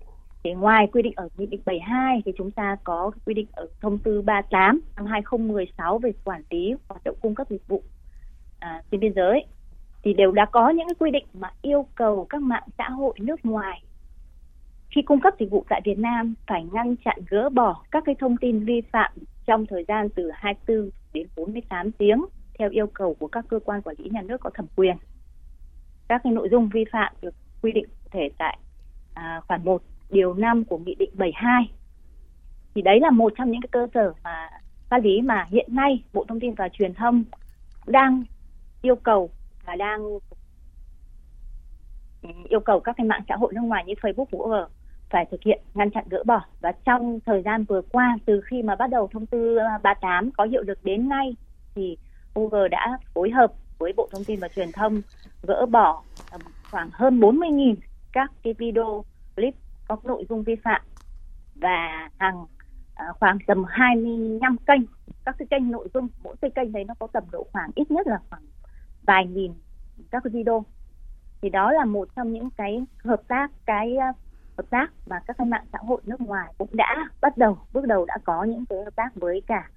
thì 0.44 0.52
ngoài 0.52 0.86
quy 0.92 1.02
định 1.02 1.12
ở 1.16 1.28
nghị 1.36 1.46
định 1.46 1.60
72 1.64 2.22
thì 2.24 2.32
chúng 2.38 2.50
ta 2.50 2.76
có 2.84 3.10
quy 3.26 3.34
định 3.34 3.46
ở 3.52 3.66
thông 3.80 3.98
tư 3.98 4.22
38 4.22 4.80
năm 4.96 5.06
2016 5.06 5.98
về 5.98 6.12
quản 6.24 6.42
lý 6.50 6.74
hoạt 6.88 7.04
động 7.04 7.16
cung 7.22 7.34
cấp 7.34 7.46
dịch 7.50 7.68
vụ 7.68 7.82
à, 8.60 8.82
xuyên 8.90 9.00
biên 9.00 9.12
giới 9.16 9.44
thì 10.02 10.14
đều 10.14 10.32
đã 10.32 10.46
có 10.52 10.70
những 10.70 10.86
cái 10.86 10.94
quy 10.98 11.10
định 11.10 11.26
mà 11.34 11.50
yêu 11.62 11.86
cầu 11.94 12.26
các 12.28 12.42
mạng 12.42 12.68
xã 12.78 12.88
hội 12.88 13.14
nước 13.20 13.44
ngoài 13.44 13.82
khi 14.90 15.02
cung 15.02 15.20
cấp 15.20 15.34
dịch 15.38 15.50
vụ 15.50 15.64
tại 15.68 15.80
Việt 15.84 15.98
Nam 15.98 16.34
phải 16.46 16.64
ngăn 16.72 16.96
chặn 16.96 17.18
gỡ 17.30 17.48
bỏ 17.48 17.82
các 17.90 18.02
cái 18.06 18.14
thông 18.18 18.36
tin 18.36 18.64
vi 18.64 18.80
phạm 18.92 19.12
trong 19.46 19.66
thời 19.66 19.84
gian 19.88 20.08
từ 20.08 20.30
24 20.34 20.90
đến 21.12 21.26
48 21.36 21.92
tiếng 21.92 22.24
theo 22.58 22.70
yêu 22.70 22.86
cầu 22.86 23.14
của 23.14 23.28
các 23.28 23.44
cơ 23.48 23.58
quan 23.64 23.82
quản 23.82 23.96
lý 23.98 24.10
nhà 24.10 24.22
nước 24.22 24.40
có 24.40 24.50
thẩm 24.54 24.66
quyền. 24.76 24.96
Các 26.08 26.20
cái 26.24 26.32
nội 26.32 26.48
dung 26.50 26.68
vi 26.68 26.84
phạm 26.92 27.12
được 27.22 27.34
quy 27.62 27.72
định 27.72 27.84
cụ 27.86 28.08
thể 28.10 28.28
tại 28.38 28.58
à, 29.14 29.40
khoản 29.48 29.64
1 29.64 29.82
điều 30.10 30.34
5 30.34 30.64
của 30.64 30.78
Nghị 30.78 30.94
định 30.94 31.10
72. 31.14 31.70
Thì 32.74 32.82
đấy 32.82 33.00
là 33.00 33.10
một 33.10 33.32
trong 33.36 33.50
những 33.50 33.60
cái 33.60 33.68
cơ 33.72 33.86
sở 33.94 34.12
mà 34.24 34.50
pháp 34.88 34.98
lý 34.98 35.20
mà 35.20 35.46
hiện 35.50 35.66
nay 35.74 36.02
Bộ 36.12 36.24
Thông 36.28 36.40
tin 36.40 36.54
và 36.54 36.68
Truyền 36.68 36.94
thông 36.94 37.24
đang 37.86 38.24
yêu 38.82 38.96
cầu 38.96 39.30
và 39.66 39.76
đang 39.76 40.18
yêu 42.48 42.60
cầu 42.60 42.80
các 42.80 42.96
cái 42.96 43.06
mạng 43.06 43.22
xã 43.28 43.36
hội 43.36 43.52
nước 43.54 43.60
ngoài 43.60 43.84
như 43.86 43.94
Facebook, 44.02 44.26
Google 44.30 44.66
phải 45.10 45.26
thực 45.30 45.42
hiện 45.42 45.62
ngăn 45.74 45.90
chặn 45.90 46.04
gỡ 46.10 46.22
bỏ 46.26 46.44
và 46.60 46.72
trong 46.84 47.20
thời 47.26 47.42
gian 47.42 47.64
vừa 47.64 47.82
qua 47.92 48.18
từ 48.26 48.40
khi 48.40 48.62
mà 48.62 48.76
bắt 48.76 48.90
đầu 48.90 49.08
thông 49.12 49.26
tư 49.26 49.58
38 49.82 50.30
có 50.30 50.44
hiệu 50.44 50.62
lực 50.62 50.78
đến 50.84 51.08
nay 51.08 51.36
thì 51.74 51.96
Google 52.34 52.68
đã 52.68 52.98
phối 53.14 53.30
hợp 53.30 53.52
với 53.78 53.92
Bộ 53.96 54.08
Thông 54.12 54.24
tin 54.24 54.40
và 54.40 54.48
Truyền 54.48 54.72
thông 54.72 55.02
gỡ 55.42 55.66
bỏ 55.66 56.02
khoảng 56.70 56.90
hơn 56.92 57.20
40.000 57.20 57.74
các 58.12 58.32
cái 58.42 58.54
video 58.58 59.04
clip 59.36 59.54
có 59.88 59.96
nội 60.04 60.26
dung 60.28 60.42
vi 60.42 60.56
phạm 60.56 60.82
và 61.54 62.08
hàng 62.18 62.46
à, 62.94 63.06
khoảng 63.20 63.38
tầm 63.46 63.64
25 63.68 64.56
kênh 64.56 64.80
các 65.24 65.34
cái 65.38 65.46
kênh 65.50 65.70
nội 65.70 65.88
dung 65.94 66.08
mỗi 66.22 66.36
cái 66.40 66.50
kênh 66.50 66.72
đấy 66.72 66.84
nó 66.84 66.94
có 66.98 67.06
tầm 67.12 67.24
độ 67.32 67.46
khoảng 67.52 67.70
ít 67.74 67.90
nhất 67.90 68.06
là 68.06 68.18
khoảng 68.30 68.42
vài 69.06 69.26
nghìn 69.26 69.52
các 70.10 70.22
cái 70.24 70.30
video. 70.30 70.64
Thì 71.42 71.50
đó 71.50 71.72
là 71.72 71.84
một 71.84 72.08
trong 72.16 72.32
những 72.32 72.50
cái 72.50 72.84
hợp 73.04 73.20
tác 73.28 73.50
cái 73.66 73.96
à, 73.96 74.12
hợp 74.56 74.70
tác 74.70 74.92
mà 75.06 75.20
các 75.26 75.36
cái 75.38 75.46
mạng 75.46 75.66
xã 75.72 75.78
hội 75.82 76.00
nước 76.04 76.20
ngoài 76.20 76.54
cũng 76.58 76.68
đã 76.72 77.08
bắt 77.20 77.36
đầu 77.36 77.58
bước 77.72 77.86
đầu 77.86 78.04
đã 78.04 78.18
có 78.24 78.44
những 78.44 78.66
cái 78.66 78.78
hợp 78.84 78.96
tác 78.96 79.14
với 79.14 79.42
cả 79.46 79.68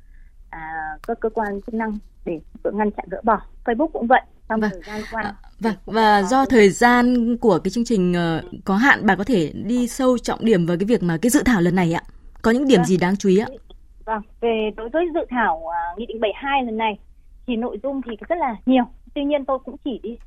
à, 0.49 0.97
các 1.07 1.19
cơ 1.19 1.29
quan 1.29 1.61
chức 1.61 1.73
năng 1.73 1.97
để 2.25 2.39
ngăn 2.63 2.91
chặn 2.91 3.05
gỡ 3.09 3.21
bỏ. 3.23 3.41
Facebook 3.65 3.87
cũng 3.87 4.07
vậy 4.07 4.21
trong 4.49 4.59
vâng. 4.59 4.71
thời 4.71 4.81
gian 4.81 5.01
qua 5.11 5.21
à, 5.23 5.33
vâng 5.59 5.75
và 5.85 6.23
do 6.23 6.45
thời 6.45 6.69
gian 6.69 7.37
của 7.37 7.59
cái 7.63 7.71
chương 7.71 7.85
trình 7.85 8.11
uh, 8.11 8.45
có 8.65 8.75
hạn 8.75 9.05
bà 9.05 9.15
có 9.15 9.23
thể 9.23 9.51
đi 9.53 9.87
sâu 9.87 10.17
trọng 10.17 10.45
điểm 10.45 10.65
vào 10.65 10.77
cái 10.79 10.85
việc 10.85 11.03
mà 11.03 11.17
cái 11.21 11.29
dự 11.29 11.43
thảo 11.45 11.61
lần 11.61 11.75
này 11.75 11.93
ạ 11.93 12.01
có 12.41 12.51
những 12.51 12.67
điểm 12.67 12.79
vâng. 12.79 12.85
gì 12.85 12.97
đáng 12.97 13.15
chú 13.15 13.29
ý 13.29 13.37
ạ 13.37 13.47
vâng 14.05 14.21
về 14.41 14.71
đối 14.75 14.89
với 14.89 15.05
dự 15.13 15.21
thảo 15.29 15.63
uh, 15.65 15.99
nghị 15.99 16.05
định 16.05 16.19
72 16.19 16.63
lần 16.63 16.77
này 16.77 16.99
thì 17.47 17.55
nội 17.55 17.79
dung 17.83 18.01
thì 18.01 18.11
rất 18.29 18.37
là 18.37 18.55
nhiều 18.65 18.83
tuy 19.15 19.23
nhiên 19.23 19.45
tôi 19.45 19.59
cũng 19.65 19.75
chỉ 19.83 19.99
đi 20.03 20.17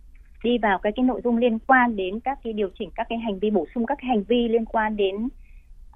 đi 0.44 0.58
vào 0.58 0.78
cái 0.78 0.92
cái 0.96 1.04
nội 1.04 1.20
dung 1.24 1.36
liên 1.36 1.58
quan 1.58 1.96
đến 1.96 2.20
các 2.20 2.38
cái 2.44 2.52
điều 2.52 2.68
chỉnh 2.78 2.90
các 2.94 3.06
cái 3.08 3.18
hành 3.18 3.38
vi 3.38 3.50
bổ 3.50 3.66
sung 3.74 3.86
các 3.86 3.98
cái 4.00 4.08
hành 4.08 4.22
vi 4.28 4.48
liên 4.48 4.64
quan 4.64 4.96
đến 4.96 5.28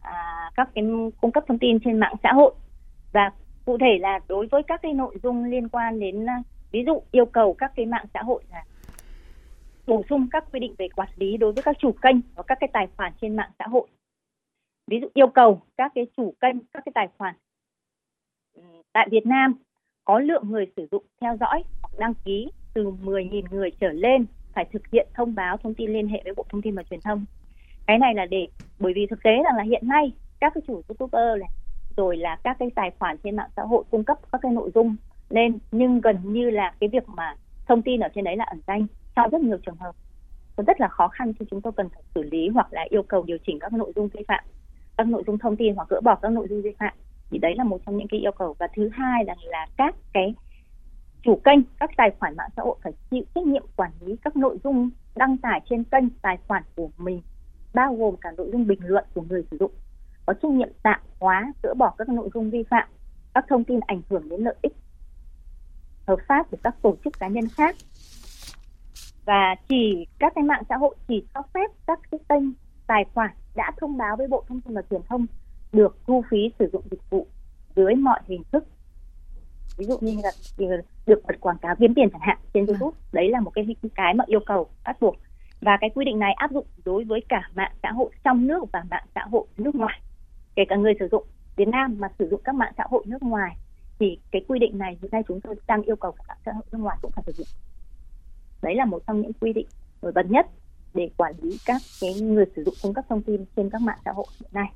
à, 0.02 0.50
các 0.56 0.68
cái 0.74 0.84
cung 1.20 1.32
cấp 1.32 1.44
thông 1.48 1.58
tin 1.58 1.78
trên 1.84 2.00
mạng 2.00 2.14
xã 2.22 2.32
hội 2.32 2.54
và 3.12 3.30
cụ 3.64 3.78
thể 3.80 3.98
là 4.00 4.20
đối 4.28 4.46
với 4.46 4.62
các 4.62 4.80
cái 4.82 4.92
nội 4.92 5.16
dung 5.22 5.44
liên 5.44 5.68
quan 5.68 6.00
đến 6.00 6.26
à, 6.26 6.42
ví 6.74 6.84
dụ 6.86 7.02
yêu 7.10 7.26
cầu 7.26 7.54
các 7.58 7.72
cái 7.76 7.86
mạng 7.86 8.06
xã 8.14 8.22
hội 8.22 8.42
là 8.50 8.64
bổ 9.86 10.02
sung 10.08 10.26
các 10.30 10.44
quy 10.52 10.60
định 10.60 10.74
về 10.78 10.88
quản 10.96 11.08
lý 11.16 11.36
đối 11.36 11.52
với 11.52 11.62
các 11.62 11.76
chủ 11.78 11.92
kênh 12.02 12.16
và 12.34 12.42
các 12.42 12.58
cái 12.60 12.70
tài 12.72 12.88
khoản 12.96 13.12
trên 13.20 13.36
mạng 13.36 13.50
xã 13.58 13.66
hội 13.66 13.88
ví 14.86 15.00
dụ 15.00 15.08
yêu 15.14 15.26
cầu 15.26 15.60
các 15.76 15.92
cái 15.94 16.06
chủ 16.16 16.34
kênh, 16.40 16.58
các 16.72 16.82
cái 16.84 16.92
tài 16.94 17.08
khoản 17.18 17.34
ừ, 18.54 18.62
tại 18.92 19.08
Việt 19.10 19.26
Nam 19.26 19.54
có 20.04 20.18
lượng 20.18 20.50
người 20.50 20.66
sử 20.76 20.88
dụng 20.90 21.04
theo 21.20 21.36
dõi 21.40 21.64
hoặc 21.82 21.98
đăng 21.98 22.14
ký 22.24 22.50
từ 22.74 22.84
10.000 22.84 23.42
người 23.50 23.70
trở 23.80 23.92
lên 23.92 24.26
phải 24.52 24.64
thực 24.72 24.82
hiện 24.92 25.08
thông 25.14 25.34
báo, 25.34 25.56
thông 25.56 25.74
tin 25.74 25.92
liên 25.92 26.08
hệ 26.08 26.20
với 26.24 26.34
Bộ 26.36 26.44
Thông 26.48 26.62
tin 26.62 26.74
và 26.74 26.82
Truyền 26.82 27.00
thông. 27.00 27.24
Cái 27.86 27.98
này 27.98 28.14
là 28.14 28.26
để, 28.26 28.48
bởi 28.78 28.92
vì 28.96 29.06
thực 29.06 29.22
tế 29.22 29.30
rằng 29.44 29.56
là 29.56 29.62
hiện 29.62 29.88
nay 29.88 30.12
các 30.40 30.52
cái 30.54 30.62
chủ 30.66 30.82
youtuber 30.88 31.40
này, 31.40 31.48
rồi 31.96 32.16
là 32.16 32.36
các 32.44 32.56
cái 32.58 32.70
tài 32.74 32.90
khoản 32.98 33.16
trên 33.24 33.36
mạng 33.36 33.50
xã 33.56 33.62
hội 33.62 33.84
cung 33.90 34.04
cấp 34.04 34.18
các 34.32 34.38
cái 34.42 34.52
nội 34.52 34.70
dung 34.74 34.96
lên 35.28 35.58
nhưng 35.72 36.00
gần 36.00 36.18
như 36.22 36.50
là 36.50 36.74
cái 36.80 36.88
việc 36.88 37.08
mà 37.08 37.34
thông 37.66 37.82
tin 37.82 38.00
ở 38.00 38.08
trên 38.14 38.24
đấy 38.24 38.36
là 38.36 38.44
ẩn 38.44 38.60
danh 38.66 38.86
trong 39.16 39.30
rất 39.30 39.40
nhiều 39.40 39.58
trường 39.66 39.76
hợp. 39.76 39.94
Rất 40.66 40.80
là 40.80 40.88
khó 40.88 41.08
khăn 41.08 41.32
khi 41.32 41.46
chúng 41.50 41.60
tôi 41.60 41.72
cần 41.76 41.88
phải 41.88 42.02
xử 42.14 42.22
lý 42.22 42.48
hoặc 42.48 42.72
là 42.72 42.86
yêu 42.90 43.02
cầu 43.02 43.22
điều 43.22 43.38
chỉnh 43.46 43.58
các 43.58 43.72
nội 43.72 43.92
dung 43.96 44.08
vi 44.08 44.24
phạm, 44.28 44.44
các 44.96 45.06
nội 45.06 45.22
dung 45.26 45.38
thông 45.38 45.56
tin 45.56 45.74
hoặc 45.74 45.88
gỡ 45.88 46.00
bỏ 46.00 46.14
các 46.14 46.32
nội 46.32 46.46
dung 46.50 46.62
vi 46.62 46.72
phạm. 46.78 46.94
Thì 47.30 47.38
đấy 47.38 47.54
là 47.56 47.64
một 47.64 47.80
trong 47.86 47.96
những 47.96 48.08
cái 48.08 48.20
yêu 48.20 48.32
cầu. 48.32 48.56
Và 48.58 48.68
thứ 48.76 48.88
hai 48.92 49.24
là 49.24 49.34
là 49.44 49.66
các 49.76 49.94
cái 50.12 50.34
chủ 51.22 51.40
kênh, 51.44 51.58
các 51.78 51.90
tài 51.96 52.10
khoản 52.18 52.36
mạng 52.36 52.50
xã 52.56 52.62
hội 52.62 52.76
phải 52.82 52.92
chịu 53.10 53.24
trách 53.34 53.46
nhiệm 53.46 53.64
quản 53.76 53.90
lý 54.00 54.16
các 54.22 54.36
nội 54.36 54.58
dung 54.64 54.90
đăng 55.16 55.36
tải 55.36 55.60
trên 55.70 55.84
kênh 55.84 56.10
tài 56.22 56.38
khoản 56.48 56.62
của 56.76 56.88
mình, 56.98 57.20
bao 57.74 57.94
gồm 57.94 58.16
cả 58.16 58.32
nội 58.36 58.48
dung 58.52 58.66
bình 58.66 58.80
luận 58.82 59.04
của 59.14 59.22
người 59.22 59.44
sử 59.50 59.56
dụng. 59.60 59.70
Có 60.26 60.34
trách 60.42 60.50
nhiệm 60.50 60.68
tạm 60.82 61.00
hóa, 61.20 61.52
gỡ 61.62 61.74
bỏ 61.74 61.94
các 61.98 62.08
nội 62.08 62.28
dung 62.34 62.50
vi 62.50 62.62
phạm, 62.70 62.88
các 63.34 63.44
thông 63.48 63.64
tin 63.64 63.80
ảnh 63.80 64.02
hưởng 64.10 64.28
đến 64.28 64.40
lợi 64.40 64.54
ích 64.62 64.72
hợp 66.06 66.18
pháp 66.28 66.50
của 66.50 66.56
các 66.62 66.74
tổ 66.82 66.96
chức 67.04 67.18
cá 67.18 67.28
nhân 67.28 67.48
khác. 67.48 67.76
Và 69.24 69.54
chỉ 69.68 70.06
các 70.18 70.32
cái 70.34 70.44
mạng 70.44 70.62
xã 70.68 70.76
hội 70.76 70.96
chỉ 71.08 71.24
cho 71.34 71.42
phép 71.54 71.70
các 71.86 71.98
cái 72.10 72.20
kênh 72.28 72.52
tài 72.86 73.04
khoản 73.14 73.30
đã 73.54 73.72
thông 73.80 73.96
báo 73.96 74.16
với 74.16 74.28
Bộ 74.28 74.44
Thông 74.48 74.60
tin 74.60 74.74
và 74.74 74.82
Truyền 74.90 75.00
thông 75.08 75.26
được 75.72 75.98
thu 76.06 76.24
phí 76.30 76.38
sử 76.58 76.68
dụng 76.72 76.82
dịch 76.90 77.10
vụ 77.10 77.26
dưới 77.76 77.94
mọi 77.94 78.20
hình 78.26 78.42
thức. 78.52 78.64
Ví 79.78 79.84
dụ 79.84 79.98
như 80.00 80.16
là 80.22 80.30
được 81.06 81.22
bật 81.26 81.40
quảng 81.40 81.58
cáo 81.58 81.74
kiếm 81.78 81.94
tiền 81.94 82.08
chẳng 82.12 82.20
hạn 82.20 82.38
trên 82.54 82.66
vâng. 82.66 82.76
YouTube 82.80 82.98
đấy 83.12 83.30
là 83.30 83.40
một 83.40 83.50
cái 83.54 83.66
cái 83.94 84.14
mà 84.14 84.24
yêu 84.26 84.40
cầu 84.46 84.68
bắt 84.84 85.00
buộc. 85.00 85.16
Và 85.60 85.78
cái 85.80 85.90
quy 85.94 86.04
định 86.04 86.18
này 86.18 86.32
áp 86.32 86.50
dụng 86.50 86.66
đối 86.84 87.04
với 87.04 87.20
cả 87.28 87.50
mạng 87.54 87.72
xã 87.82 87.92
hội 87.92 88.10
trong 88.24 88.46
nước 88.46 88.64
và 88.72 88.84
mạng 88.90 89.06
xã 89.14 89.24
hội 89.30 89.46
nước 89.56 89.74
ngoài. 89.74 90.00
Kể 90.56 90.62
cả 90.68 90.76
người 90.76 90.94
sử 91.00 91.08
dụng 91.10 91.24
Việt 91.56 91.68
Nam 91.68 91.96
mà 91.98 92.08
sử 92.18 92.28
dụng 92.30 92.40
các 92.44 92.54
mạng 92.54 92.72
xã 92.76 92.84
hội 92.90 93.04
nước 93.06 93.22
ngoài 93.22 93.56
thì 93.98 94.18
cái 94.32 94.44
quy 94.48 94.58
định 94.58 94.78
này 94.78 94.98
hiện 95.02 95.10
nay 95.12 95.22
chúng 95.28 95.40
tôi 95.40 95.54
đang 95.66 95.82
yêu 95.82 95.96
cầu 95.96 96.12
các 96.12 96.24
mạng 96.28 96.38
xã 96.46 96.52
hội 96.52 96.64
nước 96.72 96.78
ngoài 96.78 96.98
cũng 97.02 97.10
phải 97.10 97.24
thực 97.26 97.36
hiện 97.36 97.46
đấy 98.62 98.74
là 98.74 98.84
một 98.84 99.02
trong 99.06 99.20
những 99.20 99.32
quy 99.32 99.52
định 99.52 99.66
nổi 100.02 100.12
bật 100.12 100.30
nhất 100.30 100.46
để 100.94 101.10
quản 101.16 101.34
lý 101.42 101.58
các 101.66 101.82
cái 102.00 102.14
người 102.20 102.44
sử 102.56 102.64
dụng 102.64 102.74
cung 102.82 102.94
cấp 102.94 103.04
thông 103.08 103.22
tin 103.22 103.44
trên 103.56 103.70
các 103.70 103.80
mạng 103.80 103.98
xã 104.04 104.12
hội 104.12 104.26
hiện 104.40 104.50
nay 104.52 104.66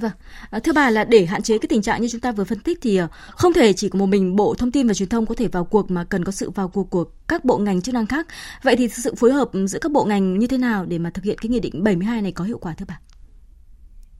Vâng, 0.00 0.12
à, 0.50 0.58
thưa 0.64 0.72
bà 0.72 0.90
là 0.90 1.04
để 1.04 1.26
hạn 1.26 1.42
chế 1.42 1.58
cái 1.58 1.66
tình 1.68 1.82
trạng 1.82 2.02
như 2.02 2.08
chúng 2.08 2.20
ta 2.20 2.32
vừa 2.32 2.44
phân 2.44 2.60
tích 2.60 2.78
thì 2.82 2.96
à, 2.96 3.08
không 3.12 3.52
thể 3.52 3.72
chỉ 3.72 3.88
có 3.88 3.98
một 3.98 4.06
mình 4.06 4.36
Bộ 4.36 4.54
Thông 4.58 4.72
tin 4.72 4.86
và 4.86 4.94
Truyền 4.94 5.08
thông 5.08 5.26
có 5.26 5.34
thể 5.34 5.48
vào 5.48 5.64
cuộc 5.64 5.90
mà 5.90 6.04
cần 6.04 6.24
có 6.24 6.32
sự 6.32 6.50
vào 6.50 6.68
cuộc 6.68 6.90
của 6.90 7.04
các 7.28 7.44
bộ 7.44 7.58
ngành 7.58 7.80
chức 7.80 7.94
năng 7.94 8.06
khác. 8.06 8.26
Vậy 8.62 8.76
thì 8.76 8.88
sự 8.88 9.14
phối 9.14 9.32
hợp 9.32 9.48
giữa 9.66 9.78
các 9.82 9.92
bộ 9.92 10.04
ngành 10.04 10.38
như 10.38 10.46
thế 10.46 10.58
nào 10.58 10.84
để 10.86 10.98
mà 10.98 11.10
thực 11.10 11.24
hiện 11.24 11.36
cái 11.40 11.50
nghị 11.50 11.60
định 11.60 11.84
72 11.84 12.22
này 12.22 12.32
có 12.32 12.44
hiệu 12.44 12.58
quả 12.58 12.74
thưa 12.78 12.86
bà? 12.88 13.00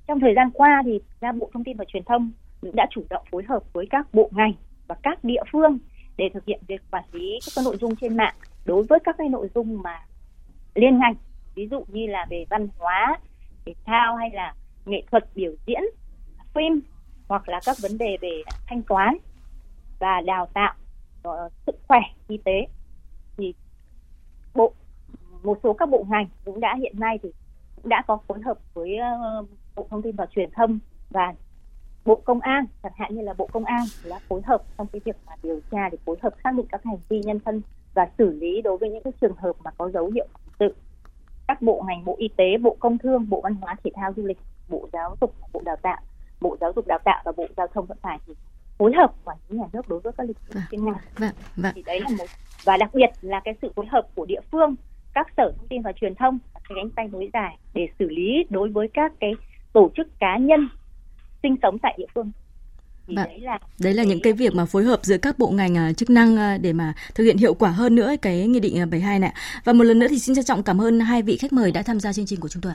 Trong 0.06 0.20
thời 0.20 0.32
gian 0.36 0.50
qua 0.50 0.82
thì 0.84 1.00
ra 1.20 1.32
Bộ 1.32 1.50
Thông 1.54 1.64
tin 1.64 1.76
và 1.76 1.84
Truyền 1.88 2.04
thông 2.04 2.32
đã 2.62 2.86
chủ 2.90 3.02
động 3.10 3.24
phối 3.30 3.44
hợp 3.48 3.62
với 3.72 3.86
các 3.90 4.14
bộ 4.14 4.30
ngành 4.32 4.52
và 4.88 4.94
các 5.02 5.24
địa 5.24 5.42
phương 5.52 5.78
để 6.16 6.30
thực 6.34 6.44
hiện 6.44 6.60
việc 6.68 6.82
quản 6.90 7.04
lý 7.12 7.38
các 7.56 7.64
nội 7.64 7.76
dung 7.80 7.96
trên 7.96 8.16
mạng 8.16 8.34
đối 8.64 8.82
với 8.82 8.98
các 9.04 9.14
cái 9.18 9.28
nội 9.28 9.50
dung 9.54 9.82
mà 9.82 10.04
liên 10.74 10.98
ngành. 10.98 11.14
Ví 11.54 11.68
dụ 11.70 11.84
như 11.88 12.06
là 12.06 12.26
về 12.30 12.44
văn 12.50 12.68
hóa, 12.78 13.18
thể 13.66 13.74
thao 13.84 14.16
hay 14.16 14.30
là 14.30 14.54
nghệ 14.86 15.02
thuật 15.10 15.24
biểu 15.34 15.52
diễn, 15.66 15.82
phim 16.54 16.80
hoặc 17.28 17.48
là 17.48 17.60
các 17.64 17.76
vấn 17.82 17.98
đề 17.98 18.16
về 18.20 18.42
thanh 18.66 18.82
toán 18.82 19.16
và 19.98 20.20
đào 20.20 20.46
tạo 20.46 20.74
ờ, 21.22 21.48
sức 21.66 21.76
khỏe, 21.88 22.00
y 22.28 22.38
tế. 22.44 22.66
Thì 23.36 23.54
bộ, 24.54 24.72
một 25.42 25.58
số 25.62 25.72
các 25.72 25.88
bộ 25.88 26.06
ngành 26.08 26.26
cũng 26.44 26.60
đã 26.60 26.76
hiện 26.78 27.00
nay 27.00 27.18
thì 27.22 27.28
cũng 27.76 27.88
đã 27.88 28.02
có 28.06 28.18
phối 28.28 28.40
hợp 28.44 28.58
với 28.74 28.96
ờ, 28.96 29.44
bộ 29.76 29.86
thông 29.90 30.02
tin 30.02 30.16
và 30.16 30.26
truyền 30.26 30.50
thông 30.50 30.78
và 31.10 31.34
bộ 32.08 32.20
công 32.24 32.40
an 32.40 32.64
chẳng 32.82 32.92
hạn 32.96 33.14
như 33.14 33.22
là 33.22 33.34
bộ 33.38 33.48
công 33.52 33.64
an 33.64 33.84
đã 34.10 34.18
phối 34.28 34.40
hợp 34.44 34.62
trong 34.78 34.86
cái 34.86 35.00
việc 35.04 35.16
mà 35.26 35.32
điều 35.42 35.60
tra 35.70 35.88
để 35.88 35.98
phối 36.04 36.16
hợp 36.22 36.34
xác 36.44 36.54
định 36.54 36.66
các 36.70 36.80
hành 36.84 36.98
vi 37.08 37.20
nhân 37.24 37.40
thân 37.44 37.62
và 37.94 38.08
xử 38.18 38.30
lý 38.30 38.62
đối 38.62 38.78
với 38.78 38.90
những 38.90 39.02
cái 39.02 39.12
trường 39.20 39.36
hợp 39.36 39.52
mà 39.64 39.70
có 39.78 39.90
dấu 39.90 40.10
hiệu 40.14 40.26
tự 40.58 40.68
các 41.48 41.62
bộ 41.62 41.84
ngành 41.86 42.04
bộ 42.04 42.16
y 42.18 42.28
tế 42.36 42.58
bộ 42.62 42.76
công 42.80 42.98
thương 42.98 43.28
bộ 43.28 43.40
văn 43.40 43.54
hóa 43.54 43.76
thể 43.84 43.90
thao 43.94 44.12
du 44.16 44.26
lịch 44.26 44.38
bộ 44.68 44.88
giáo 44.92 45.16
dục 45.20 45.34
bộ 45.52 45.62
đào 45.64 45.76
tạo 45.76 46.00
bộ 46.40 46.56
giáo 46.60 46.72
dục 46.76 46.86
đào 46.86 46.98
tạo 47.04 47.22
và 47.24 47.32
bộ 47.36 47.46
giao 47.56 47.66
thông 47.66 47.86
vận 47.86 47.98
tải 48.02 48.18
thì 48.26 48.34
phối 48.78 48.92
hợp 48.96 49.12
quản 49.24 49.36
lý 49.48 49.58
nhà 49.58 49.66
nước 49.72 49.88
đối 49.88 50.00
với 50.00 50.12
các 50.12 50.26
lĩnh 50.26 50.36
vực 50.48 50.62
chuyên 50.70 50.84
ngành 50.84 50.94
vâng, 51.18 51.30
vâng. 51.56 51.72
thì 51.74 51.82
đấy 51.86 52.00
là 52.00 52.08
một 52.18 52.26
và 52.64 52.76
đặc 52.76 52.90
biệt 52.94 53.10
là 53.20 53.40
cái 53.44 53.54
sự 53.62 53.72
phối 53.76 53.86
hợp 53.86 54.08
của 54.14 54.26
địa 54.26 54.40
phương 54.52 54.74
các 55.14 55.26
sở 55.36 55.52
thông 55.56 55.68
tin 55.68 55.82
và 55.82 55.92
truyền 55.92 56.14
thông 56.14 56.38
cái 56.54 56.76
cánh 56.76 56.90
tay 56.90 57.08
nối 57.12 57.30
dài 57.32 57.58
để 57.74 57.88
xử 57.98 58.08
lý 58.08 58.44
đối 58.50 58.68
với 58.68 58.88
các 58.94 59.12
cái 59.20 59.32
tổ 59.72 59.90
chức 59.96 60.18
cá 60.18 60.36
nhân 60.36 60.68
sinh 61.42 61.56
sống 61.62 61.78
tại 61.82 61.94
địa 61.98 62.06
phương 62.14 62.32
thì 63.08 63.16
vâng. 63.16 63.24
đấy 63.24 63.40
là 63.40 63.58
đấy 63.78 63.94
là 63.94 64.04
những 64.04 64.20
cái 64.22 64.32
việc 64.32 64.54
mà 64.54 64.64
phối 64.64 64.84
hợp 64.84 65.00
giữa 65.02 65.18
các 65.18 65.38
bộ 65.38 65.50
ngành 65.50 65.76
à, 65.76 65.92
chức 65.92 66.10
năng 66.10 66.36
à, 66.36 66.58
để 66.58 66.72
mà 66.72 66.92
thực 67.14 67.24
hiện 67.24 67.36
hiệu 67.36 67.54
quả 67.54 67.70
hơn 67.70 67.94
nữa 67.94 68.14
cái 68.22 68.46
nghị 68.46 68.60
định 68.60 68.76
72 68.78 69.18
này. 69.18 69.32
Và 69.64 69.72
một 69.72 69.84
lần 69.84 69.98
nữa 69.98 70.06
thì 70.10 70.18
xin 70.18 70.36
trân 70.36 70.44
trọng 70.44 70.62
cảm 70.62 70.80
ơn 70.80 71.00
hai 71.00 71.22
vị 71.22 71.36
khách 71.36 71.52
mời 71.52 71.72
đã 71.72 71.82
tham 71.82 72.00
gia 72.00 72.12
chương 72.12 72.26
trình 72.26 72.40
của 72.40 72.48
chúng 72.48 72.62
tôi. 72.62 72.72